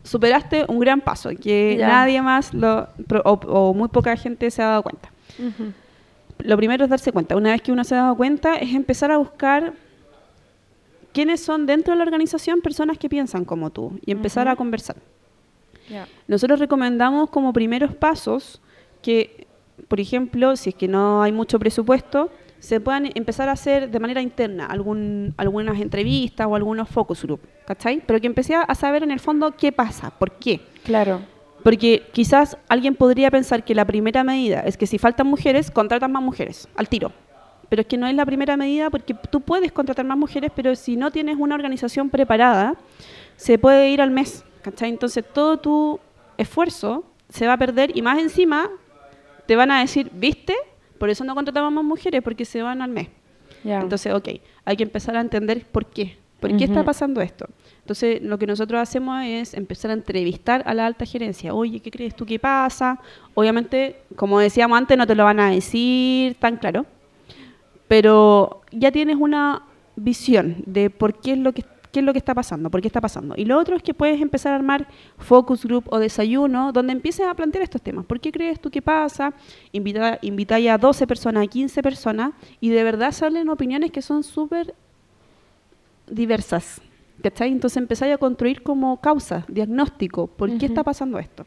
superaste 0.04 0.66
un 0.68 0.78
gran 0.78 1.00
paso, 1.00 1.30
que 1.30 1.76
nadie 1.80 2.22
más 2.22 2.54
lo, 2.54 2.88
o, 3.24 3.74
muy 3.74 3.88
poca 3.88 4.16
gente 4.16 4.50
se 4.50 4.62
ha 4.62 4.66
dado 4.66 4.82
cuenta. 4.82 5.10
Lo 6.38 6.56
primero 6.56 6.84
es 6.84 6.90
darse 6.90 7.10
cuenta. 7.10 7.36
Una 7.36 7.52
vez 7.52 7.62
que 7.62 7.72
uno 7.72 7.82
se 7.84 7.94
ha 7.94 8.02
dado 8.02 8.16
cuenta, 8.16 8.56
es 8.56 8.74
empezar 8.74 9.10
a 9.10 9.16
buscar 9.16 9.72
quiénes 11.12 11.40
son 11.40 11.64
dentro 11.66 11.94
de 11.94 11.98
la 11.98 12.04
organización 12.04 12.60
personas 12.60 12.98
que 12.98 13.08
piensan 13.08 13.44
como 13.44 13.70
tú 13.70 13.98
y 14.04 14.12
empezar 14.12 14.46
a 14.48 14.56
conversar. 14.56 14.96
Nosotros 16.28 16.58
recomendamos 16.58 17.30
como 17.30 17.52
primeros 17.52 17.94
pasos 17.94 18.60
que, 19.02 19.46
por 19.88 20.00
ejemplo, 20.00 20.56
si 20.56 20.70
es 20.70 20.74
que 20.74 20.88
no 20.88 21.22
hay 21.22 21.32
mucho 21.32 21.58
presupuesto, 21.58 22.30
se 22.64 22.80
puedan 22.80 23.10
empezar 23.14 23.50
a 23.50 23.52
hacer 23.52 23.90
de 23.90 24.00
manera 24.00 24.22
interna 24.22 24.64
algún, 24.64 25.34
algunas 25.36 25.78
entrevistas 25.78 26.46
o 26.46 26.56
algunos 26.56 26.88
focus 26.88 27.22
group, 27.22 27.40
¿cachai? 27.66 28.02
Pero 28.06 28.18
que 28.22 28.26
empecé 28.26 28.54
a 28.54 28.74
saber 28.74 29.02
en 29.02 29.10
el 29.10 29.20
fondo 29.20 29.54
qué 29.54 29.70
pasa, 29.70 30.10
por 30.10 30.32
qué. 30.32 30.62
Claro. 30.82 31.20
Porque 31.62 32.04
quizás 32.12 32.56
alguien 32.68 32.94
podría 32.94 33.30
pensar 33.30 33.64
que 33.64 33.74
la 33.74 33.84
primera 33.84 34.24
medida 34.24 34.60
es 34.60 34.78
que 34.78 34.86
si 34.86 34.98
faltan 34.98 35.26
mujeres, 35.26 35.70
contratan 35.70 36.10
más 36.10 36.22
mujeres, 36.22 36.66
al 36.74 36.88
tiro. 36.88 37.12
Pero 37.68 37.82
es 37.82 37.86
que 37.86 37.98
no 37.98 38.06
es 38.06 38.14
la 38.14 38.24
primera 38.24 38.56
medida 38.56 38.88
porque 38.88 39.12
tú 39.12 39.42
puedes 39.42 39.70
contratar 39.70 40.06
más 40.06 40.16
mujeres, 40.16 40.50
pero 40.56 40.74
si 40.74 40.96
no 40.96 41.10
tienes 41.10 41.36
una 41.38 41.54
organización 41.54 42.08
preparada, 42.08 42.76
se 43.36 43.58
puede 43.58 43.90
ir 43.90 44.00
al 44.00 44.10
mes, 44.10 44.42
¿cachai? 44.62 44.88
Entonces 44.88 45.22
todo 45.34 45.58
tu 45.58 46.00
esfuerzo 46.38 47.04
se 47.28 47.46
va 47.46 47.52
a 47.52 47.58
perder 47.58 47.94
y 47.94 48.00
más 48.00 48.18
encima 48.18 48.70
te 49.46 49.54
van 49.54 49.70
a 49.70 49.80
decir, 49.80 50.10
¿viste? 50.14 50.54
Por 51.04 51.10
eso 51.10 51.22
no 51.22 51.34
contratamos 51.34 51.70
más 51.70 51.84
mujeres, 51.84 52.22
porque 52.22 52.46
se 52.46 52.62
van 52.62 52.80
al 52.80 52.88
mes. 52.88 53.08
Entonces, 53.62 54.14
ok, 54.14 54.26
hay 54.64 54.74
que 54.74 54.84
empezar 54.84 55.14
a 55.18 55.20
entender 55.20 55.66
por 55.66 55.84
qué. 55.84 56.16
¿Por 56.40 56.56
qué 56.56 56.64
está 56.64 56.82
pasando 56.82 57.20
esto? 57.20 57.46
Entonces, 57.80 58.22
lo 58.22 58.38
que 58.38 58.46
nosotros 58.46 58.80
hacemos 58.80 59.22
es 59.22 59.52
empezar 59.52 59.90
a 59.90 59.94
entrevistar 59.94 60.62
a 60.64 60.72
la 60.72 60.86
alta 60.86 61.04
gerencia. 61.04 61.52
Oye, 61.52 61.80
¿qué 61.80 61.90
crees 61.90 62.16
tú 62.16 62.24
que 62.24 62.38
pasa? 62.38 62.98
Obviamente, 63.34 64.00
como 64.16 64.40
decíamos 64.40 64.78
antes, 64.78 64.96
no 64.96 65.06
te 65.06 65.14
lo 65.14 65.24
van 65.24 65.40
a 65.40 65.50
decir 65.50 66.36
tan 66.36 66.56
claro, 66.56 66.86
pero 67.86 68.62
ya 68.72 68.90
tienes 68.90 69.16
una 69.16 69.60
visión 69.96 70.56
de 70.64 70.88
por 70.88 71.20
qué 71.20 71.32
es 71.32 71.38
lo 71.38 71.52
que 71.52 71.64
qué 71.94 72.00
es 72.00 72.06
lo 72.06 72.12
que 72.12 72.18
está 72.18 72.34
pasando, 72.34 72.70
por 72.70 72.80
qué 72.80 72.88
está 72.88 73.00
pasando. 73.00 73.36
Y 73.38 73.44
lo 73.44 73.56
otro 73.56 73.76
es 73.76 73.82
que 73.82 73.94
puedes 73.94 74.20
empezar 74.20 74.52
a 74.52 74.56
armar 74.56 74.88
focus 75.16 75.64
group 75.64 75.84
o 75.90 76.00
desayuno 76.00 76.72
donde 76.72 76.92
empieces 76.92 77.24
a 77.24 77.32
plantear 77.34 77.62
estos 77.62 77.80
temas. 77.80 78.04
¿Por 78.04 78.18
qué 78.18 78.32
crees 78.32 78.58
tú 78.60 78.68
que 78.68 78.82
pasa? 78.82 79.32
Invita, 79.70 80.18
invita 80.20 80.56
a 80.56 80.76
12 80.76 81.06
personas, 81.06 81.44
a 81.44 81.46
15 81.46 81.82
personas 81.84 82.32
y 82.60 82.70
de 82.70 82.82
verdad 82.82 83.12
salen 83.12 83.48
opiniones 83.48 83.92
que 83.92 84.02
son 84.02 84.24
súper 84.24 84.74
diversas. 86.10 86.82
¿Cachai? 87.22 87.52
Entonces 87.52 87.76
empezáis 87.76 88.12
a 88.12 88.18
construir 88.18 88.64
como 88.64 89.00
causa, 89.00 89.44
diagnóstico, 89.46 90.26
¿por 90.26 90.58
qué 90.58 90.66
está 90.66 90.82
pasando 90.82 91.20
esto? 91.20 91.46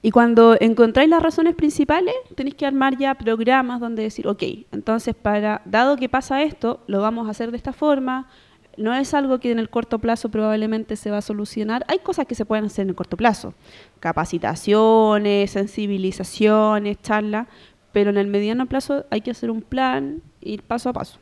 Y 0.00 0.12
cuando 0.12 0.56
encontráis 0.60 1.10
las 1.10 1.20
razones 1.20 1.56
principales, 1.56 2.14
tenéis 2.36 2.54
que 2.54 2.64
armar 2.66 2.96
ya 2.96 3.16
programas 3.16 3.80
donde 3.80 4.04
decir, 4.04 4.28
ok, 4.28 4.44
entonces 4.70 5.16
para, 5.16 5.60
dado 5.64 5.96
que 5.96 6.08
pasa 6.08 6.44
esto, 6.44 6.78
lo 6.86 7.00
vamos 7.00 7.26
a 7.26 7.32
hacer 7.32 7.50
de 7.50 7.56
esta 7.56 7.72
forma, 7.72 8.28
no 8.76 8.94
es 8.94 9.14
algo 9.14 9.38
que 9.40 9.50
en 9.50 9.58
el 9.58 9.70
corto 9.70 9.98
plazo 9.98 10.30
probablemente 10.30 10.96
se 10.96 11.10
va 11.10 11.18
a 11.18 11.22
solucionar. 11.22 11.84
Hay 11.88 11.98
cosas 12.00 12.26
que 12.26 12.34
se 12.34 12.44
pueden 12.44 12.66
hacer 12.66 12.84
en 12.84 12.90
el 12.90 12.94
corto 12.94 13.16
plazo, 13.16 13.54
capacitaciones, 14.00 15.50
sensibilizaciones, 15.50 17.00
charlas, 17.02 17.48
pero 17.92 18.10
en 18.10 18.18
el 18.18 18.26
mediano 18.26 18.66
plazo 18.66 19.06
hay 19.10 19.20
que 19.22 19.30
hacer 19.30 19.50
un 19.50 19.62
plan, 19.62 20.22
ir 20.40 20.62
paso 20.62 20.90
a 20.90 20.92
paso. 20.92 21.18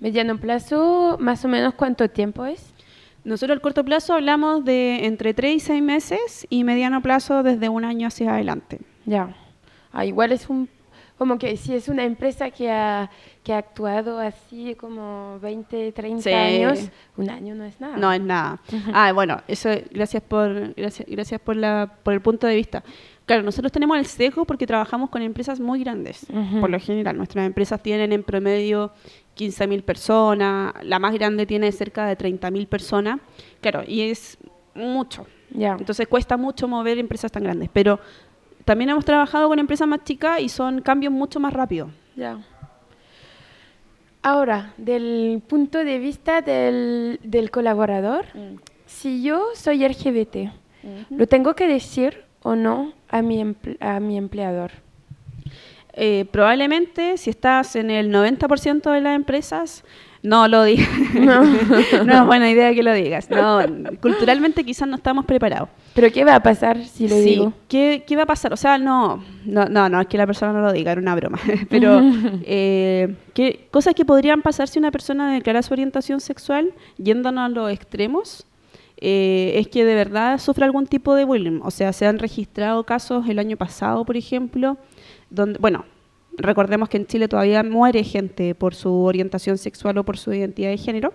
Mediano 0.00 0.38
plazo, 0.38 1.16
más 1.20 1.44
o 1.44 1.48
menos 1.48 1.74
cuánto 1.74 2.08
tiempo 2.08 2.44
es? 2.46 2.72
Nosotros 3.24 3.56
al 3.56 3.60
corto 3.60 3.84
plazo 3.84 4.14
hablamos 4.14 4.64
de 4.64 5.06
entre 5.06 5.34
3 5.34 5.56
y 5.56 5.60
6 5.60 5.82
meses 5.82 6.46
y 6.50 6.64
mediano 6.64 7.02
plazo 7.02 7.42
desde 7.42 7.68
un 7.68 7.84
año 7.84 8.06
hacia 8.06 8.32
adelante. 8.32 8.80
Ya. 9.06 9.34
Ah, 9.92 10.06
igual 10.06 10.32
es 10.32 10.48
un 10.48 10.68
como 11.18 11.38
que 11.38 11.56
si 11.56 11.74
es 11.74 11.88
una 11.88 12.04
empresa 12.04 12.50
que 12.50 12.70
ha, 12.70 13.10
que 13.42 13.52
ha 13.52 13.58
actuado 13.58 14.18
así 14.18 14.74
como 14.76 15.38
20, 15.40 15.92
30 15.92 16.30
años, 16.30 16.90
un 17.16 17.28
año 17.28 17.54
no 17.54 17.64
es 17.64 17.80
nada. 17.80 17.96
No 17.96 18.12
es 18.12 18.20
nada. 18.20 18.60
ah, 18.94 19.12
bueno, 19.12 19.42
eso 19.48 19.68
gracias 19.90 20.22
por 20.22 20.74
gracias, 20.74 21.08
gracias 21.08 21.40
por 21.40 21.56
la 21.56 21.92
por 22.02 22.14
el 22.14 22.20
punto 22.20 22.46
de 22.46 22.54
vista. 22.54 22.84
Claro, 23.26 23.42
nosotros 23.42 23.70
tenemos 23.70 23.98
el 23.98 24.06
sesgo 24.06 24.46
porque 24.46 24.66
trabajamos 24.66 25.10
con 25.10 25.20
empresas 25.20 25.60
muy 25.60 25.80
grandes. 25.80 26.26
Por 26.60 26.70
lo 26.70 26.80
general, 26.80 27.14
nuestras 27.14 27.44
empresas 27.44 27.82
tienen 27.82 28.10
en 28.12 28.22
promedio 28.22 28.90
15.000 29.36 29.82
personas, 29.82 30.72
la 30.82 30.98
más 30.98 31.12
grande 31.12 31.44
tiene 31.44 31.70
cerca 31.72 32.06
de 32.06 32.16
30.000 32.16 32.66
personas. 32.66 33.20
Claro, 33.60 33.82
y 33.86 34.00
es 34.00 34.38
mucho. 34.74 35.26
Ya. 35.50 35.76
Entonces 35.78 36.08
cuesta 36.08 36.38
mucho 36.38 36.68
mover 36.68 36.96
empresas 36.96 37.30
tan 37.30 37.42
grandes, 37.42 37.68
pero 37.70 38.00
también 38.68 38.90
hemos 38.90 39.06
trabajado 39.06 39.48
con 39.48 39.58
empresas 39.58 39.88
más 39.88 40.04
chicas 40.04 40.42
y 40.42 40.50
son 40.50 40.82
cambios 40.82 41.10
mucho 41.10 41.40
más 41.40 41.54
rápidos. 41.54 41.90
Ya. 42.16 42.38
Ahora, 44.20 44.74
del 44.76 45.42
punto 45.48 45.78
de 45.78 45.98
vista 45.98 46.42
del, 46.42 47.18
del 47.22 47.50
colaborador, 47.50 48.26
mm. 48.34 48.56
si 48.84 49.22
yo 49.22 49.42
soy 49.54 49.88
LGBT, 49.88 50.52
¿lo 51.08 51.26
tengo 51.26 51.54
que 51.54 51.66
decir 51.66 52.24
o 52.42 52.56
no 52.56 52.92
a 53.08 53.22
mi, 53.22 53.56
a 53.80 54.00
mi 54.00 54.18
empleador? 54.18 54.72
Eh, 55.94 56.26
probablemente, 56.30 57.16
si 57.16 57.30
estás 57.30 57.74
en 57.74 57.90
el 57.90 58.12
90% 58.12 58.92
de 58.92 59.00
las 59.00 59.16
empresas, 59.16 59.82
No 60.22 60.48
lo 60.48 60.64
digas. 60.64 60.88
No. 61.14 61.44
no 62.04 62.12
es 62.12 62.26
buena 62.26 62.50
idea 62.50 62.74
que 62.74 62.82
lo 62.82 62.92
digas. 62.92 63.30
No, 63.30 63.60
culturalmente 64.00 64.64
quizás 64.64 64.88
no 64.88 64.96
estamos 64.96 65.24
preparados. 65.24 65.68
Pero 65.94 66.10
¿qué 66.12 66.24
va 66.24 66.36
a 66.36 66.42
pasar 66.42 66.84
si 66.84 67.08
lo 67.08 67.16
digo? 67.16 67.52
¿qué, 67.68 68.04
¿qué, 68.06 68.16
va 68.16 68.22
a 68.22 68.26
pasar? 68.26 68.52
O 68.52 68.56
sea, 68.56 68.78
no, 68.78 69.22
no, 69.44 69.66
no, 69.66 69.88
no, 69.88 70.00
es 70.00 70.06
que 70.06 70.18
la 70.18 70.26
persona 70.26 70.52
no 70.52 70.60
lo 70.60 70.72
diga, 70.72 70.92
era 70.92 71.00
una 71.00 71.14
broma. 71.14 71.38
Pero 71.70 72.00
eh, 72.44 73.14
¿qué, 73.34 73.68
cosas 73.70 73.94
que 73.94 74.04
podrían 74.04 74.42
pasar 74.42 74.68
si 74.68 74.78
una 74.78 74.90
persona 74.90 75.32
declara 75.32 75.62
su 75.62 75.72
orientación 75.72 76.20
sexual 76.20 76.72
yéndonos 76.98 77.46
a 77.46 77.48
los 77.48 77.70
extremos. 77.70 78.44
Eh, 79.00 79.52
es 79.54 79.68
que 79.68 79.84
de 79.84 79.94
verdad 79.94 80.40
sufre 80.40 80.64
algún 80.64 80.86
tipo 80.86 81.14
de 81.14 81.24
bullying. 81.24 81.60
O 81.62 81.70
sea, 81.70 81.92
se 81.92 82.06
han 82.06 82.18
registrado 82.18 82.82
casos 82.84 83.28
el 83.28 83.38
año 83.38 83.56
pasado, 83.56 84.04
por 84.04 84.16
ejemplo, 84.16 84.76
donde, 85.30 85.58
bueno, 85.60 85.84
recordemos 86.38 86.88
que 86.88 86.96
en 86.96 87.06
Chile 87.06 87.28
todavía 87.28 87.62
muere 87.62 88.02
gente 88.04 88.54
por 88.54 88.74
su 88.74 88.92
orientación 89.02 89.58
sexual 89.58 89.98
o 89.98 90.04
por 90.04 90.16
su 90.16 90.32
identidad 90.32 90.70
de 90.70 90.78
género. 90.78 91.12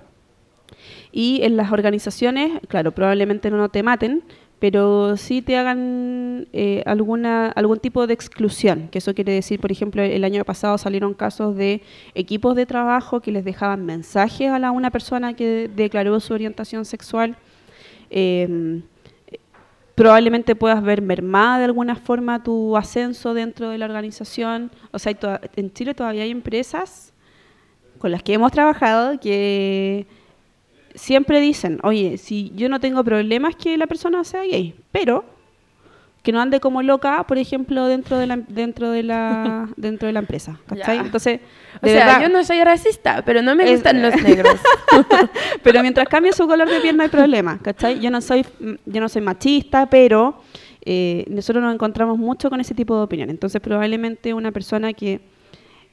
Y 1.11 1.41
en 1.43 1.57
las 1.57 1.71
organizaciones, 1.71 2.59
claro, 2.67 2.91
probablemente 2.91 3.49
no 3.49 3.69
te 3.69 3.83
maten, 3.83 4.23
pero 4.59 5.17
sí 5.17 5.41
te 5.41 5.57
hagan 5.57 6.47
eh, 6.53 6.83
alguna, 6.85 7.49
algún 7.49 7.79
tipo 7.79 8.07
de 8.07 8.13
exclusión, 8.13 8.87
que 8.89 8.99
eso 8.99 9.13
quiere 9.13 9.33
decir, 9.33 9.59
por 9.59 9.71
ejemplo, 9.71 10.01
el 10.01 10.23
año 10.23 10.43
pasado 10.45 10.77
salieron 10.77 11.13
casos 11.13 11.55
de 11.55 11.81
equipos 12.15 12.55
de 12.55 12.65
trabajo 12.65 13.19
que 13.19 13.31
les 13.31 13.43
dejaban 13.43 13.85
mensajes 13.85 14.49
a 14.49 14.59
la, 14.59 14.71
una 14.71 14.89
persona 14.89 15.35
que 15.35 15.69
declaró 15.75 16.19
su 16.19 16.33
orientación 16.33 16.85
sexual. 16.85 17.35
Eh, 18.09 18.81
probablemente 19.95 20.55
puedas 20.55 20.81
ver 20.83 21.01
mermada 21.01 21.59
de 21.59 21.65
alguna 21.65 21.95
forma 21.95 22.43
tu 22.43 22.75
ascenso 22.77 23.33
dentro 23.33 23.69
de 23.69 23.77
la 23.77 23.85
organización. 23.85 24.71
O 24.91 24.99
sea, 24.99 25.15
en 25.55 25.73
Chile 25.73 25.93
todavía 25.93 26.23
hay 26.23 26.31
empresas 26.31 27.13
con 27.99 28.11
las 28.11 28.23
que 28.23 28.33
hemos 28.33 28.51
trabajado 28.51 29.19
que 29.19 30.07
siempre 30.95 31.39
dicen, 31.39 31.79
oye, 31.83 32.17
si 32.17 32.51
yo 32.55 32.69
no 32.69 32.79
tengo 32.79 33.03
problemas 33.03 33.55
que 33.55 33.77
la 33.77 33.87
persona 33.87 34.23
sea 34.23 34.43
gay, 34.43 34.75
pero 34.91 35.25
que 36.23 36.31
no 36.31 36.39
ande 36.39 36.61
como 36.61 36.81
loca, 36.81 37.25
por 37.27 37.37
ejemplo, 37.37 37.85
dentro 37.87 38.17
de 38.17 38.27
la 38.27 38.37
dentro 38.37 38.89
de 38.89 39.03
la 39.03 39.69
dentro 39.75 40.07
de 40.07 40.13
la 40.13 40.19
empresa, 40.19 40.57
¿cachai? 40.65 40.97
Entonces, 40.97 41.41
o 41.81 41.85
sea, 41.85 42.21
yo 42.21 42.29
no 42.29 42.43
soy 42.45 42.63
racista, 42.63 43.21
pero 43.25 43.41
no 43.41 43.55
me 43.55 43.69
gustan 43.69 44.01
los 44.01 44.15
negros. 44.23 44.55
pero 45.63 45.81
mientras 45.81 46.07
cambie 46.07 46.31
su 46.31 46.47
color 46.47 46.69
de 46.69 46.79
piel 46.79 46.95
no 46.95 47.03
hay 47.03 47.09
problema, 47.09 47.59
¿cachai? 47.61 47.99
Yo 47.99 48.09
no 48.09 48.21
soy 48.21 48.45
yo 48.85 49.01
no 49.01 49.09
soy 49.09 49.21
machista, 49.21 49.85
pero 49.87 50.41
eh, 50.85 51.25
nosotros 51.27 51.61
nos 51.61 51.73
encontramos 51.73 52.17
mucho 52.17 52.49
con 52.49 52.61
ese 52.61 52.73
tipo 52.73 52.95
de 52.95 53.03
opinión. 53.03 53.29
Entonces, 53.29 53.61
probablemente 53.61 54.33
una 54.33 54.53
persona 54.53 54.93
que 54.93 55.19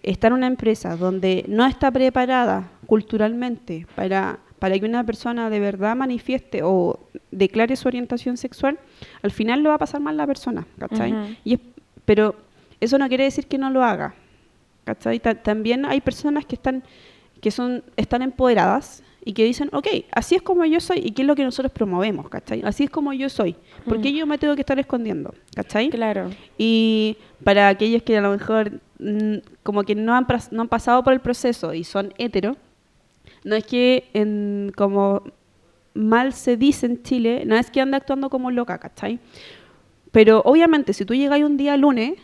está 0.04 0.28
en 0.28 0.34
una 0.34 0.46
empresa 0.46 0.96
donde 0.96 1.44
no 1.48 1.66
está 1.66 1.90
preparada 1.90 2.70
culturalmente 2.86 3.86
para 3.96 4.38
para 4.60 4.78
que 4.78 4.84
una 4.84 5.04
persona 5.04 5.50
de 5.50 5.58
verdad 5.58 5.96
manifieste 5.96 6.60
o 6.62 7.00
declare 7.32 7.74
su 7.74 7.88
orientación 7.88 8.36
sexual, 8.36 8.78
al 9.22 9.32
final 9.32 9.62
lo 9.62 9.70
va 9.70 9.76
a 9.76 9.78
pasar 9.78 10.00
mal 10.00 10.16
la 10.16 10.26
persona, 10.26 10.66
¿cachai? 10.78 11.38
y 11.44 11.58
pero 12.04 12.36
eso 12.80 12.98
no 12.98 13.08
quiere 13.08 13.24
decir 13.24 13.46
que 13.46 13.58
no 13.58 13.70
lo 13.70 13.82
haga, 13.82 14.14
¿cachai? 14.84 15.18
también 15.18 15.86
hay 15.86 16.00
personas 16.00 16.44
que 16.44 16.54
están, 16.56 16.84
que 17.40 17.50
son, 17.50 17.82
están 17.96 18.22
empoderadas 18.22 19.02
y 19.24 19.32
que 19.32 19.44
dicen, 19.44 19.70
ok, 19.72 19.86
así 20.12 20.34
es 20.34 20.42
como 20.42 20.64
yo 20.64 20.80
soy 20.80 20.98
y 20.98 21.10
qué 21.12 21.22
es 21.22 21.28
lo 21.28 21.34
que 21.34 21.44
nosotros 21.44 21.72
promovemos, 21.72 22.28
¿cachai? 22.28 22.62
Así 22.64 22.84
es 22.84 22.90
como 22.90 23.12
yo 23.12 23.28
soy. 23.28 23.54
¿Por 23.84 24.00
qué 24.00 24.14
yo 24.14 24.26
me 24.26 24.38
tengo 24.38 24.54
que 24.54 24.62
estar 24.62 24.78
escondiendo? 24.78 25.34
¿cachai? 25.54 25.90
Claro. 25.90 26.30
Y 26.56 27.18
para 27.44 27.68
aquellos 27.68 28.02
que 28.02 28.16
a 28.16 28.22
lo 28.22 28.30
mejor 28.30 28.80
mm, 28.98 29.36
como 29.62 29.82
que 29.82 29.94
no 29.94 30.14
han, 30.14 30.26
no 30.52 30.62
han 30.62 30.68
pasado 30.68 31.02
por 31.04 31.12
el 31.12 31.20
proceso 31.20 31.74
y 31.74 31.84
son 31.84 32.14
hetero, 32.16 32.56
no 33.44 33.56
es 33.56 33.64
que 33.64 34.08
en, 34.12 34.72
como 34.76 35.22
mal 35.94 36.32
se 36.32 36.56
dice 36.56 36.86
en 36.86 37.02
Chile, 37.02 37.44
no 37.46 37.56
es 37.56 37.70
que 37.70 37.80
ande 37.80 37.96
actuando 37.96 38.30
como 38.30 38.50
loca, 38.50 38.78
¿cachai? 38.78 39.18
Pero 40.12 40.42
obviamente 40.44 40.92
si 40.92 41.04
tú 41.04 41.14
llegáis 41.14 41.44
un 41.44 41.56
día 41.56 41.76
lunes, 41.76 42.14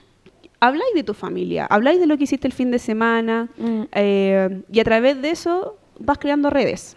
habláis 0.61 0.95
de 0.95 1.03
tu 1.03 1.15
familia, 1.15 1.67
habláis 1.67 2.01
de 2.01 2.07
lo 2.07 2.17
que 2.17 2.25
hiciste 2.25 2.47
el 2.47 2.53
fin 2.53 2.71
de 2.71 2.79
semana 2.79 3.49
mm. 3.57 3.83
eh, 3.93 4.63
y 4.71 4.81
a 4.81 4.85
través 4.85 5.21
de 5.23 5.31
eso 5.31 5.79
vas 5.99 6.19
creando 6.19 6.51
redes. 6.51 6.97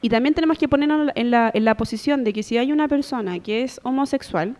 Y, 0.00 0.08
también 0.08 0.34
tenemos 0.34 0.58
que 0.58 0.66
ponernos 0.66 1.12
en 1.14 1.30
la, 1.30 1.50
en 1.54 1.64
la 1.64 1.76
posición 1.76 2.24
de 2.24 2.32
que 2.32 2.42
si 2.42 2.58
hay 2.58 2.72
una 2.72 2.88
persona 2.88 3.38
que 3.38 3.62
es 3.62 3.80
homosexual, 3.84 4.56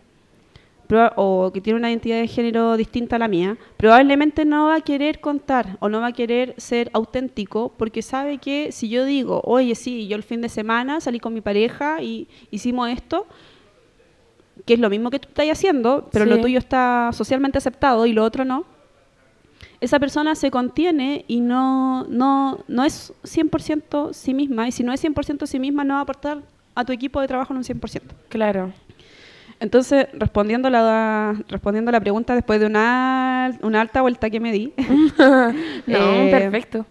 o 1.15 1.51
que 1.53 1.61
tiene 1.61 1.79
una 1.79 1.89
identidad 1.89 2.19
de 2.19 2.27
género 2.27 2.77
distinta 2.77 3.15
a 3.15 3.19
la 3.19 3.27
mía, 3.27 3.57
probablemente 3.77 4.45
no 4.45 4.65
va 4.65 4.75
a 4.75 4.81
querer 4.81 5.19
contar 5.19 5.77
o 5.79 5.89
no 5.89 6.01
va 6.01 6.07
a 6.07 6.11
querer 6.13 6.53
ser 6.57 6.89
auténtico 6.93 7.73
porque 7.77 8.01
sabe 8.01 8.37
que 8.37 8.71
si 8.71 8.89
yo 8.89 9.05
digo, 9.05 9.41
oye, 9.45 9.75
sí, 9.75 10.07
yo 10.07 10.15
el 10.15 10.23
fin 10.23 10.41
de 10.41 10.49
semana 10.49 11.01
salí 11.01 11.19
con 11.19 11.33
mi 11.33 11.41
pareja 11.41 12.01
y 12.01 12.27
hicimos 12.51 12.89
esto, 12.89 13.27
que 14.65 14.75
es 14.75 14.79
lo 14.79 14.89
mismo 14.89 15.09
que 15.09 15.19
tú 15.19 15.27
estás 15.27 15.47
haciendo, 15.49 16.09
pero 16.11 16.25
lo 16.25 16.39
tuyo 16.39 16.59
está 16.59 17.09
socialmente 17.13 17.57
aceptado 17.57 18.05
y 18.05 18.13
lo 18.13 18.23
otro 18.23 18.45
no, 18.45 18.65
esa 19.83 19.99
persona 19.99 20.33
se 20.35 20.49
contiene 20.49 21.25
y 21.27 21.41
no, 21.41 22.05
no, 22.05 22.63
no 22.69 22.85
es 22.85 23.13
100% 23.23 24.13
sí 24.13 24.33
misma. 24.33 24.67
Y 24.67 24.71
si 24.71 24.81
no 24.81 24.93
es 24.93 25.03
100% 25.03 25.45
sí 25.45 25.59
misma, 25.59 25.83
no 25.83 25.95
va 25.95 25.99
a 25.99 26.03
aportar 26.03 26.41
a 26.73 26.85
tu 26.85 26.93
equipo 26.93 27.19
de 27.19 27.27
trabajo 27.27 27.51
en 27.53 27.57
un 27.57 27.63
100%. 27.63 28.01
Claro. 28.29 28.71
Entonces, 29.63 30.07
respondiendo 30.11 30.67
a 30.67 30.71
la, 30.71 31.41
respondiendo 31.47 31.89
la 31.89 32.01
pregunta 32.01 32.35
después 32.35 32.59
de 32.59 32.65
una, 32.65 33.57
una 33.61 33.79
alta 33.79 34.01
vuelta 34.01 34.29
que 34.29 34.41
me 34.41 34.51
di. 34.51 34.73
no, 35.17 35.53
eh, 35.87 36.27
perfecto. 36.29 36.85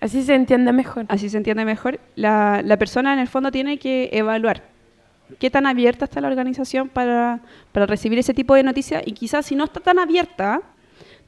Así 0.00 0.22
se 0.22 0.34
entiende 0.34 0.72
mejor. 0.72 1.04
Así 1.08 1.28
se 1.28 1.36
entiende 1.36 1.66
mejor. 1.66 2.00
La, 2.14 2.62
la, 2.64 2.78
persona 2.78 3.12
en 3.12 3.18
el 3.18 3.28
fondo 3.28 3.50
tiene 3.50 3.78
que 3.78 4.08
evaluar 4.14 4.62
qué 5.38 5.50
tan 5.50 5.66
abierta 5.66 6.06
está 6.06 6.22
la 6.22 6.28
organización 6.28 6.88
para, 6.88 7.40
para 7.72 7.84
recibir 7.84 8.18
ese 8.18 8.32
tipo 8.32 8.54
de 8.54 8.62
noticias 8.62 9.02
y 9.04 9.12
quizás 9.12 9.44
si 9.44 9.54
no 9.54 9.64
está 9.64 9.80
tan 9.80 9.98
abierta, 9.98 10.62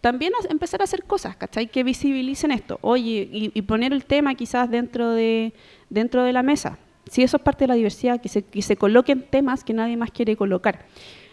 también 0.01 0.33
empezar 0.49 0.81
a 0.81 0.85
hacer 0.85 1.05
cosas, 1.05 1.37
¿cachai? 1.37 1.67
Que 1.67 1.85
visibilicen 1.85 2.51
esto. 2.51 2.79
Oye, 2.81 3.29
y, 3.31 3.51
y 3.53 3.61
poner 3.61 3.93
el 3.93 4.07
tema 4.07 4.35
quizás 4.37 4.71
dentro 4.71 5.11
de, 5.11 5.53
dentro 5.91 6.25
de 6.25 6.33
la 6.33 6.43
mesa 6.43 6.79
si 7.09 7.23
eso 7.23 7.37
es 7.37 7.43
parte 7.43 7.65
de 7.65 7.69
la 7.69 7.75
diversidad, 7.75 8.21
que 8.21 8.29
se, 8.29 8.43
que 8.43 8.63
se 8.63 8.77
coloquen 8.77 9.23
temas 9.23 9.65
que 9.65 9.73
nadie 9.73 9.97
más 9.97 10.11
quiere 10.11 10.37
colocar. 10.37 10.87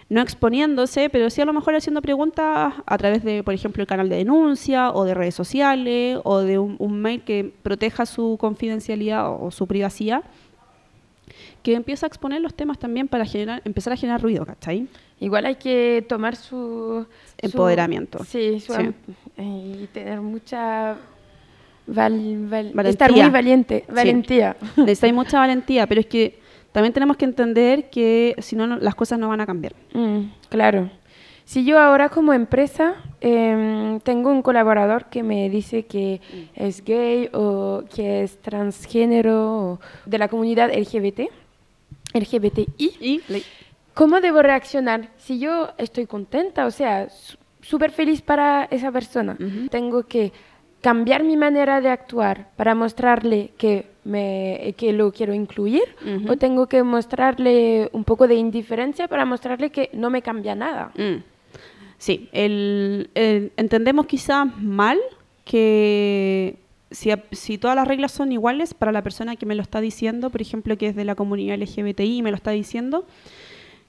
No 0.07 0.21
exponiéndose, 0.21 1.09
pero 1.09 1.31
sí 1.31 1.41
a 1.41 1.45
lo 1.45 1.53
mejor 1.53 1.73
haciendo 1.73 2.01
preguntas 2.01 2.73
a 2.85 2.97
través 2.97 3.23
de, 3.23 3.41
por 3.41 3.55
ejemplo, 3.55 3.81
el 3.81 3.87
canal 3.87 4.07
de 4.07 4.17
denuncia 4.17 4.91
o 4.91 5.03
de 5.03 5.15
redes 5.15 5.33
sociales 5.33 6.19
o 6.23 6.41
de 6.41 6.59
un, 6.59 7.01
mail 7.01 7.23
que 7.23 7.51
proteja 7.63 8.05
su 8.05 8.37
confidencialidad 8.39 9.31
o, 9.31 9.49
su 9.49 9.65
privacidad, 9.65 10.23
que 11.63 11.73
empieza 11.73 12.05
a 12.05 12.07
exponer 12.07 12.41
los 12.41 12.53
temas 12.53 12.77
también 12.77 13.07
para 13.07 13.25
generar, 13.25 13.63
empezar 13.65 13.93
a 13.93 13.97
generar 13.97 14.21
ruido, 14.21 14.45
¿cachai? 14.45 14.87
Igual 15.19 15.47
hay 15.47 15.55
que 15.55 16.05
tomar 16.07 16.35
su... 16.35 17.07
Empoderamiento. 17.39 18.23
sí, 18.25 18.59
su, 18.59 18.73
sí. 18.75 18.93
Y 19.37 19.87
tener 19.91 20.21
mucha 20.21 20.97
estar 21.87 23.11
muy 23.11 23.29
valiente, 23.29 23.85
valentía. 23.87 24.55
Sí. 24.95 25.13
mucha 25.13 25.39
valentía, 25.39 25.87
pero 25.87 26.01
es 26.01 26.07
que 26.07 26.39
también 26.71 26.93
tenemos 26.93 27.17
que 27.17 27.25
entender 27.25 27.89
que 27.89 28.35
si 28.39 28.55
no, 28.55 28.67
las 28.67 28.95
cosas 28.95 29.17
no 29.17 29.29
van 29.29 29.41
a 29.41 29.45
cambiar. 29.45 29.73
Mm, 29.93 30.31
claro. 30.49 30.89
Si 31.45 31.63
yo 31.63 31.79
ahora 31.79 32.09
como 32.09 32.33
empresa 32.33 32.95
em, 33.21 33.99
tengo 33.99 34.31
un 34.31 34.41
colaborador 34.41 35.05
que 35.05 35.21
me 35.21 35.47
dice 35.49 35.85
que 35.85 36.19
es 36.55 36.83
gay 36.83 37.29
o 37.33 37.83
que 37.93 38.23
es 38.23 38.41
transgénero 38.41 39.79
de 40.07 40.17
la 40.17 40.27
comunidad 40.27 40.71
LGBT, 40.75 41.29
LGBTI, 42.13 43.21
¿cómo 43.93 44.21
debo 44.21 44.41
reaccionar? 44.41 45.09
Si 45.17 45.37
yo 45.37 45.69
estoy 45.77 46.07
contenta, 46.07 46.65
o 46.65 46.71
sea, 46.71 47.09
súper 47.61 47.91
feliz 47.91 48.23
para 48.23 48.65
esa 48.71 48.91
persona, 48.91 49.37
tengo 49.69 50.03
que 50.03 50.33
cambiar 50.85 51.23
mi 51.23 51.35
manera 51.35 51.81
de 51.81 51.89
actuar 51.89 52.49
para 52.55 52.75
mostrarle 52.75 53.49
que, 53.57 53.87
me, 54.03 54.75
que 54.77 54.93
lo 54.93 55.11
quiero 55.11 55.33
incluir 55.33 55.81
o 56.27 56.37
tengo 56.37 56.67
que 56.67 56.83
mostrarle 56.83 57.89
un 57.91 58.03
poco 58.03 58.27
de 58.27 58.35
indiferencia 58.35 59.07
para 59.07 59.25
mostrarle 59.25 59.71
que 59.71 59.89
no 59.93 60.11
me 60.11 60.21
cambia 60.21 60.53
nada. 60.53 60.91
Mm. 60.95 61.23
Sí, 61.97 62.29
entendemos 62.31 64.05
quizás 64.05 64.45
mal 64.61 64.99
que 65.43 66.57
si, 66.91 67.09
si, 67.31 67.57
todas 67.57 67.75
las 67.75 67.87
reglas 67.87 68.11
son 68.11 68.31
iguales 68.31 68.75
para 68.75 68.91
la 68.91 69.01
persona 69.01 69.37
que 69.37 69.47
me 69.47 69.55
lo 69.55 69.63
está 69.63 69.81
diciendo, 69.81 70.29
por 70.29 70.41
ejemplo, 70.43 70.77
que 70.77 70.89
es 70.89 70.95
de 70.95 71.03
la 71.03 71.15
comunidad 71.15 71.57
LGBTI 71.57 72.17
y 72.17 72.21
me 72.21 72.29
lo 72.29 72.37
está 72.37 72.51
diciendo, 72.51 73.07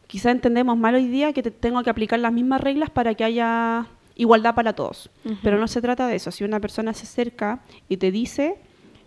quizás 0.06 0.32
entendemos 0.32 0.78
mal 0.78 0.94
hoy 0.94 1.08
día 1.08 1.34
que 1.34 1.42
tengo 1.42 1.82
que 1.82 1.90
aplicar 1.90 2.20
las 2.20 2.32
mismas 2.32 2.62
reglas 2.62 2.88
para 2.88 3.12
que 3.12 3.24
haya 3.24 3.86
igualdad 4.16 4.54
para 4.54 4.72
todos. 4.72 5.10
Pero 5.42 5.58
no 5.58 5.68
se 5.68 5.80
trata 5.80 6.06
de 6.08 6.16
eso. 6.16 6.30
Si 6.30 6.44
una 6.44 6.60
persona 6.60 6.92
se 6.92 7.04
acerca 7.04 7.60
y 7.88 7.98
te 7.98 8.10
dice, 8.10 8.58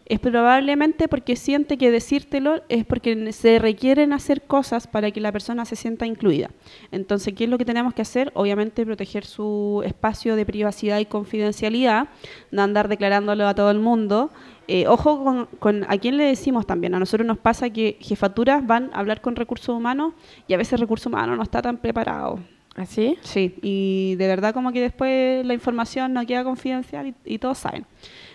es 0.10 0.20
probablemente 0.20 1.08
porque 1.08 1.36
siente 1.36 1.78
que 1.78 1.92
decírtelo 1.92 2.64
es 2.68 2.84
porque 2.84 3.32
se 3.32 3.60
requieren 3.60 4.12
hacer 4.12 4.42
cosas 4.42 4.88
para 4.88 5.12
que 5.12 5.22
la 5.22 5.32
persona 5.32 5.66
se 5.66 5.76
sienta 5.76 6.08
incluida. 6.08 6.50
Entonces, 6.92 7.36
¿qué 7.36 7.44
es 7.44 7.50
lo 7.50 7.60
que 7.60 7.66
tenemos 7.66 7.94
que 7.94 8.02
hacer? 8.02 8.32
Obviamente 8.34 8.86
proteger 8.88 9.24
su 9.24 9.84
espacio 9.86 10.36
de 10.36 10.48
privacidad 10.48 10.98
y 10.98 11.06
confidencialidad, 11.06 12.10
no 12.50 12.64
andar 12.64 12.88
declarándolo 12.88 13.48
a 13.48 13.54
todo 13.54 13.70
el 13.70 13.80
mundo. 13.80 14.32
Eh, 14.68 14.88
ojo 14.88 15.24
con, 15.24 15.46
con, 15.60 15.86
a 15.88 15.98
quién 16.00 16.18
le 16.18 16.24
decimos 16.24 16.66
también. 16.66 16.96
A 16.96 17.00
nosotros 17.00 17.28
nos 17.28 17.38
pasa 17.38 17.70
que 17.70 17.98
jefaturas 18.00 18.66
van 18.66 18.90
a 18.94 19.00
hablar 19.00 19.22
con 19.22 19.36
recursos 19.36 19.76
humanos 19.76 20.14
y 20.48 20.56
a 20.56 20.58
veces 20.58 20.80
recursos 20.80 21.06
humanos 21.06 21.38
no 21.38 21.44
está 21.44 21.62
tan 21.62 21.78
preparado. 21.78 22.40
¿Así? 22.80 23.18
Sí, 23.22 23.56
y 23.62 24.16
de 24.16 24.28
verdad 24.28 24.54
como 24.54 24.72
que 24.72 24.80
después 24.80 25.46
la 25.46 25.54
información 25.54 26.14
no 26.14 26.26
queda 26.26 26.46
confidencial 26.46 27.08
y, 27.08 27.16
y 27.26 27.38
todos 27.38 27.58
saben. 27.58 27.86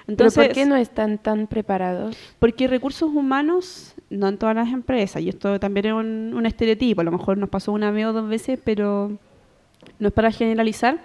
Entonces, 0.07 0.35
¿Pero 0.37 0.49
por 0.49 0.55
qué 0.55 0.67
no 0.67 0.77
están 0.77 1.17
tan 1.17 1.47
preparados? 1.47 2.15
Porque 2.39 2.69
recursos 2.69 3.09
humanos, 3.09 3.95
no 4.11 4.29
en 4.29 4.37
todas 4.37 4.55
las 4.55 4.69
empresas, 4.69 5.23
y 5.23 5.31
esto 5.31 5.59
también 5.59 5.87
es 5.87 5.93
un, 5.95 6.33
un 6.35 6.45
estereotipo, 6.45 7.01
a 7.01 7.05
lo 7.05 7.13
mejor 7.13 7.39
nos 7.39 7.49
pasó 7.49 7.73
una 7.73 7.91
vez 7.91 8.05
o 8.05 8.13
dos 8.13 8.29
veces, 8.29 8.61
pero 8.63 9.13
no 9.99 10.09
es 10.09 10.15
para 10.15 10.31
generalizar. 10.31 11.03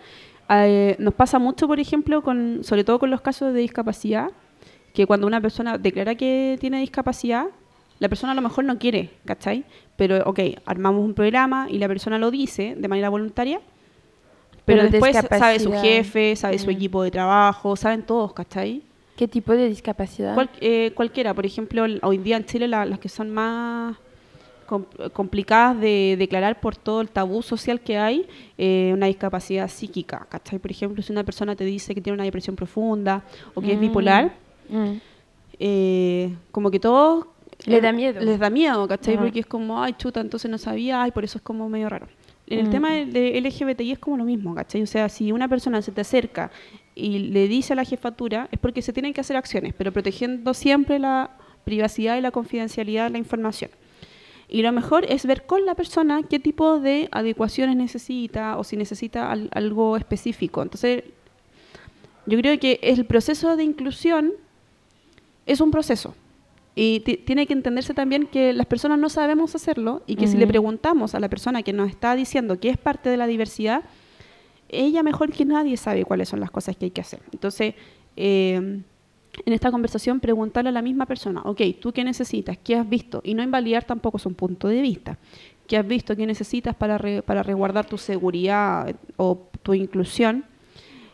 Eh, 0.50 0.98
nos 1.00 1.14
pasa 1.14 1.40
mucho, 1.40 1.66
por 1.68 1.80
ejemplo, 1.80 2.22
con, 2.24 2.64
sobre 2.64 2.84
todo 2.84 3.00
con 3.00 3.10
los 3.10 3.22
casos 3.22 3.54
de 3.54 3.62
discapacidad, 3.62 4.32
que 4.94 5.06
cuando 5.06 5.28
una 5.28 5.40
persona 5.40 5.78
declara 5.78 6.16
que 6.16 6.58
tiene 6.60 6.82
discapacidad, 6.82 7.46
la 8.00 8.10
persona 8.10 8.32
a 8.32 8.36
lo 8.36 8.42
mejor 8.42 8.64
no 8.66 8.78
quiere, 8.80 9.10
¿cachai? 9.26 9.64
Pero, 9.96 10.24
ok, 10.26 10.40
armamos 10.66 11.04
un 11.04 11.14
programa 11.14 11.68
y 11.70 11.78
la 11.78 11.88
persona 11.88 12.18
lo 12.18 12.32
dice 12.32 12.76
de 12.78 12.88
manera 12.88 13.10
voluntaria, 13.10 13.60
pero, 14.66 14.82
Pero 14.84 14.92
después 14.92 15.16
sabe 15.40 15.60
su 15.60 15.72
jefe, 15.74 16.36
sabe 16.36 16.58
su 16.60 16.68
Mm. 16.68 16.72
equipo 16.72 17.04
de 17.04 17.12
trabajo, 17.12 17.76
saben 17.76 18.04
todos, 18.04 18.34
¿cachai? 18.34 18.82
¿Qué 19.18 19.28
tipo 19.28 19.52
de 19.54 19.68
discapacidad? 19.68 20.34
Cual- 20.36 20.50
eh, 20.62 20.92
cualquiera, 20.96 21.34
por 21.34 21.46
ejemplo, 21.46 21.84
hoy 22.04 22.18
día 22.20 22.38
en 22.38 22.46
Chile 22.46 22.68
la- 22.68 22.86
las 22.86 23.00
que 23.00 23.10
son 23.10 23.30
más 23.32 23.98
com- 24.68 24.86
complicadas 25.14 25.80
de 25.82 26.16
declarar 26.20 26.60
por 26.62 26.76
todo 26.76 27.02
el 27.02 27.10
tabú 27.10 27.42
social 27.42 27.82
que 27.82 27.98
hay, 27.98 28.28
eh, 28.58 28.92
una 28.94 29.08
discapacidad 29.08 29.68
psíquica, 29.68 30.28
¿cachai? 30.30 30.60
Por 30.60 30.70
ejemplo, 30.70 31.02
si 31.02 31.12
una 31.12 31.24
persona 31.24 31.56
te 31.56 31.64
dice 31.66 31.96
que 31.96 32.02
tiene 32.02 32.14
una 32.14 32.24
depresión 32.24 32.56
profunda 32.56 33.24
o 33.56 33.62
que 33.62 33.72
es 33.72 33.78
Mm. 33.78 33.82
bipolar, 33.82 34.32
Mm. 34.70 34.92
eh, 35.60 36.36
como 36.52 36.70
que 36.72 36.80
todos... 36.80 37.26
Le 37.66 37.82
da 37.82 37.92
miedo. 37.92 38.22
Les 38.22 38.40
da 38.40 38.50
miedo, 38.50 38.88
¿cachai? 38.88 39.16
Ajá. 39.16 39.24
Porque 39.24 39.40
es 39.42 39.46
como, 39.46 39.82
ay, 39.84 39.94
chuta, 39.98 40.22
entonces 40.22 40.50
no 40.50 40.58
sabía, 40.58 41.02
ay, 41.04 41.12
por 41.12 41.24
eso 41.24 41.38
es 41.38 41.42
como 41.44 41.68
medio 41.70 41.90
raro. 41.90 42.08
En 42.48 42.60
el 42.60 42.68
Mm. 42.68 42.72
tema 42.72 42.92
de 42.94 43.38
LGBTI 43.38 43.92
es 43.92 44.00
como 44.00 44.18
lo 44.18 44.24
mismo, 44.24 44.56
¿cachai? 44.56 44.82
O 44.82 44.88
sea, 44.88 45.08
si 45.10 45.32
una 45.32 45.48
persona 45.48 45.82
se 45.82 45.92
te 45.92 46.02
acerca 46.02 46.52
y 46.96 47.20
le 47.20 47.48
dice 47.48 47.74
a 47.74 47.76
la 47.76 47.84
jefatura, 47.84 48.48
es 48.52 48.60
porque 48.60 48.82
se 48.82 48.92
tienen 48.94 49.14
que 49.14 49.22
hacer 49.22 49.36
acciones, 49.38 49.74
pero 49.78 49.92
protegiendo 49.92 50.54
siempre 50.54 50.98
la 51.00 51.32
privacidad 51.64 52.18
y 52.18 52.22
la 52.22 52.32
confidencialidad 52.32 53.04
de 53.06 53.10
la 53.12 53.18
información. 53.20 53.70
Y 54.48 54.64
lo 54.64 54.72
mejor 54.72 55.06
es 55.08 55.28
ver 55.28 55.46
con 55.46 55.64
la 55.68 55.76
persona 55.76 56.24
qué 56.28 56.40
tipo 56.40 56.80
de 56.80 57.08
adecuaciones 57.12 57.76
necesita 57.76 58.58
o 58.58 58.64
si 58.64 58.78
necesita 58.78 59.32
al- 59.32 59.50
algo 59.54 59.96
específico. 59.96 60.64
Entonces, 60.64 61.04
yo 62.26 62.38
creo 62.40 62.58
que 62.60 62.80
el 62.82 63.06
proceso 63.06 63.56
de 63.58 63.64
inclusión 63.64 64.32
es 65.46 65.62
un 65.62 65.70
proceso. 65.70 66.16
Y 66.76 67.02
ti- 67.02 67.18
tiene 67.18 67.46
que 67.48 67.54
entenderse 67.54 67.94
también 67.94 68.28
que 68.28 68.54
las 68.54 68.66
personas 68.68 69.00
no 69.00 69.10
sabemos 69.10 69.56
hacerlo 69.56 70.02
y 70.08 70.16
que 70.16 70.28
si 70.28 70.38
le 70.38 70.48
preguntamos 70.48 71.14
a 71.16 71.20
la 71.20 71.28
persona 71.30 71.62
que 71.64 71.74
nos 71.74 71.90
está 71.90 72.16
diciendo 72.16 72.60
que 72.60 72.70
es 72.70 72.78
parte 72.78 73.10
de 73.10 73.18
la 73.18 73.28
diversidad, 73.28 73.84
ella 74.70 75.04
mejor 75.04 75.32
que 75.32 75.46
nadie 75.46 75.76
sabe 75.78 76.06
cuáles 76.06 76.30
son 76.30 76.40
las 76.40 76.52
cosas 76.52 76.78
que 76.78 76.86
hay 76.86 76.92
que 76.92 77.02
hacer. 77.02 77.20
Entonces, 77.34 77.74
eh, 78.16 78.56
en 79.46 79.54
esta 79.54 79.72
conversación 79.72 80.20
preguntarle 80.20 80.70
a 80.70 80.74
la 80.74 80.82
misma 80.82 81.06
persona, 81.06 81.42
ok, 81.44 81.62
¿tú 81.82 81.92
qué 81.92 82.04
necesitas? 82.04 82.58
¿Qué 82.58 82.76
has 82.76 82.88
visto? 82.88 83.22
Y 83.24 83.34
no 83.34 83.44
invalidar 83.44 83.84
tampoco 83.84 84.20
su 84.20 84.32
punto 84.34 84.68
de 84.68 84.82
vista. 84.82 85.18
¿Qué 85.68 85.78
has 85.78 85.88
visto? 85.88 86.16
¿Qué 86.16 86.26
necesitas 86.26 86.76
para, 86.76 86.98
re- 86.98 87.22
para 87.24 87.44
resguardar 87.44 87.86
tu 87.86 87.98
seguridad 87.98 88.90
eh, 88.90 88.96
o 89.18 89.48
tu 89.64 89.74
inclusión? 89.74 90.46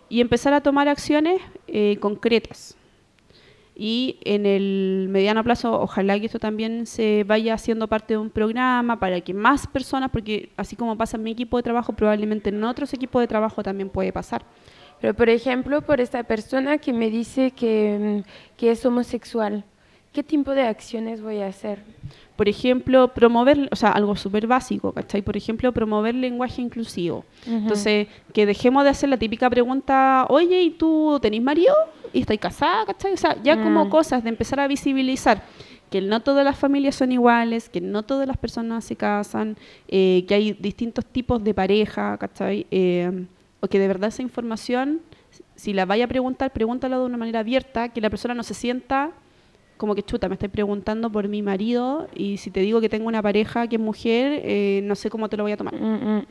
Y 0.10 0.22
empezar 0.22 0.54
a 0.54 0.62
tomar 0.62 0.88
acciones 0.88 1.42
eh, 1.68 1.98
concretas. 2.00 2.76
Y 3.76 4.20
en 4.24 4.46
el 4.46 5.08
mediano 5.10 5.44
plazo, 5.44 5.82
ojalá 5.82 6.18
que 6.18 6.28
esto 6.28 6.40
también 6.40 6.86
se 6.86 7.26
vaya 7.26 7.54
haciendo 7.54 7.90
parte 7.90 8.14
de 8.14 8.18
un 8.18 8.30
programa 8.30 9.00
para 9.00 9.20
que 9.20 9.34
más 9.34 9.68
personas, 9.68 10.12
porque 10.12 10.50
así 10.56 10.78
como 10.78 10.98
pasa 10.98 11.18
en 11.18 11.24
mi 11.24 11.32
equipo 11.32 11.58
de 11.58 11.64
trabajo, 11.64 11.92
probablemente 11.94 12.50
en 12.50 12.64
otros 12.64 12.94
equipos 12.94 13.22
de 13.22 13.28
trabajo 13.28 13.64
también 13.64 13.90
puede 13.90 14.14
pasar. 14.14 14.46
Pero, 15.02 15.14
por 15.14 15.30
ejemplo, 15.30 15.82
por 15.82 16.00
esta 16.00 16.24
persona 16.24 16.78
que 16.78 16.94
me 16.94 17.10
dice 17.10 17.52
que, 17.52 18.24
mm, 18.24 18.58
que 18.58 18.72
es 18.72 18.86
homosexual, 18.86 19.66
¿qué 20.16 20.24
tipo 20.24 20.52
de 20.56 20.62
acciones 20.64 21.22
voy 21.22 21.42
a 21.42 21.48
hacer? 21.48 21.84
Por 22.38 22.48
ejemplo, 22.50 23.10
promover, 23.14 23.68
o 23.72 23.76
sea, 23.76 23.92
algo 23.92 24.16
súper 24.16 24.48
básico, 24.48 24.94
¿cachai? 24.94 25.22
Por 25.22 25.36
ejemplo, 25.36 25.72
promover 25.74 26.16
lenguaje 26.16 26.62
inclusivo. 26.62 27.26
Ujú. 27.46 27.56
Entonces, 27.58 28.08
que 28.34 28.46
dejemos 28.46 28.84
de 28.86 28.90
hacer 28.92 29.10
la 29.10 29.18
típica 29.18 29.50
pregunta, 29.50 30.26
oye, 30.30 30.62
¿y 30.64 30.72
tú 30.72 31.20
tenés 31.22 31.42
marido? 31.42 31.76
¿Y 32.14 32.22
estás 32.22 32.38
casada? 32.38 32.86
¿cachai? 32.86 33.14
O 33.14 33.18
sea, 33.18 33.36
ya 33.44 33.62
como 33.62 33.86
Mm. 33.86 33.90
cosas 33.90 34.24
de 34.24 34.30
empezar 34.30 34.60
a 34.62 34.68
visibilizar 34.68 35.44
que 35.90 36.00
no 36.02 36.22
todas 36.22 36.44
las 36.46 36.58
familias 36.58 36.96
son 36.96 37.12
iguales, 37.12 37.70
que 37.70 37.80
no 37.82 38.04
todas 38.04 38.26
las 38.28 38.38
personas 38.38 38.84
se 38.86 38.96
casan, 38.96 39.58
eh, 39.88 40.24
que 40.28 40.34
hay 40.34 40.54
distintos 40.54 41.06
tipos 41.06 41.44
de 41.44 41.54
pareja, 41.54 42.18
¿cachai? 42.18 42.66
Eh, 42.72 43.26
o 43.60 43.68
que 43.68 43.80
de 43.80 43.88
verdad 43.88 44.10
esa 44.10 44.22
información, 44.22 45.02
si 45.56 45.74
la 45.74 45.86
vaya 45.86 46.06
a 46.06 46.08
preguntar, 46.08 46.52
pregúntala 46.52 46.98
de 47.00 47.06
una 47.06 47.18
manera 47.18 47.40
abierta, 47.42 47.90
que 47.90 48.02
la 48.02 48.10
persona 48.10 48.34
no 48.34 48.44
se 48.44 48.54
sienta 48.54 49.12
como 49.78 49.96
que 49.96 50.04
chuta, 50.04 50.30
me 50.30 50.36
estáis 50.36 50.52
preguntando 50.52 51.12
por 51.12 51.28
mi 51.28 51.42
marido 51.42 52.08
y 52.16 52.38
si 52.38 52.52
te 52.52 52.62
digo 52.62 52.82
que 52.82 52.90
tengo 52.90 53.08
una 53.08 53.22
pareja 53.22 53.68
que 53.68 53.76
es 53.76 53.82
mujer, 53.82 54.42
eh, 54.44 54.82
no 54.84 54.96
sé 54.96 55.10
cómo 55.10 55.30
te 55.30 55.38
lo 55.38 55.44
voy 55.44 55.52
a 55.52 55.58
tomar. 55.58 55.76
Mm, 55.76 56.18
mm. 56.18 56.26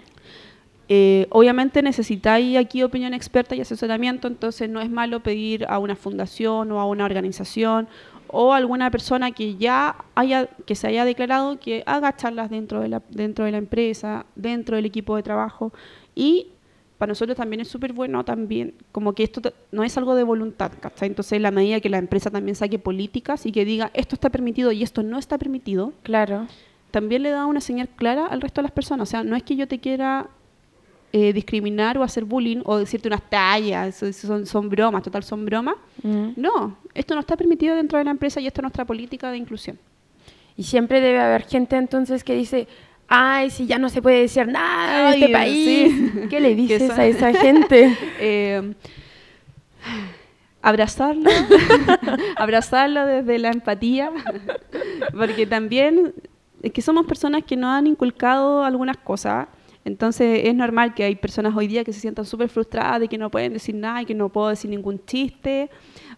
Eh, 0.88 1.26
obviamente 1.30 1.82
necesitáis 1.82 2.58
aquí 2.58 2.82
opinión 2.82 3.14
experta 3.14 3.54
y 3.54 3.60
asesoramiento, 3.60 4.28
entonces 4.28 4.68
no 4.68 4.80
es 4.80 4.90
malo 4.90 5.20
pedir 5.20 5.64
a 5.68 5.78
una 5.78 5.96
fundación 5.96 6.70
o 6.72 6.80
a 6.80 6.84
una 6.84 7.06
organización 7.06 7.88
o 8.28 8.52
a 8.52 8.56
alguna 8.58 8.90
persona 8.90 9.30
que 9.30 9.56
ya 9.56 9.96
haya 10.14 10.46
que 10.66 10.74
se 10.74 10.88
haya 10.88 11.04
declarado 11.04 11.58
que 11.58 11.82
haga 11.86 12.16
charlas 12.16 12.50
dentro 12.50 12.80
de 12.80 12.88
la 12.88 13.02
dentro 13.08 13.44
de 13.46 13.52
la 13.52 13.58
empresa, 13.58 14.26
dentro 14.34 14.76
del 14.76 14.84
equipo 14.84 15.16
de 15.16 15.22
trabajo 15.22 15.72
y 16.14 16.48
para 16.98 17.10
nosotros 17.10 17.36
también 17.36 17.60
es 17.60 17.68
súper 17.68 17.92
bueno 17.92 18.24
también 18.24 18.74
como 18.92 19.12
que 19.14 19.24
esto 19.24 19.40
no 19.72 19.82
es 19.82 19.96
algo 19.98 20.14
de 20.14 20.22
voluntad, 20.22 20.70
¿cachai? 20.80 21.08
Entonces 21.08 21.32
en 21.32 21.42
la 21.42 21.50
medida 21.50 21.80
que 21.80 21.88
la 21.88 21.98
empresa 21.98 22.30
también 22.30 22.54
saque 22.54 22.78
políticas 22.78 23.46
y 23.46 23.52
que 23.52 23.64
diga 23.64 23.90
esto 23.94 24.14
está 24.14 24.30
permitido 24.30 24.70
y 24.72 24.82
esto 24.82 25.02
no 25.02 25.18
está 25.18 25.36
permitido, 25.38 25.92
Claro. 26.02 26.46
también 26.90 27.22
le 27.22 27.30
da 27.30 27.46
una 27.46 27.60
señal 27.60 27.88
clara 27.88 28.26
al 28.26 28.40
resto 28.40 28.60
de 28.60 28.64
las 28.64 28.72
personas. 28.72 29.08
O 29.08 29.10
sea, 29.10 29.24
no 29.24 29.34
es 29.36 29.42
que 29.42 29.56
yo 29.56 29.66
te 29.66 29.80
quiera 29.80 30.28
eh, 31.12 31.32
discriminar 31.32 31.96
o 31.98 32.02
hacer 32.02 32.24
bullying 32.24 32.62
o 32.64 32.76
decirte 32.78 33.08
unas 33.08 33.22
tallas, 33.28 33.96
son, 34.12 34.46
son 34.46 34.68
bromas, 34.68 35.02
total 35.02 35.22
son 35.22 35.44
bromas. 35.44 35.76
Mm. 36.02 36.30
No, 36.36 36.76
esto 36.94 37.14
no 37.14 37.20
está 37.20 37.36
permitido 37.36 37.74
dentro 37.76 37.98
de 37.98 38.04
la 38.04 38.10
empresa 38.12 38.40
y 38.40 38.46
esta 38.46 38.60
es 38.60 38.62
nuestra 38.64 38.84
política 38.84 39.30
de 39.30 39.36
inclusión. 39.38 39.78
Y 40.56 40.62
siempre 40.62 41.00
debe 41.00 41.18
haber 41.20 41.42
gente 41.46 41.76
entonces 41.76 42.22
que 42.24 42.34
dice, 42.34 42.66
ay, 43.14 43.50
si 43.50 43.66
ya 43.66 43.78
no 43.78 43.88
se 43.88 44.02
puede 44.02 44.20
decir 44.20 44.46
nada 44.48 45.14
en 45.14 45.22
este 45.22 45.32
país. 45.32 45.92
sí. 45.92 46.26
¿Qué 46.30 46.40
le 46.40 46.54
dices 46.54 46.90
a 46.90 47.06
esa 47.06 47.32
gente? 47.32 47.96
Eh, 48.20 48.74
abrazarla, 50.62 51.30
abrazarla 52.36 53.04
desde 53.04 53.38
la 53.38 53.50
empatía, 53.50 54.10
porque 55.12 55.46
también 55.46 56.14
es 56.62 56.72
que 56.72 56.80
somos 56.80 57.04
personas 57.04 57.44
que 57.44 57.54
nos 57.54 57.70
han 57.70 57.86
inculcado 57.86 58.64
algunas 58.64 58.96
cosas, 58.96 59.48
entonces 59.84 60.40
es 60.44 60.54
normal 60.54 60.94
que 60.94 61.04
hay 61.04 61.16
personas 61.16 61.54
hoy 61.54 61.66
día 61.66 61.84
que 61.84 61.92
se 61.92 62.00
sientan 62.00 62.24
súper 62.24 62.48
frustradas 62.48 63.00
de 63.00 63.08
que 63.08 63.18
no 63.18 63.30
pueden 63.30 63.52
decir 63.52 63.74
nada 63.74 64.00
y 64.00 64.06
que 64.06 64.14
no 64.14 64.30
puedo 64.30 64.48
decir 64.48 64.70
ningún 64.70 65.04
chiste, 65.04 65.68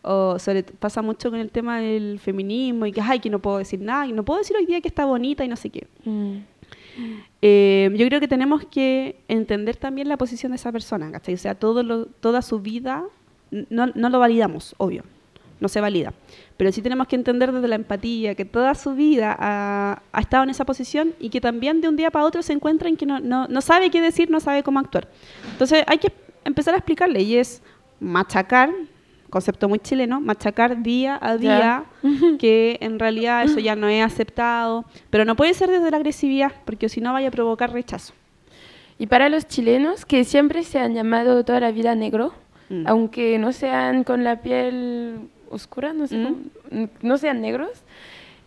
o 0.03 0.39
sobre, 0.39 0.63
pasa 0.63 1.03
mucho 1.03 1.31
con 1.31 1.41
el 1.41 1.51
tema 1.51 1.81
del 1.81 2.21
feminismo 2.21 2.87
y 2.87 2.93
que, 2.93 3.01
ay, 3.01 3.19
que 3.19 3.31
no 3.31 3.41
puedo 3.41 3.59
decir 3.59 3.81
nada, 3.81 4.07
y 4.07 4.13
no 4.13 4.25
puedo 4.25 4.39
decir 4.39 4.57
hoy 4.57 4.67
día 4.67 4.81
que 4.81 4.89
está 4.89 5.07
bonita 5.07 5.45
y 5.45 5.49
no 5.49 5.57
sé 5.57 5.71
qué. 5.71 5.89
Mm. 6.05 6.56
Eh, 7.43 7.91
yo 7.95 8.07
creo 8.07 8.21
que 8.21 8.29
tenemos 8.29 8.65
que 8.67 9.17
entender 9.29 9.77
también 9.77 10.09
la 10.09 10.17
posición 10.17 10.53
de 10.53 10.57
esa 10.57 10.73
persona, 10.73 11.11
¿cachai? 11.13 11.35
O 11.35 11.39
sea, 11.39 11.55
todo 11.55 11.83
lo- 11.83 12.07
toda 12.07 12.43
su 12.43 12.61
vida 12.61 13.05
no, 13.71 13.87
no 13.95 14.09
lo 14.09 14.19
validamos, 14.19 14.75
obvio, 14.79 15.05
no 15.61 15.69
se 15.69 15.81
valida. 15.81 16.13
Pero 16.57 16.73
sí 16.73 16.83
tenemos 16.83 17.07
que 17.07 17.17
entender 17.17 17.53
desde 17.53 17.69
la 17.69 17.77
empatía 17.77 18.35
que 18.35 18.45
toda 18.45 18.75
su 18.75 18.95
vida 18.95 19.37
ha, 19.39 20.03
ha 20.13 20.21
estado 20.21 20.45
en 20.45 20.51
esa 20.51 20.65
posición 20.65 21.13
y 21.21 21.29
que 21.31 21.41
también 21.41 21.81
de 21.81 21.89
un 21.89 21.97
día 21.97 22.11
para 22.11 22.25
otro 22.25 22.43
se 22.43 22.53
encuentra 22.55 22.89
en 22.89 22.97
que 22.97 23.07
no, 23.07 23.21
no, 23.21 23.47
no 23.47 23.61
sabe 23.61 23.91
qué 23.91 24.01
decir, 24.01 24.31
no 24.31 24.41
sabe 24.41 24.63
cómo 24.63 24.79
actuar. 24.81 25.09
Entonces 25.53 25.85
hay 25.87 25.99
que 25.99 26.13
empezar 26.45 26.75
a 26.75 26.79
explicarle 26.79 27.21
y 27.23 27.37
es 27.37 27.63
machacar, 28.01 28.71
concepto 29.31 29.69
muy 29.69 29.79
chileno, 29.79 30.21
machacar 30.21 30.83
día 30.83 31.19
a 31.21 31.37
día 31.37 31.85
que 32.39 32.79
en 32.81 32.99
realidad 32.99 33.45
eso 33.45 33.59
ya 33.61 33.77
no 33.77 33.89
es 33.89 34.05
aceptado, 34.05 34.85
pero 35.11 35.25
no 35.25 35.37
puede 35.37 35.55
ser 35.55 35.71
desde 35.71 35.91
la 35.91 35.97
agresividad, 35.97 36.53
porque 36.65 36.89
si 36.89 37.01
no 37.01 37.13
vaya 37.13 37.29
a 37.29 37.31
provocar 37.31 37.73
rechazo. 37.73 38.13
Y 38.99 39.07
para 39.09 39.29
los 39.29 39.47
chilenos 39.47 40.05
que 40.07 40.25
siempre 40.25 40.63
se 40.63 40.79
han 40.79 40.95
llamado 40.95 41.45
toda 41.45 41.61
la 41.61 41.71
vida 41.71 41.95
negro, 41.95 42.33
Mm. 42.69 42.83
aunque 42.89 43.39
no 43.39 43.53
sean 43.53 44.03
con 44.03 44.25
la 44.25 44.41
piel 44.43 45.19
oscura, 45.51 45.93
no 45.93 46.09
sé, 46.09 46.21
cómo- 46.21 46.89
no 47.01 47.17
sean 47.17 47.41
negros, 47.41 47.71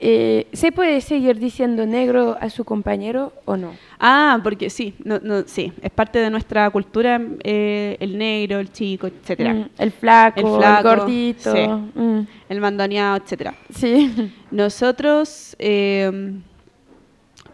eh, 0.02 0.48
¿se 0.52 0.72
puede 0.74 1.00
seguir 1.00 1.40
diciendo 1.40 1.86
negro 1.86 2.38
a 2.42 2.50
su 2.50 2.66
compañero 2.66 3.32
o 3.46 3.56
no? 3.56 3.72
Ah, 4.02 4.40
porque 4.44 4.70
sí, 4.70 4.94
no, 5.04 5.20
no, 5.22 5.44
sí, 5.46 5.74
es 5.82 5.92
parte 5.92 6.20
de 6.20 6.30
nuestra 6.30 6.70
cultura 6.70 7.20
eh, 7.44 7.98
el 8.00 8.18
negro, 8.18 8.60
el 8.60 8.72
chico, 8.72 9.08
etcétera, 9.08 9.54
Mm, 9.54 9.70
el 9.78 9.92
flaco, 9.92 10.40
El 10.40 10.84
gordito. 10.84 11.52
sí. 11.54 11.68
mm, 11.68 12.20
el 12.48 12.62
mandoneado, 12.62 13.18
etcétera. 13.18 13.56
sí. 13.74 14.32
Nosotros 14.52 15.56
eh, 15.60 16.32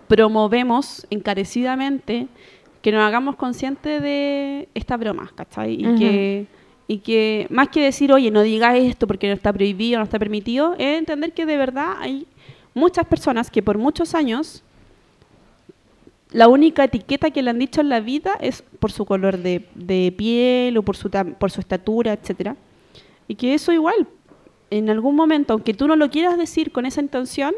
promovemos 0.08 1.06
encarecidamente 1.10 2.28
que 2.82 2.92
nos 2.92 3.02
hagamos 3.02 3.36
conscientes 3.36 4.02
de 4.02 4.70
esta 4.76 4.96
broma, 4.98 5.32
¿cachai? 5.36 5.74
Y, 5.74 5.96
que, 5.96 6.46
y 6.88 6.98
que 7.00 7.48
más 7.50 7.70
que 7.70 7.82
decir, 7.82 8.14
oye, 8.14 8.30
no 8.30 8.44
digas 8.44 8.76
esto 8.76 9.08
porque 9.08 9.28
no 9.28 9.34
está 9.34 9.52
prohibido, 9.52 9.98
no 9.98 10.04
está 10.04 10.20
permitido, 10.20 10.76
es 10.78 11.00
entender 11.00 11.34
que 11.34 11.48
de 11.48 11.58
verdad 11.58 11.96
hay 12.00 12.28
muchas 12.76 13.06
personas 13.08 13.50
que 13.50 13.64
por 13.64 13.80
muchos 13.80 14.14
años 14.14 14.64
la 16.36 16.50
única 16.50 16.84
etiqueta 16.84 17.32
que 17.32 17.42
le 17.42 17.50
han 17.50 17.60
dicho 17.60 17.80
en 17.80 17.88
la 17.88 18.02
vida 18.02 18.34
es 18.42 18.62
por 18.62 18.92
su 18.92 19.06
color 19.06 19.38
de, 19.38 19.70
de 19.74 20.14
piel 20.18 20.78
o 20.78 20.84
por 20.84 20.98
su, 20.98 21.10
por 21.40 21.50
su 21.50 21.62
estatura, 21.62 22.12
etcétera. 22.12 22.58
Y 23.26 23.36
que 23.36 23.54
eso 23.54 23.72
igual, 23.72 24.06
en 24.70 24.90
algún 24.90 25.16
momento, 25.16 25.54
aunque 25.54 25.74
tú 25.74 25.88
no 25.88 25.96
lo 25.96 26.10
quieras 26.10 26.38
decir 26.38 26.74
con 26.74 26.86
esa 26.86 27.00
intención, 27.00 27.56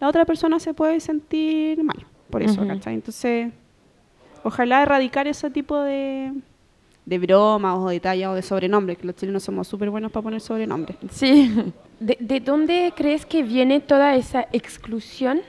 la 0.00 0.08
otra 0.08 0.24
persona 0.24 0.58
se 0.58 0.74
puede 0.74 0.98
sentir 0.98 1.84
mal 1.84 2.04
por 2.28 2.42
eso. 2.42 2.66
¿cachai? 2.66 2.94
Entonces, 2.94 3.52
ojalá 4.42 4.82
erradicar 4.82 5.28
ese 5.28 5.48
tipo 5.48 5.78
de, 5.78 6.32
de 7.06 7.18
bromas 7.18 7.78
o 7.78 7.88
de 7.88 8.00
tallas 8.00 8.30
o 8.30 8.34
de 8.34 8.42
sobrenombres, 8.42 8.98
que 8.98 9.06
los 9.06 9.14
chilenos 9.16 9.42
somos 9.44 9.66
súper 9.68 9.88
buenos 9.90 10.12
para 10.12 10.24
poner 10.24 10.40
sobrenombres. 10.40 10.96
Sí. 11.10 11.50
¿De, 12.00 12.18
de 12.20 12.40
dónde 12.40 12.92
crees 12.94 13.24
que 13.24 13.42
viene 13.42 13.80
toda 13.80 14.14
esa 14.16 14.46
exclusión 14.52 15.40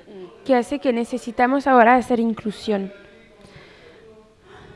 que 0.45 0.55
hace 0.55 0.79
que 0.79 0.93
necesitamos 0.93 1.67
ahora 1.67 1.95
hacer 1.95 2.19
inclusión? 2.19 2.91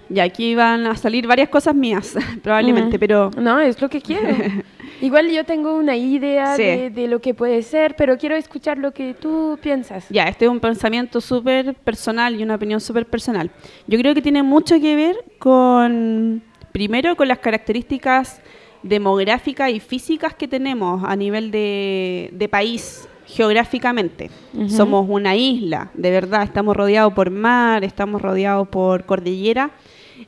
Y 0.10 0.20
aquí 0.20 0.56
van 0.56 0.86
a 0.88 0.96
salir 0.98 1.26
varias 1.26 1.48
cosas 1.48 1.74
mías, 1.74 2.16
probablemente, 2.44 2.98
Mm. 2.98 3.00
pero 3.00 3.32
No, 3.38 3.60
es 3.62 3.82
lo 3.82 3.88
que 3.90 4.02
quiero. 4.02 4.28
Igual 5.02 5.32
yo 5.32 5.46
tengo 5.46 5.76
una 5.78 5.96
idea 5.96 6.56
Sí. 6.56 6.64
de, 6.64 6.90
de 6.90 7.08
lo 7.08 7.20
que 7.22 7.34
puede 7.34 7.62
ser, 7.64 7.96
pero 7.96 8.18
quiero 8.18 8.36
escuchar 8.36 8.78
lo 8.78 8.92
que 8.92 9.14
tú 9.14 9.58
piensas. 9.62 10.06
Ya, 10.10 10.24
este 10.26 10.46
es 10.46 10.52
un 10.52 10.60
pensamiento 10.60 11.22
súper 11.22 11.74
personal 11.76 12.36
y 12.38 12.44
una 12.44 12.56
opinión 12.56 12.82
súper 12.82 13.06
personal. 13.06 13.50
Yo 13.88 13.98
creo 13.98 14.14
que 14.14 14.22
tiene 14.22 14.44
mucho 14.44 14.80
que 14.82 14.96
ver 14.96 15.16
con, 15.40 16.44
primero, 16.72 17.16
con 17.16 17.28
las 17.28 17.40
características 17.40 18.42
demográficas 18.84 19.70
y 19.72 19.80
físicas 19.80 20.34
que 20.34 20.48
tenemos 20.48 21.04
a 21.06 21.16
nivel 21.16 21.52
de, 21.52 22.30
de 22.34 22.50
país 22.50 23.08
geográficamente. 23.28 24.30
Somos 24.68 25.06
una 25.08 25.36
isla, 25.36 25.90
de 25.94 26.12
verdad, 26.12 26.44
estamos 26.44 26.76
rodeados 26.76 27.14
por 27.14 27.30
mar, 27.30 27.84
estamos 27.84 28.22
rodeados 28.22 28.68
por 28.68 29.06
cordillera 29.06 29.72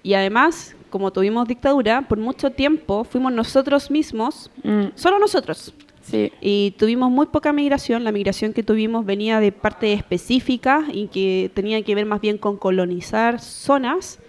y 0.04 0.14
además, 0.14 0.76
como 0.90 1.12
tuvimos 1.12 1.48
dictadura, 1.48 2.04
por 2.04 2.18
mucho 2.18 2.52
tiempo 2.52 3.04
fuimos 3.04 3.34
nosotros 3.34 3.92
mismos, 3.92 4.50
Mm, 4.64 4.96
solo 4.96 5.20
nosotros, 5.20 5.74
sí. 6.02 6.32
y 6.40 6.76
tuvimos 6.78 7.12
muy 7.12 7.26
poca 7.26 7.52
migración. 7.52 8.04
La 8.06 8.12
migración 8.12 8.54
que 8.54 8.64
tuvimos 8.64 9.06
venía 9.06 9.40
de 9.42 9.52
partes 9.52 9.98
específicas 9.98 10.86
y 10.94 11.08
que 11.08 11.52
tenía 11.54 11.82
que 11.84 11.96
ver 11.96 12.06
más 12.06 12.22
bien 12.22 12.38
con 12.38 12.56
colonizar 12.58 13.42
zonas, 13.42 14.20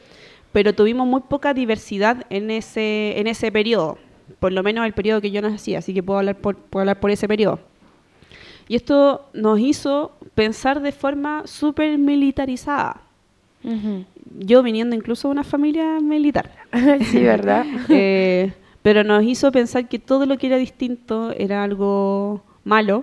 pero 0.55 0.73
tuvimos 0.73 1.05
muy 1.09 1.23
poca 1.23 1.53
diversidad 1.53 2.27
en 2.31 2.49
ese, 2.49 3.19
en 3.19 3.27
ese 3.27 3.51
periodo, 3.51 3.99
por 4.39 4.53
lo 4.53 4.63
menos 4.63 4.87
el 4.87 4.93
periodo 4.93 5.21
que 5.21 5.33
yo 5.33 5.43
nací, 5.43 5.75
así 5.75 5.93
que 5.93 6.01
puedo 6.01 6.21
hablar 6.21 6.37
por, 6.37 6.55
puedo 6.55 6.83
hablar 6.83 7.01
por 7.01 7.11
ese 7.11 7.27
periodo. 7.27 7.59
Y 8.69 8.77
esto 8.77 9.29
nos 9.35 9.59
hizo 9.59 10.13
pensar 10.37 10.81
de 10.81 10.93
forma 10.93 11.43
súper 11.47 11.99
militarizada. 11.99 13.01
Ujú. 13.65 14.05
Yo 14.39 14.63
viniendo 14.63 14.95
incluso 14.95 15.27
de 15.27 15.33
una 15.33 15.43
familia 15.43 15.99
militar. 15.99 16.53
sí, 17.11 17.19
¿verdad? 17.19 17.67
Eh, 17.89 18.53
pero 18.81 19.03
nos 19.03 19.25
hizo 19.25 19.51
pensar 19.51 19.89
que 19.89 19.99
todo 19.99 20.25
lo 20.25 20.39
que 20.39 20.47
era 20.47 20.57
distinto 20.57 21.33
era 21.33 21.65
algo 21.65 22.45
malo, 22.63 23.03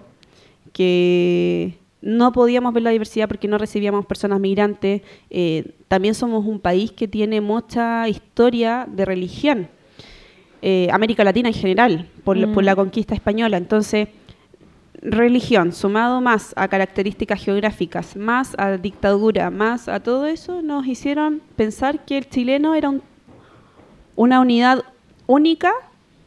que 0.72 1.78
no 2.02 2.32
podíamos 2.32 2.74
ver 2.74 2.84
la 2.84 2.90
diversidad 2.90 3.28
porque 3.28 3.48
no 3.48 3.58
recibíamos 3.58 4.06
personas 4.06 4.40
migrantes. 4.40 5.02
Eh, 5.30 5.76
también 5.88 6.16
somos 6.16 6.46
un 6.46 6.60
país 6.60 6.92
que 6.92 7.08
tiene 7.08 7.42
mucha 7.42 8.08
historia 8.10 8.88
de 8.92 9.06
religión, 9.06 9.68
eh, 10.64 10.88
América 10.92 11.24
Latina 11.24 11.50
en 11.50 11.56
general, 11.56 12.10
por, 12.24 12.38
la- 12.38 12.48
por 12.48 12.64
Mm. 12.64 12.66
la 12.66 12.76
conquista 12.76 13.14
española. 13.16 13.58
Entonces, 13.58 14.08
religión 15.02 15.74
sumado 15.74 16.22
más 16.22 16.54
a 16.56 16.68
características 16.68 17.44
geográficas, 17.44 18.16
más 18.16 18.54
a 18.58 18.78
dictadura, 18.78 19.50
más 19.50 19.88
a 19.88 20.00
todo 20.00 20.28
eso, 20.28 20.62
nos 20.62 20.86
hicieron 20.86 21.42
pensar 21.56 22.06
que 22.06 22.18
el 22.18 22.30
chileno 22.30 22.76
era 22.76 22.90
un 22.90 23.02
una 24.16 24.40
unidad 24.42 24.84
única 25.26 25.72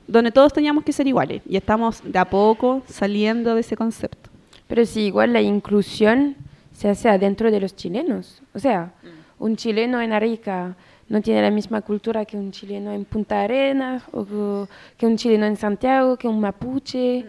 donde 0.08 0.32
todos 0.32 0.52
teníamos 0.52 0.82
que 0.84 0.92
ser 0.92 1.06
iguales. 1.06 1.42
Y 1.48 1.56
estamos 1.56 2.02
de 2.02 2.18
a 2.18 2.24
poco 2.24 2.82
saliendo 2.88 3.54
de 3.54 3.60
ese 3.60 3.76
concepto. 3.76 4.30
Pero 4.74 4.86
sí, 4.86 5.02
igual 5.02 5.32
la 5.32 5.40
inclusión 5.40 6.34
se 6.72 6.88
hace 6.88 7.08
adentro 7.08 7.52
de 7.52 7.60
los 7.60 7.76
chilenos. 7.76 8.42
O 8.54 8.58
sea, 8.58 8.90
un 9.38 9.54
chileno 9.54 10.00
en 10.00 10.12
Arica 10.12 10.74
no 11.08 11.20
tiene 11.20 11.42
la 11.42 11.52
misma 11.52 11.80
cultura 11.80 12.24
que 12.24 12.36
un 12.36 12.50
chileno 12.50 12.90
en 12.92 13.04
Punta 13.04 13.42
Arenas, 13.42 14.02
o 14.10 14.66
que- 14.98 15.06
un 15.06 15.16
chileno 15.16 15.46
en 15.46 15.54
Santiago, 15.54 16.16
que 16.16 16.26
un 16.26 16.40
mapuche. 16.40 17.24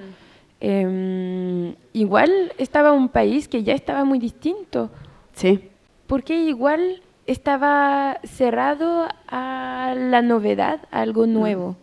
Em, 0.59 1.75
igual 1.93 2.51
estaba 2.57 2.91
un 2.93 3.09
país 3.09 3.47
que 3.47 3.61
ya 3.61 3.73
estaba 3.75 4.03
muy 4.05 4.17
distinto, 4.17 4.89
Sí. 5.33 5.69
porque 6.07 6.35
igual 6.45 7.03
estaba 7.27 8.17
cerrado 8.23 9.07
a 9.27 9.93
la 9.95 10.23
novedad, 10.23 10.79
a 10.89 11.01
algo 11.01 11.27
nuevo. 11.27 11.75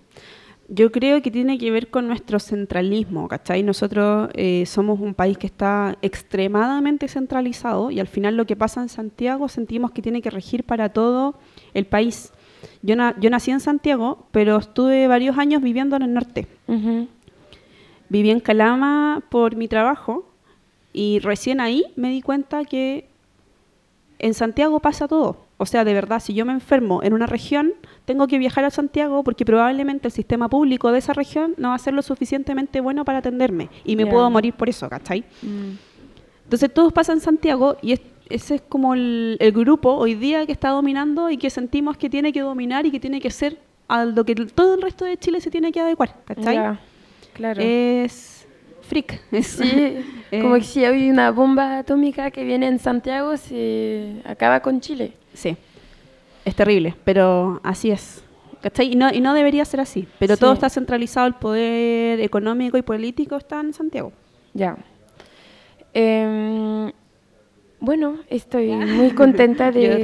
Yo 0.75 0.91
creo 0.91 1.20
que 1.20 1.31
tiene 1.31 1.59
que 1.59 1.70
ver 1.70 1.89
con 1.91 2.07
nuestro 2.09 2.39
centralismo, 2.41 3.29
¿cachai? 3.29 3.62
Nosotros 3.62 4.31
eh, 4.33 4.64
somos 4.64 5.01
un 5.01 5.12
país 5.12 5.37
que 5.37 5.47
está 5.47 5.99
extremadamente 6.01 7.09
centralizado 7.09 7.91
y 7.91 8.01
al 8.01 8.07
final 8.07 8.39
lo 8.39 8.47
que 8.47 8.57
pasa 8.57 8.81
en 8.81 8.89
Santiago 8.89 9.51
sentimos 9.51 9.91
que 9.91 10.01
tiene 10.01 10.23
que 10.23 10.31
regir 10.31 10.64
para 10.64 10.89
todo 10.89 11.35
el 11.75 11.85
país. 11.85 12.33
Yo, 12.81 12.97
na- 12.97 13.14
yo 13.20 13.29
nací 13.29 13.51
en 13.51 13.61
Santiago, 13.61 14.27
pero 14.31 14.57
estuve 14.57 15.07
varios 15.09 15.37
años 15.37 15.61
viviendo 15.61 15.95
en 15.97 16.03
el 16.05 16.14
norte. 16.14 16.47
Viví 18.09 18.31
en 18.31 18.41
Calama 18.41 19.23
por 19.29 19.57
mi 19.57 19.68
trabajo 19.68 20.25
y 20.95 21.18
recién 21.18 21.61
ahí 21.61 21.85
me 21.97 22.09
di 22.09 22.23
cuenta 22.23 22.64
que 22.64 23.09
en 24.18 24.33
Santiago 24.33 24.81
pasa 24.81 25.07
todo. 25.07 25.37
O 25.62 25.66
sea, 25.66 25.84
de 25.84 25.94
verdad, 25.94 26.18
si 26.20 26.34
yo 26.34 26.44
me 26.44 26.52
enfermo 26.52 27.02
en 27.02 27.12
una 27.12 27.26
región, 27.26 27.72
tengo 28.04 28.26
que 28.26 28.36
viajar 28.38 28.64
a 28.64 28.70
Santiago 28.70 29.22
porque 29.22 29.44
probablemente 29.44 30.08
el 30.08 30.12
sistema 30.12 30.48
público 30.48 30.90
de 30.90 30.98
esa 30.98 31.12
región 31.12 31.54
no 31.56 31.68
va 31.68 31.76
a 31.76 31.78
ser 31.78 31.94
lo 31.94 32.02
suficientemente 32.02 32.80
bueno 32.80 33.04
para 33.04 33.18
atenderme 33.18 33.68
y 33.84 33.94
me 33.96 34.04
puedo 34.06 34.28
morir 34.28 34.54
por 34.54 34.68
eso, 34.68 34.88
¿cachai? 34.88 35.20
Mm. 35.42 35.72
Entonces 36.44 36.74
todo 36.74 36.90
pasa 36.90 37.12
en 37.12 37.20
Santiago 37.20 37.76
y 37.80 37.92
es- 37.92 38.00
ese 38.28 38.56
es 38.56 38.62
como 38.62 38.94
el, 38.94 39.36
el 39.40 39.52
grupo 39.52 39.90
hoy 39.94 40.14
día 40.14 40.44
que 40.46 40.52
está 40.52 40.70
dominando 40.70 41.30
y 41.30 41.36
que 41.36 41.48
sentimos 41.50 41.96
que 41.96 42.10
tiene 42.10 42.32
que 42.32 42.40
dominar 42.40 42.84
y 42.86 42.90
que 42.90 42.98
tiene 42.98 43.20
que 43.20 43.30
ser 43.30 43.58
a 43.88 44.04
lo 44.04 44.24
que 44.24 44.34
todo 44.34 44.74
el 44.74 44.82
resto 44.82 45.04
de 45.04 45.16
Chile 45.16 45.40
se 45.40 45.50
tiene 45.50 45.70
que 45.70 45.80
adecuar, 45.80 46.16
¿cachai? 46.24 46.54
Ya, 46.54 46.80
claro. 47.34 47.60
Es 47.62 48.46
freak. 48.82 49.20
Sí, 49.42 49.62
eh, 50.32 50.40
como 50.42 50.54
que 50.54 50.62
si 50.62 50.84
hay 50.84 51.08
una 51.10 51.30
bomba 51.30 51.78
atómica 51.78 52.30
que 52.30 52.42
viene 52.44 52.66
en 52.68 52.78
Santiago, 52.78 53.36
se 53.36 54.22
acaba 54.24 54.60
con 54.60 54.80
Chile. 54.80 55.12
Sí, 55.35 55.57
es 56.45 56.55
terrible, 56.55 56.95
pero 57.05 57.61
así 57.62 57.91
es. 57.91 58.22
¿Cachai? 58.61 58.93
Y 58.93 58.97
no, 58.97 59.12
y 59.12 59.20
no 59.20 59.35
debería 59.35 59.64
ser 59.64 59.80
así, 59.80 60.07
pero 60.20 60.35
Sí. 60.37 60.41
todo 60.41 60.53
está 60.53 60.70
centralizado, 60.70 61.26
el 61.26 61.35
poder 61.35 62.20
económico 62.20 62.78
y 62.78 62.83
político 62.83 63.37
está 63.37 63.61
en 63.61 63.72
Santiago. 63.72 64.12
Ya. 64.55 64.76
Em, 65.95 66.93
bueno, 67.80 68.18
estoy 68.30 68.70
muy 68.70 69.11
contenta 69.11 69.72
de, 69.72 69.99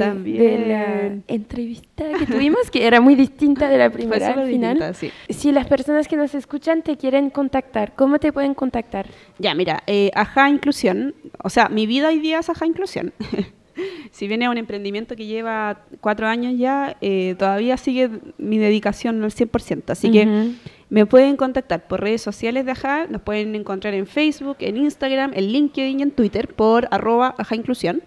la 0.67 1.17
entrevista 1.27 2.03
que 2.19 2.25
tuvimos, 2.25 2.69
que 2.69 2.85
era 2.85 2.99
muy 2.99 3.15
distinta 3.15 3.69
de 3.69 3.77
la 3.77 3.89
primera 3.89 4.27
al 4.33 4.47
final. 4.47 4.73
distinta, 4.73 4.93
sí. 4.93 5.11
Si 5.29 5.53
las 5.53 5.65
personas 5.65 6.09
que 6.09 6.17
nos 6.17 6.35
escuchan 6.35 6.81
te 6.81 6.97
quieren 6.97 7.29
contactar, 7.29 7.93
¿cómo 7.95 8.19
te 8.19 8.33
pueden 8.33 8.53
contactar? 8.53 9.07
Ya, 9.37 9.55
mira, 9.55 9.83
eh, 9.87 10.11
Aja 10.13 10.49
Inclusión, 10.49 11.15
o 11.41 11.49
sea, 11.49 11.69
mi 11.69 11.87
vida 11.87 12.09
hoy 12.09 12.19
día 12.19 12.39
es 12.39 12.49
Aja 12.49 12.65
Inclusión. 12.65 13.13
si 14.11 14.27
bien 14.27 14.41
es 14.41 14.49
un 14.49 14.57
emprendimiento 14.57 15.15
que 15.15 15.25
lleva 15.25 15.81
cuatro 16.01 16.27
años 16.27 16.53
ya, 16.57 16.97
eh, 17.01 17.35
todavía 17.37 17.77
sigue 17.77 18.09
mi 18.37 18.57
dedicación 18.57 19.23
al 19.23 19.31
100%. 19.31 19.83
Así 19.87 20.11
que 20.11 20.53
me 20.89 21.05
pueden 21.05 21.37
contactar 21.37 21.87
por 21.87 22.01
redes 22.01 22.21
sociales 22.21 22.65
de 22.65 22.71
Aja, 22.71 23.05
nos 23.07 23.21
pueden 23.21 23.55
encontrar 23.55 23.93
en 23.93 24.07
Facebook, 24.07 24.57
en 24.59 24.77
Instagram, 24.77 25.31
en 25.35 25.47
LinkedIn 25.47 25.99
y 25.99 26.03
en 26.03 26.11
Twitter 26.11 26.47
por 26.53 26.87
arroba 26.91 27.35
Aja 27.37 27.55
Inclusión. 27.55 28.01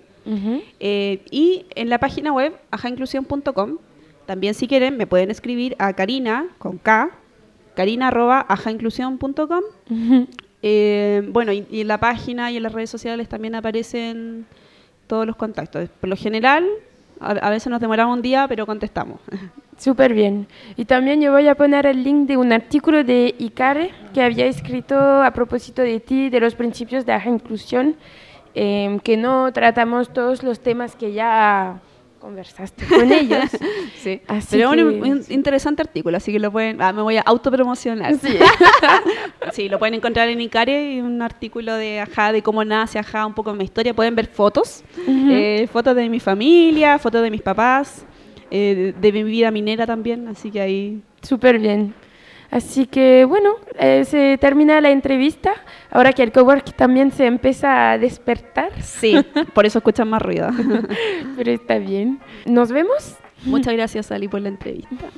Eh, 0.79 1.23
y 1.31 1.67
en 1.75 1.89
la 1.89 1.99
página 1.99 2.33
web 2.33 2.55
ajainclusión.com, 2.71 3.79
también 4.27 4.55
si 4.55 4.69
quieren 4.69 4.97
me 4.97 5.07
pueden 5.07 5.31
escribir 5.31 5.75
a 5.79 5.93
Karina 5.95 6.47
con 6.59 6.79
K, 6.79 7.11
carina.ajainclusión.com. 7.75 9.63
Eh, 10.65 11.29
bueno, 11.31 11.53
y, 11.53 11.67
y 11.71 11.81
en 11.81 11.89
la 11.89 11.99
página 11.99 12.53
y 12.53 12.57
en 12.57 12.63
las 12.63 12.73
redes 12.73 12.91
sociales 12.91 13.29
también 13.29 13.57
aparecen 13.57 14.47
todos 15.13 15.27
los 15.27 15.37
contactos. 15.37 15.91
Por 16.01 16.09
lo 16.09 16.17
general, 16.17 16.67
a, 17.21 17.51
veces 17.51 17.69
nos 17.71 17.83
demoramos 17.83 18.17
un 18.17 18.23
día, 18.23 18.47
pero 18.49 18.65
contestamos. 18.65 19.21
Súper 19.77 20.15
bien. 20.15 20.47
Y 20.75 20.87
también 20.87 21.21
yo 21.21 21.33
voy 21.33 21.49
a 21.49 21.55
poner 21.55 21.85
el 21.85 22.03
link 22.03 22.27
de 22.27 22.39
un 22.39 22.51
artículo 22.51 23.05
de 23.05 23.35
Icare 23.39 23.91
que 24.15 24.23
había 24.23 24.47
escrito 24.47 24.97
a 24.97 25.31
propósito 25.33 25.83
de 25.83 26.01
ti, 26.01 26.31
de 26.31 26.41
los 26.41 26.55
principios 26.55 27.05
de 27.05 27.13
Aja 27.13 27.29
Inclusión, 27.29 27.97
em, 28.55 28.99
que 29.01 29.19
no 29.19 29.53
tratamos 29.53 30.11
todos 30.15 30.43
los 30.43 30.61
temas 30.61 30.97
que 30.97 31.13
ya 31.13 31.79
conversaste 32.23 32.87
con 32.87 33.13
ellos. 33.13 33.45
Sí, 34.03 34.21
Así 34.27 34.57
pero 34.57 34.71
un, 34.71 34.77
que- 34.77 35.11
un 35.11 35.23
interesante 35.29 35.81
artículo, 35.83 36.17
así 36.17 36.33
que 36.33 36.39
lo 36.41 36.51
pueden, 36.51 36.81
ah, 36.83 36.93
me 36.93 37.03
voy 37.03 37.19
a 37.19 37.21
autopromocionar. 37.21 38.15
Sí. 38.19 38.37
Sí, 39.53 39.69
lo 39.69 39.79
pueden 39.79 39.95
encontrar 39.95 40.29
en 40.29 40.41
Icare, 40.41 40.95
y 40.95 41.01
un 41.01 41.21
artículo 41.21 41.75
de 41.75 42.01
Ajá, 42.01 42.33
de 42.33 42.43
cómo 42.43 42.65
nace 42.65 42.99
Ajá, 42.99 43.27
un 43.27 43.35
poco 43.35 43.53
de 43.53 43.59
mi 43.59 43.65
historia. 43.65 43.93
Pueden 43.93 44.15
ver 44.15 44.27
fotos, 44.27 44.83
eh, 45.07 45.69
fotos 45.71 45.95
de 45.95 46.09
mi 46.09 46.21
familia, 46.21 46.99
fotos 46.99 47.23
de 47.23 47.31
mis 47.31 47.43
papás, 47.43 48.05
eh, 48.51 48.93
de, 48.99 49.01
de 49.01 49.13
mi 49.13 49.23
vida 49.25 49.51
minera 49.51 49.87
también, 49.87 50.27
así 50.29 50.51
que 50.51 50.61
ahí... 50.61 51.03
Súper 51.23 51.59
bien. 51.59 51.93
Así 52.53 52.85
que 52.85 53.25
bueno, 53.25 53.55
eh, 53.79 54.05
se 54.05 54.37
termina 54.37 54.79
la 54.83 54.91
entrevista. 54.91 55.55
Ahora 55.91 56.13
que 56.13 56.23
el 56.23 56.33
cowork 56.33 56.77
también 56.77 57.11
se 57.11 57.25
empieza 57.25 57.93
a 57.93 57.99
despertar, 57.99 58.71
Sí, 58.83 59.17
por 59.55 59.65
eso 59.65 59.79
escuchan 59.79 60.11
más 60.11 60.21
ruido. 60.21 60.51
pero 61.37 61.51
está 61.51 61.79
bien. 61.79 62.21
Nos 62.45 62.71
vemos. 62.71 63.17
Muchas 63.45 63.73
gracias, 63.73 64.13
Ali, 64.13 64.29
por 64.29 64.43
la 64.43 64.51
entrevista. 64.51 65.09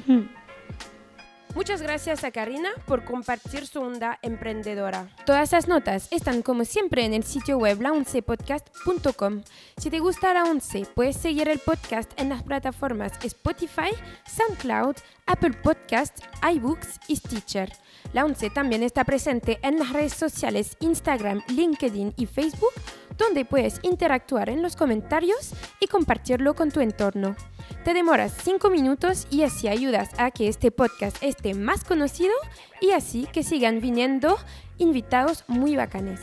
Muchas 1.54 1.82
gracias 1.82 2.24
a 2.24 2.32
Karina 2.32 2.70
por 2.84 3.04
compartir 3.04 3.66
su 3.66 3.80
onda 3.80 4.18
emprendedora. 4.22 5.08
Todas 5.24 5.52
las 5.52 5.68
notas 5.68 6.08
están 6.10 6.42
como 6.42 6.64
siempre 6.64 7.04
en 7.04 7.14
el 7.14 7.22
sitio 7.22 7.58
web 7.58 7.80
laoncepodcast.com. 7.80 9.42
Si 9.76 9.88
te 9.88 10.00
gusta 10.00 10.34
la 10.34 10.44
Once, 10.44 10.84
puedes 10.94 11.16
seguir 11.16 11.48
el 11.48 11.60
podcast 11.60 12.10
en 12.20 12.30
las 12.30 12.42
plataformas 12.42 13.12
Spotify, 13.22 13.90
SoundCloud, 14.26 14.96
Apple 15.26 15.52
Podcasts, 15.62 16.22
iBooks 16.54 17.00
y 17.08 17.16
Stitcher. 17.16 17.72
La 18.12 18.24
Once 18.24 18.50
también 18.50 18.82
está 18.82 19.04
presente 19.04 19.58
en 19.62 19.78
las 19.78 19.92
redes 19.92 20.12
sociales 20.12 20.76
Instagram, 20.80 21.42
LinkedIn 21.48 22.14
y 22.16 22.26
Facebook, 22.26 22.72
donde 23.16 23.44
puedes 23.44 23.80
interactuar 23.82 24.50
en 24.50 24.62
los 24.62 24.76
comentarios 24.76 25.52
y 25.80 25.86
compartirlo 25.86 26.54
con 26.54 26.70
tu 26.70 26.80
entorno. 26.80 27.36
Te 27.84 27.94
demoras 27.94 28.34
5 28.42 28.70
minutos 28.70 29.26
y 29.30 29.42
así 29.42 29.68
ayudas 29.68 30.10
a 30.18 30.30
que 30.30 30.48
este 30.48 30.70
podcast 30.70 31.16
esté 31.22 31.54
más 31.54 31.84
conocido 31.84 32.34
y 32.80 32.90
así 32.90 33.26
que 33.32 33.42
sigan 33.42 33.80
viniendo 33.80 34.36
invitados 34.78 35.44
muy 35.48 35.76
bacanes. 35.76 36.20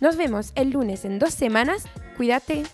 Nos 0.00 0.16
vemos 0.16 0.52
el 0.54 0.70
lunes 0.70 1.04
en 1.04 1.18
dos 1.18 1.34
semanas. 1.34 1.84
Cuídate. 2.16 2.64